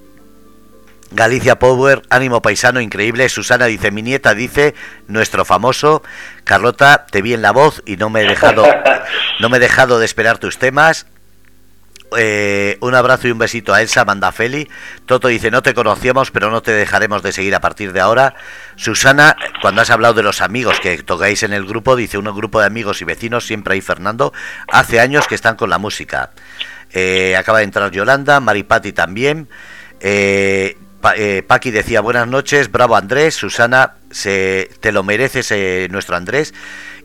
Galicia 1.12 1.58
Power, 1.58 2.04
ánimo 2.10 2.42
paisano, 2.42 2.82
increíble. 2.82 3.30
Susana 3.30 3.66
dice, 3.66 3.92
mi 3.92 4.02
nieta 4.02 4.36
dice, 4.36 4.76
nuestro 5.08 5.44
famoso. 5.44 6.04
Carlota, 6.44 7.06
te 7.10 7.22
vi 7.22 7.34
en 7.34 7.42
la 7.42 7.52
voz 7.52 7.82
y 7.86 7.98
no 7.98 8.10
me 8.10 8.22
he 8.22 8.28
dejado, 8.28 8.66
no 9.40 9.50
me 9.50 9.58
he 9.58 9.60
dejado 9.60 10.00
de 10.00 10.06
esperar 10.06 10.38
tus 10.38 10.60
temas. 10.60 11.08
Eh, 12.18 12.78
un 12.82 12.96
abrazo 12.96 13.28
y 13.28 13.32
un 13.32 13.38
besito 13.38 13.74
a 13.74 13.82
Elsa 13.82 14.06
Mandafeli. 14.06 14.68
Toto 15.06 15.28
dice, 15.28 15.52
no 15.52 15.62
te 15.62 15.74
conocíamos, 15.74 16.32
pero 16.32 16.50
no 16.50 16.62
te 16.62 16.72
dejaremos 16.72 17.22
de 17.22 17.32
seguir 17.32 17.54
a 17.56 17.62
partir 17.62 17.94
de 17.94 18.00
ahora. 18.00 18.36
Susana, 18.76 19.36
cuando 19.62 19.82
has 19.82 19.90
hablado 19.90 20.16
de 20.16 20.24
los 20.24 20.42
amigos 20.42 20.80
que 20.80 21.04
tocáis 21.04 21.44
en 21.44 21.54
el 21.54 21.66
grupo, 21.66 21.96
dice, 21.96 22.18
un 22.18 22.26
grupo 22.26 22.60
de 22.60 22.66
amigos 22.66 23.02
y 23.02 23.06
vecinos, 23.06 23.46
siempre 23.46 23.76
ahí 23.76 23.82
Fernando, 23.82 24.34
hace 24.72 25.00
años 25.00 25.28
que 25.28 25.36
están 25.36 25.56
con 25.56 25.70
la 25.70 25.78
música. 25.78 26.32
Eh, 26.92 27.36
acaba 27.38 27.60
de 27.60 27.66
entrar 27.66 27.92
Yolanda, 27.92 28.40
Maripati 28.40 28.92
también. 28.92 29.48
Eh, 30.00 30.78
eh, 31.16 31.44
Paqui 31.46 31.72
decía 31.72 32.02
buenas 32.02 32.28
noches, 32.28 32.72
bravo 32.72 32.96
Andrés, 32.96 33.36
Susana, 33.36 33.94
se, 34.12 34.70
te 34.80 34.92
lo 34.92 35.04
mereces 35.04 35.54
nuestro 35.90 36.16
Andrés. 36.16 36.54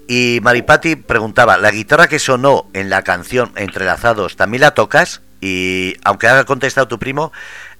Y 0.08 0.40
Maripati 0.42 0.96
preguntaba, 0.96 1.56
¿la 1.56 1.70
guitarra 1.70 2.08
que 2.08 2.18
sonó 2.18 2.66
en 2.74 2.90
la 2.90 3.02
canción 3.02 3.50
Entrelazados 3.56 4.36
también 4.36 4.60
la 4.60 4.74
tocas? 4.74 5.22
Y 5.40 5.94
aunque 6.04 6.26
haya 6.26 6.44
contestado 6.44 6.88
tu 6.88 6.98
primo, 6.98 7.32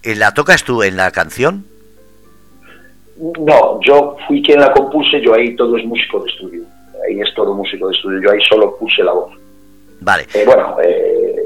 ¿la 0.02 0.32
tocas 0.32 0.64
tú 0.64 0.82
en 0.82 0.96
la 0.96 1.10
canción? 1.10 1.64
No, 3.16 3.80
yo 3.80 4.16
fui 4.26 4.42
quien 4.42 4.60
la 4.60 4.72
compuse, 4.72 5.20
yo 5.22 5.34
ahí 5.34 5.54
todo 5.54 5.76
es 5.76 5.84
músico 5.84 6.20
de 6.20 6.30
estudio. 6.30 6.62
Ahí 7.06 7.20
es 7.20 7.34
todo 7.34 7.54
músico 7.54 7.88
de 7.88 7.94
estudio, 7.94 8.20
yo 8.22 8.30
ahí 8.32 8.40
solo 8.48 8.76
puse 8.76 9.02
la 9.02 9.12
voz. 9.12 9.32
Vale. 10.00 10.26
bueno, 10.46 10.76
eh, 10.82 11.44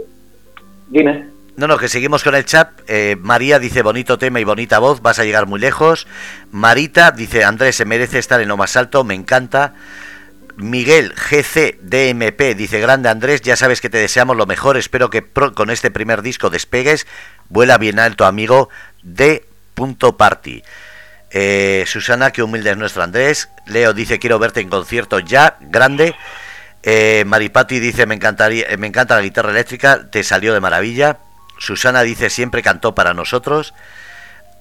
Dime. 0.89 1.27
No, 1.57 1.67
no, 1.67 1.77
que 1.77 1.89
seguimos 1.89 2.23
con 2.23 2.35
el 2.35 2.45
chat. 2.45 2.71
Eh, 2.87 3.17
María 3.21 3.59
dice 3.59 3.83
bonito 3.83 4.17
tema 4.17 4.41
y 4.41 4.45
bonita 4.45 4.79
voz, 4.79 5.03
vas 5.03 5.19
a 5.19 5.25
llegar 5.25 5.47
muy 5.47 5.61
lejos. 5.61 6.07
Marita 6.53 7.11
dice 7.11 7.45
Andrés 7.45 7.77
se 7.77 7.85
merece 7.85 8.19
estar 8.19 8.41
en 8.41 8.49
lo 8.49 8.57
más 8.57 8.77
alto, 8.77 9.05
me 9.05 9.15
encanta. 9.15 9.75
Miguel 10.59 11.15
GC 11.15 11.79
DMP 11.81 12.57
dice 12.57 12.81
grande 12.81 13.09
Andrés, 13.09 13.41
ya 13.43 13.57
sabes 13.57 13.81
que 13.81 13.89
te 13.89 13.99
deseamos 13.99 14.37
lo 14.37 14.45
mejor, 14.45 14.77
espero 14.77 15.09
que 15.09 15.25
con 15.55 15.71
este 15.71 15.91
primer 15.91 16.21
disco 16.23 16.51
despegues, 16.51 17.07
vuela 17.49 17.79
bien 17.79 17.99
alto 17.99 18.27
amigo 18.27 18.69
de 19.03 19.47
punto 19.75 20.17
party. 20.17 20.63
Eh, 21.31 21.85
Susana, 21.87 22.33
qué 22.33 22.43
humilde 22.43 22.71
es 22.71 22.77
nuestro 22.77 23.03
Andrés. 23.03 23.49
Leo 23.67 23.93
dice 23.93 24.19
quiero 24.19 24.39
verte 24.39 24.61
en 24.61 24.69
concierto 24.69 25.21
ya, 25.21 25.57
grande. 25.61 26.17
Eh, 26.83 27.25
Maripati 27.27 27.79
dice, 27.81 28.07
me, 28.07 28.15
encantaría, 28.15 28.67
me 28.79 28.87
encanta 28.87 29.15
la 29.15 29.23
guitarra 29.23 29.51
eléctrica, 29.51 30.11
te 30.11 30.25
salió 30.25 30.55
de 30.55 30.61
maravilla. 30.61 31.19
Susana 31.59 32.03
dice, 32.03 32.31
siempre 32.31 32.63
cantó 32.63 32.95
para 32.95 33.15
nosotros. 33.15 33.75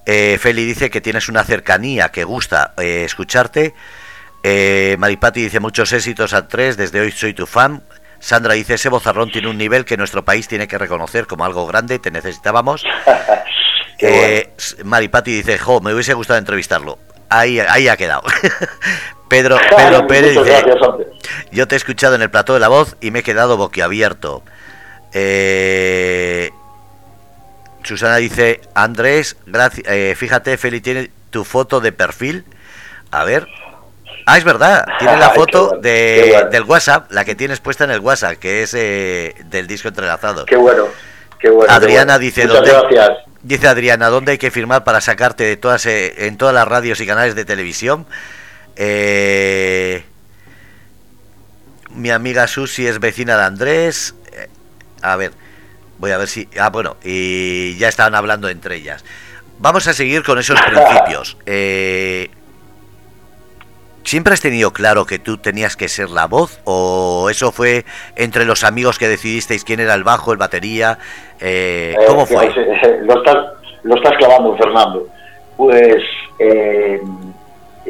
Eh, 0.06 0.38
Feli 0.40 0.64
dice 0.64 0.90
que 0.90 1.00
tienes 1.00 1.28
una 1.28 1.44
cercanía 1.44 2.10
que 2.10 2.24
gusta 2.24 2.72
eh, 2.78 3.04
escucharte. 3.04 3.74
Eh, 4.42 4.96
Maripati 4.98 5.42
dice, 5.42 5.60
muchos 5.60 5.92
éxitos 5.92 6.32
a 6.32 6.48
tres, 6.48 6.76
desde 6.76 7.00
hoy 7.00 7.12
soy 7.12 7.34
tu 7.34 7.46
fan. 7.46 7.82
Sandra 8.20 8.54
dice, 8.54 8.74
ese 8.74 8.88
bozarrón 8.88 9.30
tiene 9.30 9.48
un 9.48 9.58
nivel 9.58 9.84
que 9.84 9.96
nuestro 9.96 10.24
país 10.24 10.48
tiene 10.48 10.66
que 10.66 10.78
reconocer 10.78 11.26
como 11.26 11.44
algo 11.44 11.66
grande, 11.66 11.98
te 11.98 12.10
necesitábamos. 12.10 12.84
eh, 13.98 14.52
Maripati 14.84 15.32
dice, 15.32 15.58
jo, 15.58 15.80
me 15.80 15.92
hubiese 15.92 16.14
gustado 16.14 16.38
entrevistarlo. 16.38 16.98
Ahí, 17.28 17.60
ahí 17.60 17.88
ha 17.88 17.96
quedado. 17.96 18.22
Pedro, 19.28 19.58
Pedro 19.76 20.06
Pérez 20.06 20.36
dice, 20.36 20.64
yo 21.52 21.68
te 21.68 21.74
he 21.74 21.78
escuchado 21.78 22.14
en 22.14 22.22
el 22.22 22.30
plató 22.30 22.54
de 22.54 22.60
la 22.60 22.68
voz 22.68 22.96
y 23.00 23.10
me 23.10 23.20
he 23.20 23.22
quedado 23.22 23.56
boquiabierto. 23.56 24.42
Eh, 25.12 26.50
Susana 27.84 28.16
dice, 28.16 28.60
Andrés, 28.74 29.36
gracias, 29.46 29.86
eh, 29.88 30.14
fíjate, 30.16 30.56
Feli 30.56 30.80
tiene 30.80 31.10
tu 31.30 31.44
foto 31.44 31.80
de 31.80 31.92
perfil. 31.92 32.44
A 33.10 33.24
ver. 33.24 33.46
Ah, 34.30 34.36
es 34.36 34.44
verdad, 34.44 34.84
tiene 34.98 35.16
la 35.16 35.30
foto 35.30 35.78
de, 35.80 36.48
del 36.50 36.64
WhatsApp, 36.64 37.10
la 37.10 37.24
que 37.24 37.34
tienes 37.34 37.60
puesta 37.60 37.84
en 37.84 37.90
el 37.92 38.00
WhatsApp, 38.00 38.36
que 38.36 38.62
es 38.62 38.74
eh, 38.74 39.34
del 39.46 39.66
disco 39.66 39.88
entrelazado. 39.88 40.44
Qué 40.44 40.56
bueno, 40.56 40.88
qué 41.38 41.48
bueno. 41.48 41.72
Adriana 41.72 42.18
dice, 42.18 42.46
¿dónde, 42.46 42.70
dice 43.42 43.68
Adriana, 43.68 44.08
¿dónde 44.10 44.32
hay 44.32 44.38
que 44.38 44.50
firmar 44.50 44.84
para 44.84 45.00
sacarte 45.00 45.44
de 45.44 45.56
todas, 45.56 45.86
en 45.86 46.36
todas 46.36 46.54
las 46.54 46.68
radios 46.68 47.00
y 47.00 47.06
canales 47.06 47.36
de 47.36 47.46
televisión? 47.46 48.04
Eh, 48.76 50.04
mi 51.94 52.10
amiga 52.10 52.46
Susi 52.48 52.86
es 52.86 53.00
vecina 53.00 53.34
de 53.38 53.44
Andrés. 53.44 54.14
Eh, 54.32 54.48
a 55.00 55.16
ver, 55.16 55.32
voy 55.96 56.10
a 56.10 56.18
ver 56.18 56.28
si... 56.28 56.50
Ah, 56.60 56.68
bueno, 56.68 56.98
y 57.02 57.78
ya 57.78 57.88
estaban 57.88 58.14
hablando 58.14 58.50
entre 58.50 58.76
ellas. 58.76 59.06
Vamos 59.58 59.88
a 59.88 59.94
seguir 59.94 60.22
con 60.22 60.38
esos 60.38 60.60
principios. 60.66 61.38
Eh, 61.46 62.30
¿Siempre 64.04 64.32
has 64.32 64.40
tenido 64.40 64.72
claro 64.72 65.04
que 65.04 65.18
tú 65.18 65.38
tenías 65.38 65.76
que 65.76 65.88
ser 65.88 66.10
la 66.10 66.26
voz? 66.26 66.60
¿O 66.64 67.28
eso 67.30 67.52
fue 67.52 67.84
entre 68.16 68.44
los 68.44 68.64
amigos 68.64 68.98
que 68.98 69.08
decidisteis 69.08 69.64
quién 69.64 69.80
era 69.80 69.94
el 69.94 70.04
bajo, 70.04 70.32
el 70.32 70.38
batería? 70.38 70.98
Eh, 71.40 71.94
¿Cómo 72.06 72.26
fue? 72.26 72.48
Lo 73.02 73.18
estás, 73.18 73.36
lo 73.82 73.96
estás 73.96 74.12
clavando, 74.18 74.56
Fernando. 74.56 75.06
Pues 75.56 76.02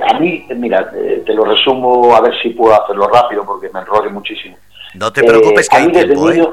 a 0.02 0.18
mí, 0.18 0.46
mira, 0.56 0.90
eh, 0.94 1.22
te 1.24 1.34
lo 1.34 1.44
resumo 1.44 2.14
a 2.14 2.20
ver 2.20 2.32
si 2.42 2.50
puedo 2.50 2.80
hacerlo 2.82 3.08
rápido 3.08 3.44
porque 3.44 3.68
me 3.72 3.80
enrollo 3.80 4.10
muchísimo. 4.10 4.56
No 4.94 5.12
te 5.12 5.22
preocupes 5.22 5.66
eh, 5.66 5.68
que 5.70 5.76
hay 5.76 5.92
tiempo, 5.92 6.30
¿eh? 6.30 6.48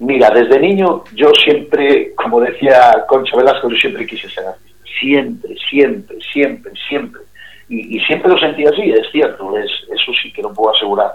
Mira, 0.00 0.30
desde 0.30 0.58
niño 0.58 1.04
yo 1.14 1.30
siempre, 1.42 2.12
como 2.16 2.40
decía 2.40 3.04
Concha 3.08 3.36
Velasco, 3.36 3.70
yo 3.70 3.76
siempre 3.76 4.06
quise 4.06 4.28
ser 4.28 4.46
artista. 4.46 4.78
Siempre, 5.00 5.54
siempre, 5.70 6.18
siempre, 6.32 6.72
siempre. 6.88 7.22
Y, 7.68 7.98
siempre 8.00 8.30
lo 8.30 8.38
sentí 8.38 8.64
así, 8.66 8.90
es 8.90 9.10
cierto, 9.10 9.56
es, 9.56 9.70
eso 9.90 10.12
sí 10.22 10.32
que 10.32 10.42
lo 10.42 10.52
puedo 10.52 10.74
asegurar. 10.74 11.12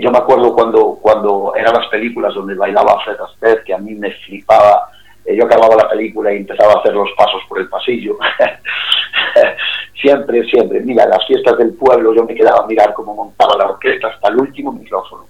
yo 0.00 0.10
me 0.10 0.18
acuerdo 0.18 0.52
cuando, 0.52 0.98
cuando 1.00 1.54
eran 1.56 1.74
las 1.74 1.86
películas 1.88 2.34
donde 2.34 2.54
bailaba 2.54 3.00
Fred 3.04 3.20
Astaire, 3.20 3.62
que 3.64 3.74
a 3.74 3.78
mí 3.78 3.94
me 3.94 4.10
flipaba 4.10 4.90
eh, 5.24 5.36
yo 5.36 5.44
acababa 5.44 5.76
la 5.76 5.88
película 5.88 6.32
y 6.32 6.38
empezaba 6.38 6.72
a 6.72 6.78
hacer 6.78 6.94
los 6.94 7.10
pasos 7.16 7.42
por 7.48 7.60
el 7.60 7.68
pasillo. 7.68 8.16
siempre, 10.00 10.44
siempre. 10.44 10.80
Mira, 10.80 11.06
las 11.06 11.26
fiestas 11.26 11.58
del 11.58 11.74
pueblo 11.74 12.14
yo 12.14 12.24
me 12.24 12.34
quedaba 12.34 12.64
a 12.64 12.66
mirar 12.66 12.92
cómo 12.94 13.14
montaba 13.14 13.56
la 13.56 13.66
orquesta 13.66 14.08
hasta 14.08 14.28
el 14.28 14.38
último 14.38 14.72
micrófono. 14.72 15.26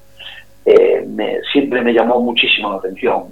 Eh, 0.65 1.07
siempre 1.53 1.83
me 1.83 1.93
llamó 1.93 2.21
muchísimo 2.21 2.71
la 2.71 2.77
atención. 2.77 3.25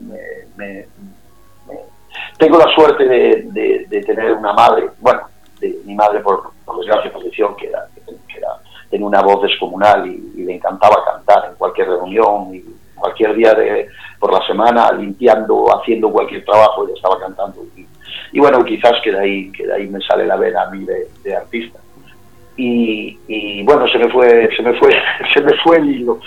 tengo 2.39 2.59
la 2.59 2.75
suerte 2.75 3.05
de, 3.07 4.03
tener 4.05 4.33
una 4.33 4.53
madre, 4.53 4.89
bueno, 5.01 5.23
de, 5.61 5.79
mi 5.85 5.95
madre 5.95 6.21
por, 6.21 6.51
desgracia 6.77 7.11
falleció, 7.11 7.57
que 7.57 7.69
era, 7.69 7.87
que 8.05 8.39
era, 8.39 8.49
tenía 8.91 9.07
una 9.07 9.23
voz 9.23 9.43
descomunal 9.43 10.07
y, 10.07 10.45
le 10.45 10.55
encantaba 10.55 11.05
cantar 11.05 11.51
en 11.51 11.57
cualquier 11.57 11.89
reunión 11.89 12.55
y 12.55 12.65
cualquier 12.95 13.35
día 13.35 13.53
de, 13.55 13.89
por 14.19 14.33
la 14.33 14.45
semana 14.47 14.91
limpiando, 14.93 15.67
haciendo 15.77 16.11
cualquier 16.11 16.45
trabajo, 16.45 16.89
y 16.89 16.93
estaba 16.93 17.19
cantando. 17.21 17.65
Y, 18.33 18.39
bueno, 18.39 18.65
quizás 18.65 18.95
que 19.03 19.13
de 19.13 19.19
ahí, 19.19 19.53
que 19.53 19.67
de 19.67 19.75
ahí 19.75 19.87
me 19.89 20.01
sale 20.01 20.27
la 20.27 20.37
vena 20.37 20.63
a 20.63 20.71
mí 20.71 20.85
de, 20.85 21.37
artista. 21.37 21.79
Y, 22.57 23.63
bueno, 23.65 23.87
se 23.89 23.99
me 23.99 24.11
fue, 24.11 24.51
se 24.57 24.63
me 24.63 24.75
fue, 24.75 24.91
se 25.35 25.41
me 25.43 25.55
fue 25.63 25.77
el 25.77 25.91
hilo. 25.91 26.21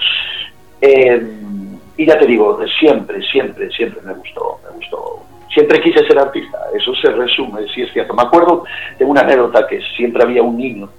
Em, 0.80 1.78
y 1.98 2.06
ya 2.06 2.18
te 2.18 2.26
digo, 2.26 2.58
siempre, 2.80 3.22
siempre, 3.24 3.70
siempre 3.72 4.02
me 4.04 4.14
gustó, 4.14 4.60
me 4.64 4.78
gustó. 4.78 5.31
Siempre 5.54 5.82
quise 5.82 6.06
ser 6.06 6.18
artista, 6.18 6.58
eso 6.74 6.94
se 6.96 7.12
resume, 7.12 7.68
si 7.74 7.82
es 7.82 7.92
cierto. 7.92 8.14
Me 8.14 8.24
acuerdo 8.24 8.64
de 8.98 9.06
una 9.06 9.22
anécdota 9.22 9.68
que 9.68 9.82
siempre 9.98 10.24
había 10.24 10.42
un 10.42 10.58
niño 10.58 10.90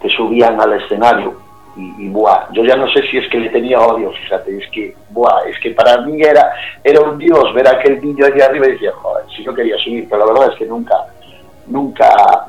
que 0.00 0.08
subían 0.10 0.60
al 0.60 0.74
escenario 0.74 1.48
y, 1.78 2.08
buah, 2.08 2.48
yo 2.52 2.64
ya 2.64 2.74
no 2.74 2.88
sé 2.88 3.02
si 3.08 3.18
es 3.18 3.28
que 3.28 3.38
le 3.38 3.50
tenía 3.50 3.80
odio, 3.80 4.10
fíjate, 4.10 4.56
es 4.58 4.68
que, 4.70 4.96
buah, 5.10 5.48
es 5.48 5.58
que 5.60 5.70
para 5.70 6.00
mí 6.00 6.20
era, 6.20 6.52
era 6.82 7.00
un 7.00 7.18
dios 7.18 7.54
ver 7.54 7.68
a 7.68 7.72
aquel 7.72 8.02
niño 8.02 8.26
allí 8.26 8.40
arriba 8.40 8.66
y 8.66 8.72
decía, 8.72 8.90
joder, 8.92 9.24
si 9.34 9.44
no 9.44 9.54
quería 9.54 9.76
subir, 9.78 10.08
pero 10.08 10.26
la 10.26 10.32
verdad 10.32 10.52
es 10.52 10.58
que 10.58 10.66
nunca, 10.66 10.96
nunca, 11.68 12.46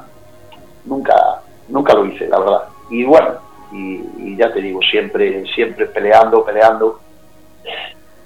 nunca, 0.85 1.41
nunca 1.67 1.93
lo 1.93 2.07
hice, 2.07 2.27
la 2.27 2.39
verdad. 2.39 2.63
Y 2.89 3.03
bueno, 3.03 3.35
y, 3.71 4.35
ya 4.35 4.51
te 4.51 4.61
digo, 4.61 4.79
siempre, 4.81 5.45
siempre 5.53 5.85
peleando, 5.85 6.43
peleando, 6.43 6.99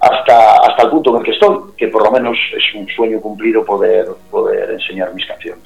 hasta, 0.03 0.57
hasta 0.57 0.83
el 0.83 0.89
punto 0.89 1.11
en 1.11 1.17
el 1.17 1.23
que 1.23 1.31
estoy, 1.31 1.57
que 1.77 1.87
por 1.87 2.03
lo 2.03 2.11
menos 2.11 2.37
es 2.55 2.75
un 2.75 2.87
sueño 2.89 3.21
cumplido 3.21 3.63
poder, 3.63 4.07
poder 4.29 4.71
enseñar 4.71 5.13
mis 5.13 5.25
canciones. 5.25 5.63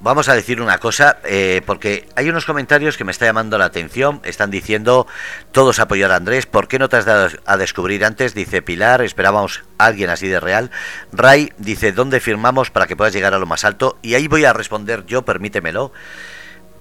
vamos 0.00 0.28
a 0.28 0.34
decir 0.34 0.60
una 0.60 0.78
cosa, 0.78 1.18
eh, 1.24 1.60
porque 1.66 2.06
hay 2.16 2.28
unos 2.28 2.44
comentarios 2.44 2.96
que 2.96 3.04
me 3.04 3.12
está 3.12 3.26
llamando 3.26 3.58
la 3.58 3.66
atención. 3.66 4.20
Están 4.24 4.50
diciendo 4.50 5.06
todos 5.52 5.78
apoyar 5.78 6.12
a 6.12 6.16
Andrés. 6.16 6.46
¿Por 6.46 6.68
qué 6.68 6.78
no 6.78 6.88
te 6.88 6.96
has 6.96 7.04
dado 7.04 7.28
a 7.44 7.56
descubrir 7.56 8.04
antes? 8.04 8.34
Dice 8.34 8.62
Pilar, 8.62 9.02
esperábamos 9.02 9.64
a 9.78 9.86
alguien 9.86 10.10
así 10.10 10.28
de 10.28 10.40
real. 10.40 10.70
Ray 11.12 11.52
dice, 11.58 11.92
¿dónde 11.92 12.20
firmamos 12.20 12.70
para 12.70 12.86
que 12.86 12.96
puedas 12.96 13.12
llegar 13.12 13.34
a 13.34 13.38
lo 13.38 13.46
más 13.46 13.64
alto? 13.64 13.98
Y 14.02 14.14
ahí 14.14 14.28
voy 14.28 14.44
a 14.44 14.52
responder 14.52 15.04
yo, 15.06 15.22
permítemelo. 15.24 15.92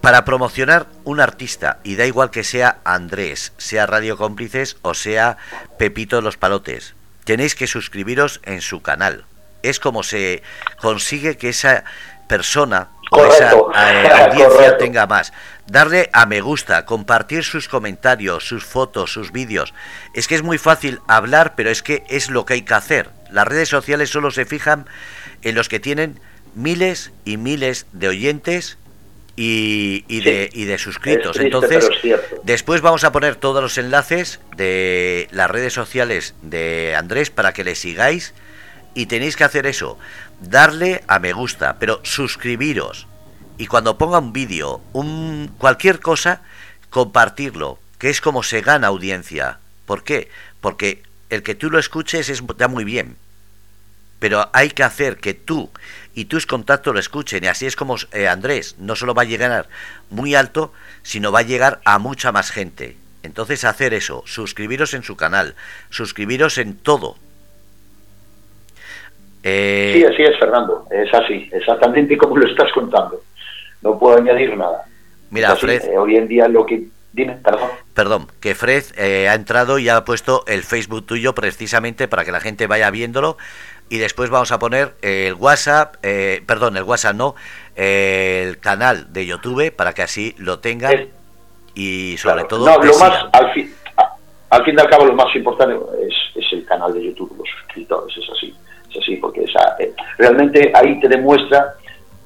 Para 0.08 0.24
promocionar 0.24 0.88
un 1.04 1.20
artista, 1.20 1.80
y 1.84 1.98
da 1.98 2.06
igual 2.06 2.32
que 2.32 2.46
sea 2.46 2.78
Andrés, 2.86 3.52
sea 3.58 3.86
Radio 3.86 4.16
Cómplices 4.16 4.78
o 4.82 4.94
sea 4.94 5.36
Pepito 5.78 6.22
Los 6.22 6.38
Palotes, 6.38 6.94
tenéis 7.26 7.56
que 7.56 7.68
suscribiros 7.68 8.40
en 8.46 8.62
su 8.62 8.82
canal. 8.82 9.26
Es 9.64 9.82
como 9.82 10.04
se 10.04 10.44
consigue 10.80 11.36
que 11.36 11.50
esa 11.50 11.84
persona 12.30 12.88
o 13.12 13.26
esa 13.26 13.52
eh, 13.52 14.10
audiencia 14.30 14.78
tenga 14.78 15.08
más. 15.08 15.34
Darle 15.66 16.10
a 16.14 16.26
me 16.26 16.40
gusta, 16.40 16.86
compartir 16.86 17.44
sus 17.44 17.68
comentarios, 17.68 18.48
sus 18.48 18.64
fotos, 18.64 19.12
sus 19.12 19.34
vídeos. 19.34 19.74
Es 20.14 20.30
que 20.30 20.36
es 20.36 20.42
muy 20.42 20.58
fácil 20.58 21.02
hablar, 21.10 21.54
pero 21.58 21.70
es 21.70 21.84
que 21.84 22.06
es 22.08 22.30
lo 22.30 22.46
que 22.46 22.54
hay 22.54 22.62
que 22.62 22.76
hacer. 22.76 23.10
Las 23.30 23.46
redes 23.46 23.68
sociales 23.68 24.10
solo 24.10 24.32
se 24.32 24.46
fijan 24.46 24.86
en 25.42 25.54
los 25.54 25.68
que 25.68 25.82
tienen 25.82 26.18
miles 26.56 27.12
y 27.26 27.36
miles 27.36 27.88
de 27.92 28.08
oyentes 28.08 28.78
y, 29.38 30.22
de, 30.22 30.50
y 30.52 30.66
de 30.66 30.78
suscritos. 30.80 31.38
Entonces, 31.38 31.88
después 32.44 32.82
vamos 32.82 33.04
a 33.04 33.12
poner 33.12 33.36
todos 33.36 33.62
los 33.62 33.78
enlaces 33.78 34.42
de 34.58 35.28
las 35.32 35.50
redes 35.50 35.74
sociales 35.74 36.34
de 36.42 36.96
Andrés 36.98 37.30
para 37.30 37.54
que 37.54 37.64
le 37.64 37.76
sigáis 37.76 38.34
y 38.96 39.06
tenéis 39.06 39.36
que 39.38 39.44
hacer 39.44 39.68
eso 39.68 39.98
darle 40.42 41.04
a 41.08 41.20
me 41.20 41.34
gusta, 41.34 41.78
pero 41.80 42.00
suscribiros. 42.04 43.08
Y 43.58 43.68
cuando 43.68 43.98
ponga 43.98 44.20
un 44.20 44.34
vídeo, 44.34 44.82
un 44.94 45.54
cualquier 45.58 46.00
cosa, 46.00 46.42
compartirlo, 46.90 47.80
que 48.00 48.10
es 48.10 48.22
como 48.22 48.44
se 48.44 48.62
gana 48.62 48.88
audiencia. 48.88 49.60
¿Por 49.86 50.04
qué? 50.04 50.30
Porque 50.62 51.04
el 51.30 51.44
que 51.44 51.56
tú 51.56 51.70
lo 51.70 51.80
escuches 51.80 52.30
está 52.30 52.68
muy 52.68 52.84
bien. 52.84 53.18
Pero 54.20 54.50
hay 54.54 54.72
que 54.72 54.84
hacer 54.84 55.18
que 55.18 55.36
tú 55.36 55.70
y 56.18 56.26
tus 56.26 56.46
contactos 56.46 56.94
lo 56.94 57.00
escuchen. 57.00 57.44
Y 57.44 57.48
así 57.48 57.66
es 57.66 57.76
como 57.76 57.96
eh, 58.12 58.28
Andrés 58.28 58.76
no 58.80 58.96
solo 58.96 59.14
va 59.14 59.22
a 59.22 59.26
llegar 59.26 59.68
muy 60.10 60.36
alto, 60.36 60.74
sino 61.04 61.32
va 61.32 61.40
a 61.40 61.44
llegar 61.44 61.80
a 61.86 62.00
mucha 62.00 62.32
más 62.32 62.52
gente. 62.52 62.98
Entonces 63.24 63.64
hacer 63.64 63.94
eso, 63.94 64.24
suscribiros 64.26 64.94
en 64.94 65.04
su 65.04 65.16
canal, 65.16 65.56
suscribiros 65.90 66.58
en 66.58 66.78
todo, 66.78 67.18
eh, 69.44 69.94
sí, 69.96 70.04
así 70.04 70.24
es, 70.24 70.38
Fernando. 70.40 70.86
Es 70.92 71.14
así, 71.14 71.50
exactamente 71.54 72.18
como 72.18 72.38
lo 72.38 72.50
estás 72.50 72.70
contando. 72.74 73.22
No 73.82 73.98
puedo 73.98 74.18
añadir 74.18 74.58
nada. 74.58 74.86
Mira, 75.30 75.56
Fred. 75.56 75.84
Eh, 75.86 75.98
hoy 75.98 76.18
en 76.18 76.28
día 76.28 76.48
lo 76.48 76.66
que. 76.66 76.84
Dime, 77.14 77.38
perdón. 77.44 77.70
Perdón, 77.94 78.28
que 78.42 78.56
Fred 78.56 78.84
eh, 78.98 79.30
ha 79.30 79.36
entrado 79.36 79.80
y 79.80 79.88
ha 79.88 80.04
puesto 80.04 80.44
el 80.48 80.64
Facebook 80.64 81.06
tuyo 81.06 81.34
precisamente 81.34 82.08
para 82.08 82.26
que 82.26 82.32
la 82.32 82.42
gente 82.42 82.68
vaya 82.68 82.92
viéndolo. 82.92 83.38
Y 83.90 83.98
después 84.00 84.30
vamos 84.30 84.52
a 84.52 84.60
poner 84.60 84.96
el 85.02 85.34
WhatsApp, 85.36 85.96
perdón, 86.46 86.78
el 86.78 86.84
WhatsApp 86.84 87.16
no, 87.16 87.36
el 87.76 88.60
canal 88.60 89.14
de 89.14 89.26
YouTube 89.26 89.72
para 89.76 89.94
que 89.94 90.02
así 90.02 90.36
lo 90.38 90.60
tengan. 90.60 91.08
y 91.74 92.18
sobre 92.18 92.44
todo. 92.46 92.66
No, 92.66 92.84
lo 92.84 92.98
más, 92.98 93.26
al 93.32 93.54
fin, 93.54 93.74
al 94.50 94.66
fin 94.66 94.76
y 94.78 94.82
al 94.82 94.90
cabo, 94.90 95.06
lo 95.06 95.14
más 95.14 95.34
importante 95.36 95.76
es, 96.06 96.44
es 96.44 96.54
el 96.54 96.66
canal 96.66 96.94
de 96.94 97.06
YouTube, 97.06 97.36
los 97.38 97.48
suscriptores, 97.50 98.18
es 98.18 98.30
así 98.30 98.56
así, 99.00 99.16
porque 99.18 99.44
esa, 99.44 99.76
eh, 99.80 99.94
realmente 100.18 100.72
ahí 100.74 101.00
te 101.00 101.08
demuestra 101.08 101.76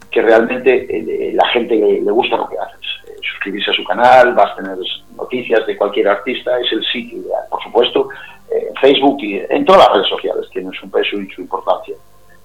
que 0.09 0.21
realmente 0.21 0.87
eh, 0.89 1.33
la 1.33 1.47
gente 1.49 1.75
le, 1.75 2.11
gusta 2.11 2.37
lo 2.37 2.47
que 2.49 2.57
haces. 2.57 2.79
Eh, 3.07 3.15
suscribirse 3.31 3.71
a 3.71 3.73
su 3.73 3.83
canal, 3.85 4.33
vas 4.33 4.51
a 4.51 4.55
tener 4.55 4.77
noticias 5.15 5.65
de 5.65 5.77
cualquier 5.77 6.07
artista, 6.09 6.59
es 6.59 6.71
el 6.71 6.83
sitio 6.85 7.19
ideal. 7.19 7.43
Por 7.49 7.63
supuesto, 7.63 8.09
en 8.51 8.75
Facebook 8.75 9.17
y 9.21 9.41
en 9.49 9.65
todas 9.65 9.87
las 9.87 9.95
redes 9.95 10.09
sociales 10.09 10.47
tienen 10.51 10.71
su 10.73 10.89
peso 10.89 11.17
y 11.17 11.29
su 11.31 11.41
importancia, 11.41 11.95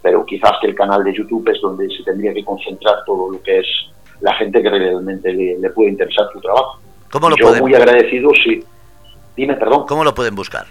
pero 0.03 0.25
quizás 0.25 0.53
que 0.61 0.69
el 0.69 0.75
canal 0.75 1.03
de 1.05 1.15
YouTube 1.15 1.49
es 1.49 1.61
donde 1.61 1.89
se 1.89 2.03
tendría 2.05 2.33
que 2.33 2.45
concentrar 2.45 3.05
todo 3.05 3.33
lo 3.33 3.43
que 3.43 3.59
es 3.59 3.67
la 4.21 4.35
gente 4.35 4.63
que 4.63 4.71
realmente 4.71 5.33
le, 5.33 5.71
puede 5.71 5.91
interesar 5.91 6.29
tu 6.33 6.41
trabajo. 6.41 6.79
¿Cómo 7.11 7.29
lo 7.29 7.37
Yo 7.37 7.55
muy 7.61 7.75
agradecido, 7.75 8.31
sí. 8.45 8.65
Dime, 9.37 9.55
perdón. 9.55 9.85
¿Cómo 9.87 10.05
lo 10.05 10.15
pueden 10.15 10.35
buscar? 10.35 10.67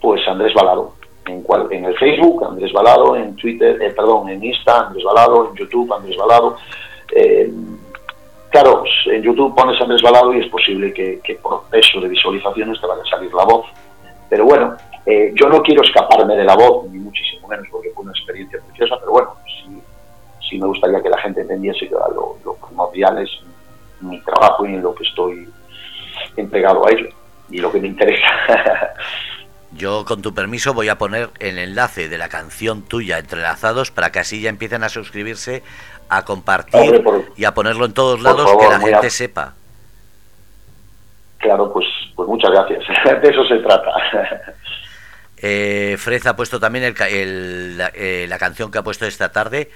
Pues 0.00 0.26
Andrés 0.26 0.54
Balado 0.54 0.94
en, 1.28 1.42
cual, 1.42 1.68
en 1.70 1.84
el 1.84 1.96
Facebook, 1.96 2.44
Andrés 2.44 2.72
Balado, 2.72 3.16
en 3.16 3.34
Twitter, 3.36 3.80
eh, 3.80 3.90
perdón, 3.90 4.28
en 4.28 4.42
Insta, 4.42 4.86
Andrés 4.86 5.04
Balado, 5.04 5.50
en 5.50 5.56
YouTube, 5.56 5.92
Andrés 5.92 6.16
Balado. 6.16 6.56
Eh, 7.14 7.50
claro, 8.50 8.84
en 9.06 9.22
YouTube 9.22 9.54
pones 9.54 9.80
Andrés 9.80 10.02
Balado 10.02 10.34
y 10.34 10.40
es 10.40 10.48
posible 10.48 10.92
que, 10.92 11.38
por 11.42 11.64
peso 11.64 12.00
de 12.00 12.08
visualizaciones 12.08 12.80
te 12.80 12.86
vaya 12.86 13.02
a 13.02 13.10
salir 13.10 13.32
la 13.32 13.44
voz. 13.44 13.66
Pero 14.28 14.44
bueno, 14.44 14.76
eh, 15.06 15.32
yo 15.34 15.48
no 15.48 15.62
quiero 15.62 15.82
escaparme 15.82 16.36
de 16.36 16.44
la 16.44 16.54
voz, 16.54 16.90
ni 16.90 16.98
muchísimo 16.98 17.48
menos, 17.48 17.66
porque 17.70 17.90
fue 17.94 18.04
una 18.04 18.12
experiencia 18.12 18.58
preciosa, 18.66 18.96
pero 19.00 19.12
bueno, 19.12 19.30
sí, 20.48 20.58
me 20.58 20.66
gustaría 20.66 21.02
que 21.02 21.08
la 21.08 21.18
gente 21.18 21.42
entendiese 21.42 21.88
que 21.88 21.94
lo, 21.94 22.36
lo 22.44 22.54
primordial 22.54 23.18
es 23.18 23.30
mi 24.00 24.20
trabajo 24.22 24.66
y 24.66 24.74
en 24.74 24.82
lo 24.82 24.94
que 24.94 25.04
estoy 25.04 25.48
entregado 26.36 26.86
a 26.86 26.90
ello 26.90 27.08
y 27.50 27.58
lo 27.58 27.72
que 27.72 27.80
me 27.80 27.88
interesa. 27.88 28.26
Yo, 29.72 30.04
con 30.06 30.22
tu 30.22 30.32
permiso, 30.32 30.72
voy 30.72 30.88
a 30.88 30.96
poner 30.96 31.30
el 31.40 31.58
enlace 31.58 32.08
de 32.08 32.16
la 32.16 32.30
canción 32.30 32.82
tuya 32.82 33.18
entrelazados 33.18 33.90
para 33.90 34.10
que 34.10 34.18
así 34.18 34.40
ya 34.40 34.48
empiecen 34.48 34.82
a 34.82 34.88
suscribirse, 34.88 35.62
a 36.08 36.24
compartir 36.24 37.04
y 37.36 37.44
a 37.44 37.54
ponerlo 37.54 37.84
en 37.84 37.92
todos 37.92 38.20
lados, 38.20 38.50
que 38.58 38.68
la 38.68 38.80
gente 38.80 39.10
sepa. 39.10 39.54
Claro, 41.38 41.72
pues, 41.72 41.86
pues 42.16 42.28
muchas 42.28 42.50
gracias. 42.50 42.84
de 43.22 43.28
eso 43.28 43.44
se 43.46 43.58
trata. 43.58 43.92
Eh, 45.40 45.96
Fred 45.98 46.26
ha 46.26 46.34
puesto 46.34 46.58
también 46.58 46.84
el, 46.84 47.80
eh, 47.94 48.26
la, 48.28 48.38
canción 48.38 48.72
que 48.72 48.78
ha 48.78 48.82
puesto 48.82 49.06
esta 49.06 49.30
tarde. 49.30 49.70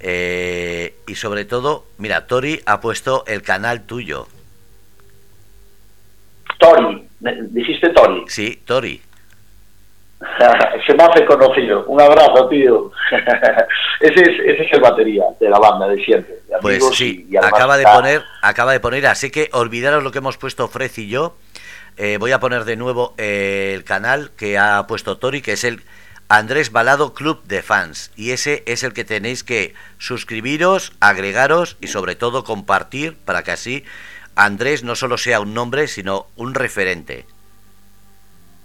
Eh, 0.00 0.94
y 1.06 1.14
sobre 1.14 1.44
todo, 1.44 1.84
mira, 1.98 2.26
Tori 2.26 2.60
ha 2.64 2.80
puesto 2.80 3.24
el 3.26 3.42
canal 3.42 3.82
tuyo. 3.82 4.26
Tori, 6.58 7.06
dijiste 7.20 7.90
Tori. 7.90 8.24
Sí, 8.28 8.62
Tori. 8.64 9.00
Se 10.86 10.94
me 10.94 11.04
hace 11.04 11.24
conocido. 11.24 11.84
Un 11.86 12.00
abrazo, 12.00 12.48
tío. 12.48 12.90
ese, 14.00 14.20
es, 14.20 14.38
ese 14.44 14.62
es 14.64 14.72
el 14.72 14.80
batería 14.80 15.24
de 15.40 15.48
la 15.48 15.58
banda 15.58 15.88
de 15.88 16.02
siempre. 16.04 16.34
pues 16.60 16.82
sí, 16.94 17.28
acaba 17.42 17.76
de 17.76 17.84
poner, 17.84 18.22
acaba 18.42 18.72
de 18.72 18.80
poner, 18.80 19.06
así 19.06 19.30
que 19.30 19.48
olvidaros 19.52 20.02
lo 20.02 20.10
que 20.10 20.18
hemos 20.18 20.36
puesto 20.36 20.68
Fred 20.68 20.90
y 20.96 21.08
yo. 21.08 21.36
Eh, 21.96 22.16
voy 22.18 22.32
a 22.32 22.40
poner 22.40 22.64
de 22.64 22.76
nuevo 22.76 23.14
eh, 23.18 23.72
el 23.74 23.84
canal 23.84 24.30
que 24.36 24.58
ha 24.58 24.84
puesto 24.86 25.18
Tori, 25.18 25.42
que 25.42 25.52
es 25.52 25.62
el 25.64 25.82
Andrés 26.28 26.72
Balado 26.72 27.14
Club 27.14 27.42
de 27.44 27.62
Fans. 27.62 28.10
Y 28.16 28.32
ese 28.32 28.64
es 28.66 28.82
el 28.82 28.92
que 28.92 29.04
tenéis 29.04 29.44
que 29.44 29.74
suscribiros, 29.98 30.92
agregaros 31.00 31.76
y 31.80 31.86
sobre 31.86 32.16
todo 32.16 32.44
compartir 32.44 33.16
para 33.24 33.42
que 33.42 33.52
así 33.52 33.84
Andrés 34.34 34.82
no 34.82 34.96
solo 34.96 35.16
sea 35.18 35.40
un 35.40 35.54
nombre, 35.54 35.86
sino 35.86 36.26
un 36.36 36.54
referente. 36.54 37.26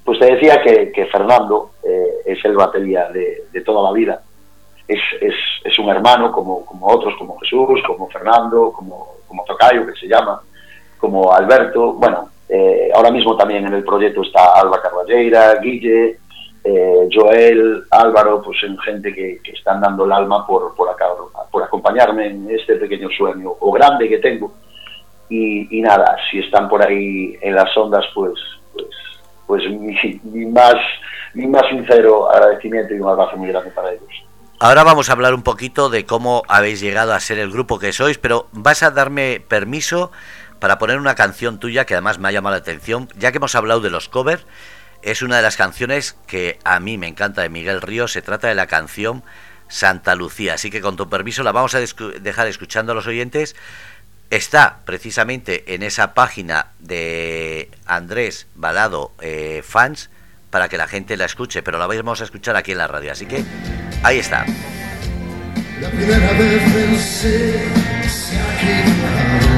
Pues 0.04 0.20
te 0.20 0.34
decía 0.34 0.62
que, 0.62 1.06
Fernando 1.12 1.72
eh, 1.84 2.08
es 2.26 2.44
el 2.46 2.56
batería 2.56 3.10
de, 3.10 3.62
toda 3.62 3.84
la 3.84 3.92
vida. 3.92 4.22
Es, 4.88 5.00
es, 5.22 5.80
un 5.80 5.90
hermano 5.90 6.32
como, 6.32 6.66
como, 6.66 6.88
otros, 6.88 7.14
como 7.18 7.38
Jesús, 7.40 7.80
como 7.86 8.10
Fernando, 8.10 8.72
como, 8.72 9.16
como 9.28 9.44
Tocayo, 9.46 9.86
que 9.86 9.94
se 9.94 10.08
llama, 10.08 10.42
como 10.98 11.32
Alberto. 11.32 11.94
Bueno, 11.94 12.30
eh, 12.50 12.90
ahora 12.94 13.12
mismo 13.12 13.38
también 13.38 13.68
en 13.68 13.74
el 13.74 13.84
proyecto 13.84 14.24
está 14.24 14.60
Alba 14.60 14.82
Carballeira, 14.82 15.56
Guille, 15.62 16.18
eh, 16.64 17.10
Joel, 17.14 17.84
Álvaro, 17.92 18.42
pues 18.42 18.58
en 18.64 18.78
gente 18.80 19.14
que, 19.14 19.40
que, 19.44 19.52
están 19.52 19.80
dando 19.80 20.06
el 20.06 20.12
alma 20.12 20.46
por, 20.46 20.76
por, 20.76 20.90
acá, 20.90 21.06
por 21.52 21.64
acompañarme 21.64 22.28
en 22.28 22.50
este 22.50 22.76
pequeño 22.76 23.10
sueño 23.16 23.54
o 23.60 23.72
grande 23.72 24.10
que 24.10 24.18
tengo. 24.18 24.52
Y, 25.30 25.78
y, 25.78 25.82
nada, 25.82 26.18
si 26.30 26.40
están 26.40 26.68
por 26.68 26.86
ahí 26.86 27.38
en 27.42 27.54
las 27.54 27.76
ondas, 27.78 28.04
pues, 28.16 28.34
pues 28.74 28.88
pues 29.50 29.64
mi, 29.68 30.46
más, 30.46 30.76
mi 31.34 31.48
más 31.48 31.64
sincero 31.72 32.32
agradecimiento 32.32 32.94
y 32.94 33.00
un 33.00 33.10
abrazo 33.10 33.36
muy 33.36 33.48
grande 33.50 33.72
para 33.72 33.90
ellos. 33.90 34.24
Ahora 34.60 34.84
vamos 34.84 35.10
a 35.10 35.14
hablar 35.14 35.34
un 35.34 35.42
poquito 35.42 35.90
de 35.90 36.06
cómo 36.06 36.44
habéis 36.48 36.80
llegado 36.80 37.16
a 37.16 37.20
ser 37.20 37.40
el 37.40 37.50
grupo 37.50 37.80
que 37.80 37.92
sois, 37.92 38.20
pero 38.20 38.48
vas 38.52 38.84
a 38.84 38.92
darme 38.92 39.42
permiso 39.48 40.12
para 40.60 40.78
poner 40.78 41.00
una 41.00 41.16
canción 41.16 41.60
tuya 41.60 41.86
que 41.86 41.96
además 41.96 42.20
me 42.20 42.28
ha 42.28 42.32
llamado 42.32 42.58
la 42.58 42.60
atención, 42.60 43.10
ya 43.18 43.32
que 43.32 43.38
hemos 43.38 43.56
hablado 43.56 43.82
de 43.82 43.90
los 43.90 44.08
covers, 44.08 44.46
es 45.02 45.24
una 45.24 45.38
de 45.38 45.42
las 45.42 45.58
canciones 45.58 46.16
que 46.28 46.60
a 46.64 46.80
mí 46.80 47.00
me 47.00 47.08
encanta 47.08 47.42
de 47.42 47.50
Miguel 47.50 47.82
Ríos, 47.82 48.12
se 48.12 48.22
trata 48.22 48.50
de 48.50 48.56
la 48.56 48.68
canción 48.68 49.24
Santa 49.68 50.14
Lucía, 50.14 50.54
así 50.54 50.70
que 50.70 50.80
con 50.80 50.96
tu 50.96 51.10
permiso 51.10 51.42
la 51.42 51.54
vamos 51.54 51.74
a 51.74 51.80
dejar 51.80 52.46
escuchando 52.46 52.92
a 52.92 52.96
los 52.96 53.08
oyentes 53.08 53.56
está 54.30 54.80
precisamente 54.86 55.74
en 55.74 55.84
esa 55.84 56.14
página 56.14 56.68
de 56.80 57.70
Andrés 57.86 58.48
Balado 58.56 59.12
eh, 59.22 59.64
Fans 59.66 60.10
para 60.50 60.70
que 60.70 60.78
la 60.78 60.88
gente 60.88 61.18
la 61.18 61.26
escuche, 61.26 61.62
pero 61.64 61.78
la 61.78 61.88
vamos 61.88 62.22
a 62.22 62.24
escuchar 62.24 62.56
aquí 62.56 62.72
en 62.72 62.80
la 62.80 62.88
radio. 62.88 63.12
Así 63.12 63.26
que 63.26 63.44
ahí 64.04 64.20
está. 64.20 64.46
La 65.82 65.90
primera 65.90 66.34
vez 66.34 66.62
pensé, 66.74 67.70
se 68.08 68.38
ha 68.38 69.49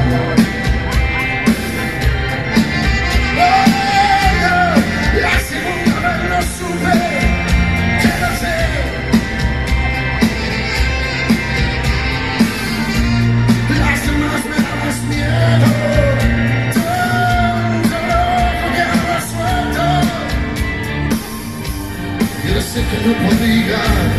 sé 22.71 22.85
que 22.87 23.05
no 23.05 23.13
podía 23.27 24.10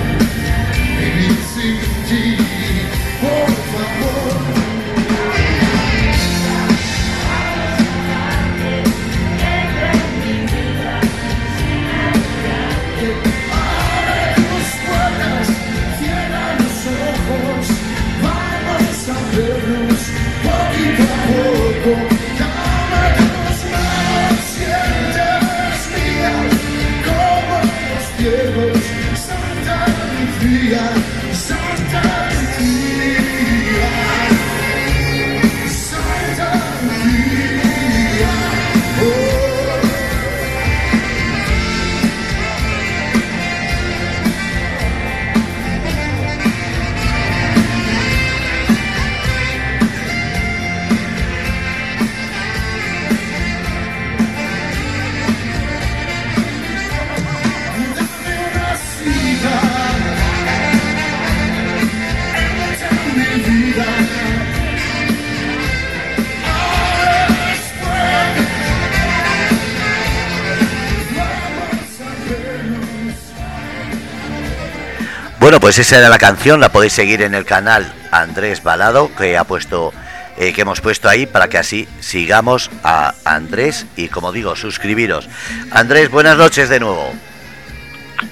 pues 75.72 75.86
esa 75.86 76.00
era 76.00 76.10
la 76.10 76.18
canción, 76.18 76.60
la 76.60 76.70
podéis 76.70 76.92
seguir 76.92 77.22
en 77.22 77.34
el 77.34 77.46
canal 77.46 77.90
Andrés 78.10 78.62
Balado, 78.62 79.10
que 79.16 79.38
ha 79.38 79.44
puesto, 79.44 79.90
eh, 80.36 80.52
que 80.52 80.60
hemos 80.60 80.82
puesto 80.82 81.08
ahí 81.08 81.24
para 81.24 81.48
que 81.48 81.56
así 81.56 81.88
sigamos 81.98 82.70
a 82.84 83.14
Andrés 83.24 83.86
y 83.96 84.08
como 84.08 84.32
digo, 84.32 84.54
suscribiros. 84.54 85.30
Andrés, 85.70 86.10
buenas 86.10 86.36
noches 86.36 86.68
de 86.68 86.78
nuevo. 86.78 87.14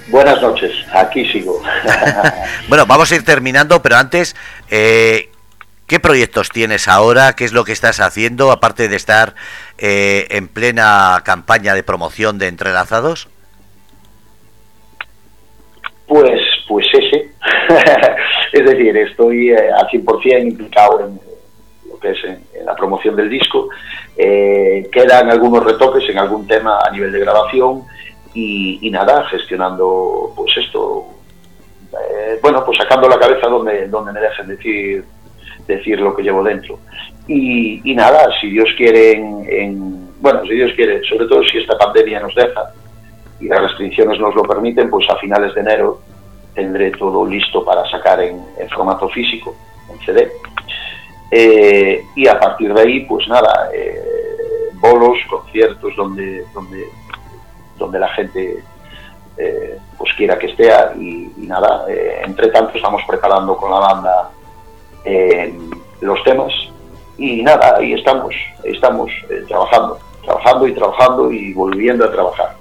Buenas 0.09 0.43
noches, 0.43 0.71
aquí 0.93 1.25
sigo. 1.33 1.63
Bueno, 2.69 2.85
vamos 2.85 3.11
a 3.11 3.15
ir 3.15 3.25
terminando, 3.25 3.81
pero 3.81 3.97
antes, 3.97 4.37
eh, 4.71 5.31
¿qué 5.87 5.99
proyectos 5.99 6.51
tienes 6.51 6.89
ahora? 6.89 7.33
¿Qué 7.33 7.47
es 7.47 7.55
lo 7.55 7.65
que 7.65 7.73
estás 7.73 8.01
haciendo, 8.01 8.53
aparte 8.53 8.87
de 8.87 8.97
estar 8.97 9.35
eh, 9.79 10.27
en 10.29 10.47
plena 10.47 11.23
campaña 11.25 11.75
de 11.75 11.85
promoción 11.85 12.37
de 12.37 12.49
Entrelazados? 12.49 13.29
Pues, 16.07 16.43
pues 16.69 16.87
ese. 16.93 17.30
es 18.53 18.65
decir, 18.65 18.97
estoy 18.97 19.51
eh, 19.51 19.71
al 19.73 19.87
100% 19.89 20.43
implicado 20.43 21.01
en 21.01 21.21
lo 21.89 21.99
que 21.99 22.11
es 22.11 22.19
en 22.25 22.67
la 22.67 22.75
promoción 22.75 23.17
del 23.17 23.29
disco. 23.31 23.69
Eh, 24.17 24.89
quedan 24.93 25.31
algunos 25.31 25.65
retoques 25.65 26.09
en 26.09 26.19
algún 26.19 26.47
tema 26.47 26.79
a 26.85 26.91
nivel 26.91 27.13
de 27.13 27.21
grabación 27.21 27.83
y, 28.35 28.89
nada, 28.91 29.25
gestionando 29.29 30.33
pues 30.37 30.53
esto. 30.57 31.07
eh, 31.93 32.39
bueno, 32.43 32.65
pues 32.65 32.79
sacando 32.79 33.09
la 33.09 33.19
cabeza 33.19 33.49
donde, 33.49 33.89
donde 33.89 34.13
me 34.13 34.21
dejen 34.21 34.49
decir, 34.49 35.05
decir 35.67 36.01
lo 36.01 36.15
que 36.15 36.23
llevo 36.23 36.43
dentro. 36.43 36.79
Y, 37.27 37.95
nada, 37.95 38.29
si 38.41 38.51
Dios 38.51 38.69
quiere, 38.77 39.13
en- 39.13 40.09
bueno, 40.21 40.43
si 40.43 40.55
Dios 40.55 40.73
quiere, 40.75 41.03
sobre 41.05 41.27
todo 41.27 41.43
si 41.45 41.59
esta 41.59 41.77
pandemia 41.79 42.21
nos 42.21 42.35
deja, 42.35 42.73
y 43.41 43.49
las 43.49 43.63
restricciones 43.63 44.19
nos 44.21 44.35
lo 44.35 44.43
permiten, 44.43 44.91
pues 44.91 45.09
a 45.11 45.17
finales 45.17 45.55
de 45.55 45.61
enero 45.63 46.01
tendré 46.61 46.91
todo 46.91 47.25
listo 47.25 47.65
para 47.65 47.89
sacar 47.91 48.21
en, 48.21 48.45
formato 48.75 49.09
físico, 49.09 49.55
en 49.91 49.99
CD. 50.05 50.31
Eh, 51.31 52.05
y 52.15 52.29
a 52.29 52.39
partir 52.39 52.75
de 52.75 52.81
ahí, 52.83 53.01
pues 53.07 53.27
nada, 53.29 53.71
eh, 53.73 53.99
bolos, 54.75 55.17
conciertos 55.31 55.97
donde, 55.97 56.45
donde, 56.53 56.87
donde 57.79 57.99
la 57.99 58.09
gente 58.09 58.63
eh, 59.39 59.79
pues 59.97 60.13
quiera 60.15 60.39
que 60.39 60.49
esté 60.49 60.71
y, 60.99 61.33
y 61.39 61.47
nada, 61.47 61.87
eh, 61.89 62.21
entre 62.27 62.49
tanto 62.49 62.77
estamos 62.77 63.03
preparando 63.09 63.57
con 63.57 63.71
la 63.71 63.79
banda 63.79 64.31
los 66.03 66.23
temas 66.25 66.53
y 67.17 67.43
nada, 67.43 67.77
ahí 67.79 67.95
estamos, 67.95 68.35
estamos 68.65 69.11
trabajando, 69.49 69.99
trabajando 70.23 70.67
y 70.67 70.75
trabajando 70.75 71.33
y 71.33 71.55
volviendo 71.55 72.05
a 72.05 72.13
trabajar. 72.13 72.55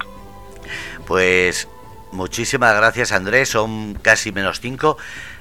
Pues 1.06 1.68
muchísimas 2.12 2.74
gracias 2.74 3.12
Andrés, 3.12 3.48
son 3.48 3.94
casi 3.94 4.32
menos 4.32 4.60
cinco. 4.60 4.96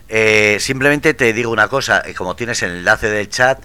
Eh, 0.07 0.57
simplemente 0.59 1.13
te 1.13 1.34
digo 1.34 1.51
una 1.51 1.67
cosa, 1.67 2.01
eh, 2.05 2.13
como 2.13 2.36
tienes 2.36 2.63
el 2.63 2.72
enlace 2.72 3.09
del 3.09 3.30
chat, 3.30 3.59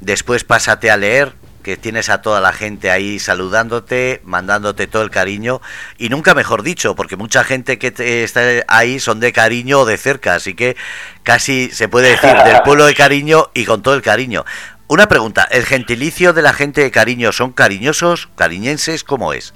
después 0.00 0.44
pásate 0.44 0.90
a 0.90 0.96
leer, 0.96 1.32
que 1.62 1.76
tienes 1.78 2.10
a 2.10 2.20
toda 2.20 2.40
la 2.42 2.52
gente 2.52 2.90
ahí 2.90 3.18
saludándote, 3.18 4.20
mandándote 4.24 4.86
todo 4.86 5.02
el 5.02 5.10
cariño, 5.10 5.62
y 5.96 6.08
nunca 6.10 6.34
mejor 6.34 6.62
dicho, 6.62 6.94
porque 6.94 7.16
mucha 7.16 7.42
gente 7.44 7.78
que 7.78 7.90
te- 7.90 8.22
está 8.24 8.42
ahí 8.68 9.00
son 9.00 9.18
de 9.20 9.32
cariño 9.32 9.80
o 9.80 9.84
de 9.86 9.96
cerca, 9.96 10.34
así 10.34 10.54
que 10.54 10.76
casi 11.22 11.70
se 11.70 11.88
puede 11.88 12.10
decir 12.10 12.34
del 12.44 12.60
pueblo 12.64 12.84
de 12.86 12.94
cariño 12.94 13.50
y 13.54 13.64
con 13.64 13.82
todo 13.82 13.94
el 13.94 14.02
cariño. 14.02 14.44
Una 14.88 15.08
pregunta, 15.08 15.44
¿el 15.50 15.64
gentilicio 15.64 16.34
de 16.34 16.42
la 16.42 16.52
gente 16.52 16.82
de 16.82 16.90
cariño 16.90 17.32
son 17.32 17.52
cariñosos, 17.52 18.28
cariñenses? 18.36 19.02
¿Cómo 19.02 19.32
es? 19.32 19.54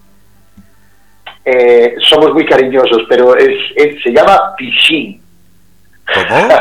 Eh, 1.50 1.94
somos 2.08 2.32
muy 2.34 2.44
cariñosos, 2.44 3.02
pero 3.08 3.34
es, 3.36 3.48
es- 3.76 4.02
se 4.02 4.10
llama 4.10 4.54
Pichín. 4.56 5.22
¿Cómo? 6.12 6.48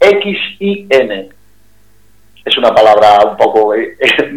P-I-X-I-N. 0.00 1.28
Es 2.44 2.56
una 2.58 2.72
palabra 2.72 3.18
un 3.24 3.36
poco 3.36 3.74
eh. 3.74 3.96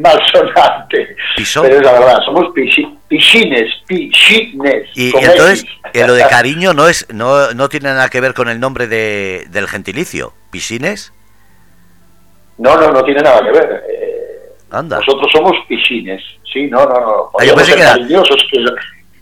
Pisón. 1.35 1.63
Pero 1.63 1.75
es 1.77 1.83
la 1.85 1.91
verdad, 1.93 2.17
somos 2.25 2.45
pichi- 2.55 2.97
pichines, 3.07 3.71
pichines. 3.87 4.89
Y, 4.95 5.15
entonces, 5.15 5.65
eh, 5.93 6.07
lo 6.07 6.13
de 6.15 6.23
cariño 6.29 6.73
no 6.73 6.87
es 6.87 7.05
no, 7.13 7.51
no 7.53 7.69
tiene 7.69 7.89
nada 7.89 8.09
que 8.09 8.19
ver 8.21 8.33
con 8.33 8.49
el 8.49 8.59
nombre 8.59 8.87
de, 8.87 9.45
del 9.51 9.67
gentilicio. 9.67 10.33
¿Pisines? 10.49 11.13
No, 12.57 12.75
no, 12.77 12.91
no 12.91 13.03
tiene 13.03 13.21
nada 13.21 13.41
que 13.43 13.51
ver. 13.51 13.83
Anda. 14.71 14.97
nosotros 14.99 15.27
somos 15.33 15.53
pichines. 15.67 16.21
Sí, 16.51 16.67
no, 16.67 16.83
no, 16.85 16.99
no. 16.99 17.29
Ah, 17.39 17.43
yo 17.45 17.55
pensé 17.55 17.73
que 17.75 17.81
era- 17.81 17.91
cariñosos, 17.91 18.37
que, 18.51 18.63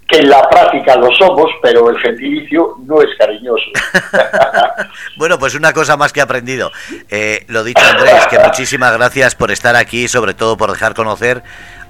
que 0.07 0.19
en 0.19 0.29
la 0.29 0.47
práctica 0.49 0.95
lo 0.95 1.09
somos, 1.15 1.49
pero 1.61 1.89
el 1.89 1.97
gentilicio 1.99 2.75
no 2.85 3.01
es 3.01 3.09
cariñoso. 3.17 3.65
Bueno, 5.17 5.39
pues 5.39 5.55
una 5.55 5.73
cosa 5.73 5.97
más 5.97 6.13
que 6.13 6.19
he 6.19 6.23
aprendido. 6.23 6.71
Eh, 7.09 7.43
lo 7.47 7.63
dicho, 7.63 7.83
Andrés, 7.83 8.27
que 8.27 8.37
muchísimas 8.39 8.95
gracias 8.95 9.35
por 9.35 9.51
estar 9.51 9.75
aquí 9.75 10.03
y 10.03 10.07
sobre 10.07 10.33
todo 10.35 10.55
por 10.57 10.69
dejar 10.71 10.93
conocer 10.93 11.41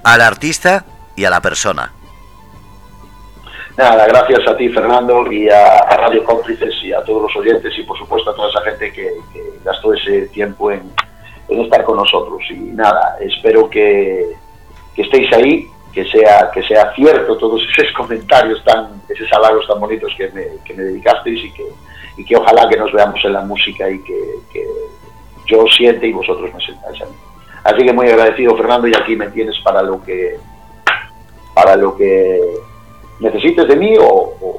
al 0.04 0.22
artista 0.22 0.86
y 1.18 1.26
a 1.26 1.30
la 1.30 1.42
persona. 1.42 1.92
Nada, 3.78 4.08
gracias 4.08 4.40
a 4.48 4.58
ti, 4.58 4.70
Fernando, 4.70 5.32
y 5.32 5.50
a, 5.50 5.78
a 5.80 5.98
Radio 5.98 6.24
Cómplices 6.24 6.74
y 6.84 6.94
a 6.94 7.04
todos 7.04 7.24
los 7.24 7.36
oyentes 7.36 7.72
y, 7.78 7.84
por 7.84 7.98
supuesto, 7.98 8.32
a 8.32 8.36
toda 8.36 8.50
esa 8.50 8.62
gente 8.62 8.92
que, 8.92 9.10
que 9.34 9.44
gastó 9.64 9.94
ese 9.94 10.28
tiempo 10.30 10.72
en, 10.72 10.92
en 11.50 11.62
estar 11.62 11.84
con 11.84 11.98
nosotros. 11.98 12.42
Y 12.50 12.56
nada, 12.56 13.18
espero 13.22 13.70
que, 13.70 14.34
que 14.96 15.02
estéis 15.02 15.32
ahí, 15.34 15.68
que 15.94 16.06
sea, 16.06 16.52
que 16.54 16.64
sea 16.64 16.94
cierto 16.94 17.38
todos 17.38 17.62
esos 17.62 17.92
comentarios, 17.98 18.64
tan, 18.64 19.02
esos 19.10 19.32
halagos 19.34 19.68
tan 19.68 19.80
bonitos 19.80 20.14
que 20.18 20.30
me, 20.32 20.46
que 20.66 20.74
me 20.74 20.84
dedicasteis 20.84 21.46
y 21.46 21.52
que, 21.52 21.66
y 22.18 22.26
que 22.26 22.36
ojalá 22.36 22.68
que 22.70 22.78
nos 22.78 22.92
veamos 22.92 23.24
en 23.24 23.34
la 23.34 23.42
música 23.42 23.90
y 23.90 24.02
que, 24.04 24.20
que 24.52 24.66
yo 25.48 25.66
siente 25.68 26.08
y 26.08 26.14
vosotros 26.14 26.54
me 26.54 26.66
sentáis 26.66 27.02
a 27.02 27.06
mí. 27.06 27.16
Así 27.64 27.86
que 27.86 27.94
muy 27.94 28.08
agradecido, 28.08 28.56
Fernando, 28.56 28.88
y 28.88 28.94
aquí 28.96 29.16
me 29.16 29.28
tienes 29.28 29.58
para 29.60 29.82
lo 29.82 30.02
que 30.04 30.38
para 31.54 31.76
lo 31.76 31.98
que 31.98 32.40
necesites 33.20 33.68
de 33.68 33.76
mí 33.76 33.96
o, 34.00 34.57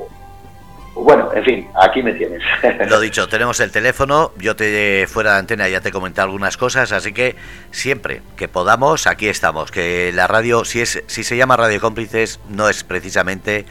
bueno, 1.08 1.30
en 1.34 1.42
fin, 1.42 1.68
aquí 1.74 2.02
me 2.02 2.12
tienes. 2.12 2.42
Lo 2.86 3.00
dicho, 3.00 3.26
tenemos 3.28 3.58
el 3.60 3.72
teléfono, 3.72 4.32
yo 4.36 4.54
te 4.56 5.06
fuera 5.06 5.32
de 5.32 5.38
antena 5.38 5.66
ya 5.66 5.80
te 5.80 5.90
comenté 5.90 6.20
algunas 6.20 6.58
cosas, 6.58 6.92
así 6.92 7.14
que 7.14 7.34
siempre 7.70 8.20
que 8.36 8.46
podamos, 8.46 9.06
aquí 9.06 9.26
estamos. 9.26 9.70
Que 9.70 10.12
la 10.14 10.26
radio, 10.26 10.66
si 10.66 10.82
es, 10.82 11.02
si 11.06 11.24
se 11.24 11.38
llama 11.38 11.56
Radio 11.56 11.80
Cómplices, 11.80 12.40
no 12.50 12.68
es 12.68 12.84
precisamente 12.84 13.64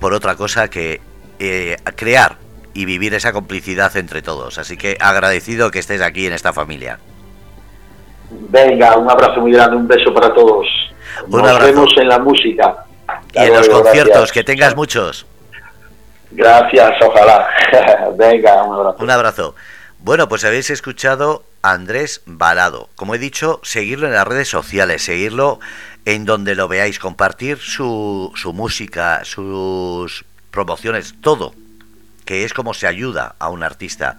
por 0.00 0.14
otra 0.14 0.34
cosa 0.36 0.70
que 0.70 1.02
eh, 1.38 1.76
crear 1.94 2.36
y 2.72 2.86
vivir 2.86 3.12
esa 3.12 3.34
complicidad 3.34 3.94
entre 3.98 4.22
todos. 4.22 4.56
Así 4.56 4.78
que 4.78 4.96
agradecido 4.98 5.70
que 5.70 5.80
estés 5.80 6.00
aquí 6.00 6.26
en 6.26 6.32
esta 6.32 6.54
familia. 6.54 7.00
Venga, 8.30 8.96
un 8.96 9.10
abrazo 9.10 9.42
muy 9.42 9.52
grande, 9.52 9.76
un 9.76 9.86
beso 9.86 10.14
para 10.14 10.32
todos. 10.32 10.66
Nos 11.28 11.60
vemos 11.60 11.94
en 11.98 12.08
la 12.08 12.18
música. 12.18 12.76
Y 13.34 13.40
en 13.40 13.52
los 13.52 13.68
conciertos, 13.68 14.32
que 14.32 14.42
tengas 14.42 14.74
muchos. 14.74 15.26
Gracias, 16.30 16.92
ojalá. 17.02 17.48
Venga, 18.16 18.62
un 18.62 18.74
abrazo. 18.74 19.02
Un 19.02 19.10
abrazo. 19.10 19.54
Bueno, 20.00 20.28
pues 20.28 20.44
habéis 20.44 20.70
escuchado 20.70 21.44
a 21.62 21.72
Andrés 21.72 22.22
Balado. 22.26 22.88
Como 22.94 23.14
he 23.14 23.18
dicho, 23.18 23.60
seguirlo 23.62 24.06
en 24.06 24.14
las 24.14 24.26
redes 24.26 24.48
sociales, 24.48 25.02
seguirlo 25.02 25.58
en 26.04 26.24
donde 26.24 26.54
lo 26.54 26.68
veáis, 26.68 26.98
compartir 26.98 27.58
su, 27.58 28.32
su 28.36 28.52
música, 28.52 29.24
sus 29.24 30.24
promociones, 30.50 31.14
todo, 31.20 31.54
que 32.24 32.44
es 32.44 32.54
como 32.54 32.74
se 32.74 32.86
ayuda 32.86 33.34
a 33.38 33.48
un 33.48 33.62
artista. 33.62 34.18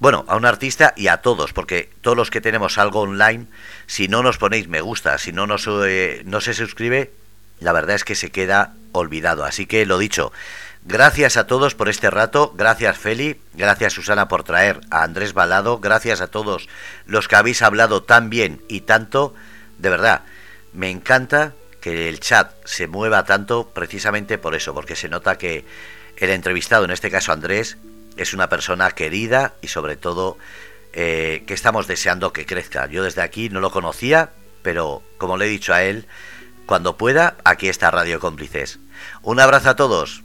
Bueno, 0.00 0.24
a 0.28 0.36
un 0.36 0.44
artista 0.44 0.92
y 0.96 1.08
a 1.08 1.18
todos, 1.18 1.52
porque 1.52 1.90
todos 2.02 2.16
los 2.16 2.30
que 2.30 2.40
tenemos 2.40 2.78
algo 2.78 3.00
online, 3.00 3.46
si 3.86 4.06
no 4.06 4.22
nos 4.22 4.38
ponéis 4.38 4.68
me 4.68 4.80
gusta, 4.80 5.18
si 5.18 5.32
no, 5.32 5.46
nos, 5.46 5.68
eh, 5.68 6.22
no 6.24 6.40
se 6.40 6.54
suscribe, 6.54 7.10
la 7.58 7.72
verdad 7.72 7.96
es 7.96 8.04
que 8.04 8.14
se 8.14 8.30
queda 8.30 8.74
olvidado. 8.92 9.44
Así 9.44 9.66
que 9.66 9.86
lo 9.86 9.98
dicho, 9.98 10.32
gracias 10.88 11.36
a 11.36 11.46
todos 11.46 11.74
por 11.74 11.90
este 11.90 12.08
rato, 12.08 12.54
gracias 12.56 12.96
Feli, 12.96 13.38
gracias 13.52 13.92
Susana 13.92 14.26
por 14.26 14.42
traer 14.42 14.80
a 14.90 15.02
Andrés 15.02 15.34
Balado, 15.34 15.80
gracias 15.80 16.22
a 16.22 16.28
todos 16.28 16.66
los 17.04 17.28
que 17.28 17.36
habéis 17.36 17.60
hablado 17.60 18.02
tan 18.02 18.30
bien 18.30 18.62
y 18.68 18.80
tanto, 18.80 19.34
de 19.76 19.90
verdad, 19.90 20.22
me 20.72 20.90
encanta 20.90 21.52
que 21.82 22.08
el 22.08 22.20
chat 22.20 22.52
se 22.64 22.88
mueva 22.88 23.24
tanto 23.24 23.68
precisamente 23.68 24.38
por 24.38 24.54
eso, 24.54 24.72
porque 24.72 24.96
se 24.96 25.10
nota 25.10 25.36
que 25.36 25.66
el 26.16 26.30
entrevistado, 26.30 26.86
en 26.86 26.90
este 26.90 27.10
caso 27.10 27.32
Andrés, 27.32 27.76
es 28.16 28.32
una 28.32 28.48
persona 28.48 28.90
querida 28.92 29.52
y 29.60 29.68
sobre 29.68 29.96
todo 29.96 30.38
eh, 30.94 31.44
que 31.46 31.52
estamos 31.52 31.86
deseando 31.86 32.32
que 32.32 32.46
crezca. 32.46 32.86
Yo 32.86 33.04
desde 33.04 33.20
aquí 33.20 33.50
no 33.50 33.60
lo 33.60 33.70
conocía, 33.70 34.30
pero 34.62 35.02
como 35.18 35.36
le 35.36 35.44
he 35.44 35.48
dicho 35.50 35.74
a 35.74 35.82
él, 35.82 36.06
cuando 36.64 36.96
pueda, 36.96 37.36
aquí 37.44 37.68
está 37.68 37.90
Radio 37.90 38.20
Cómplices. 38.20 38.78
Un 39.22 39.38
abrazo 39.38 39.70
a 39.70 39.76
todos. 39.76 40.22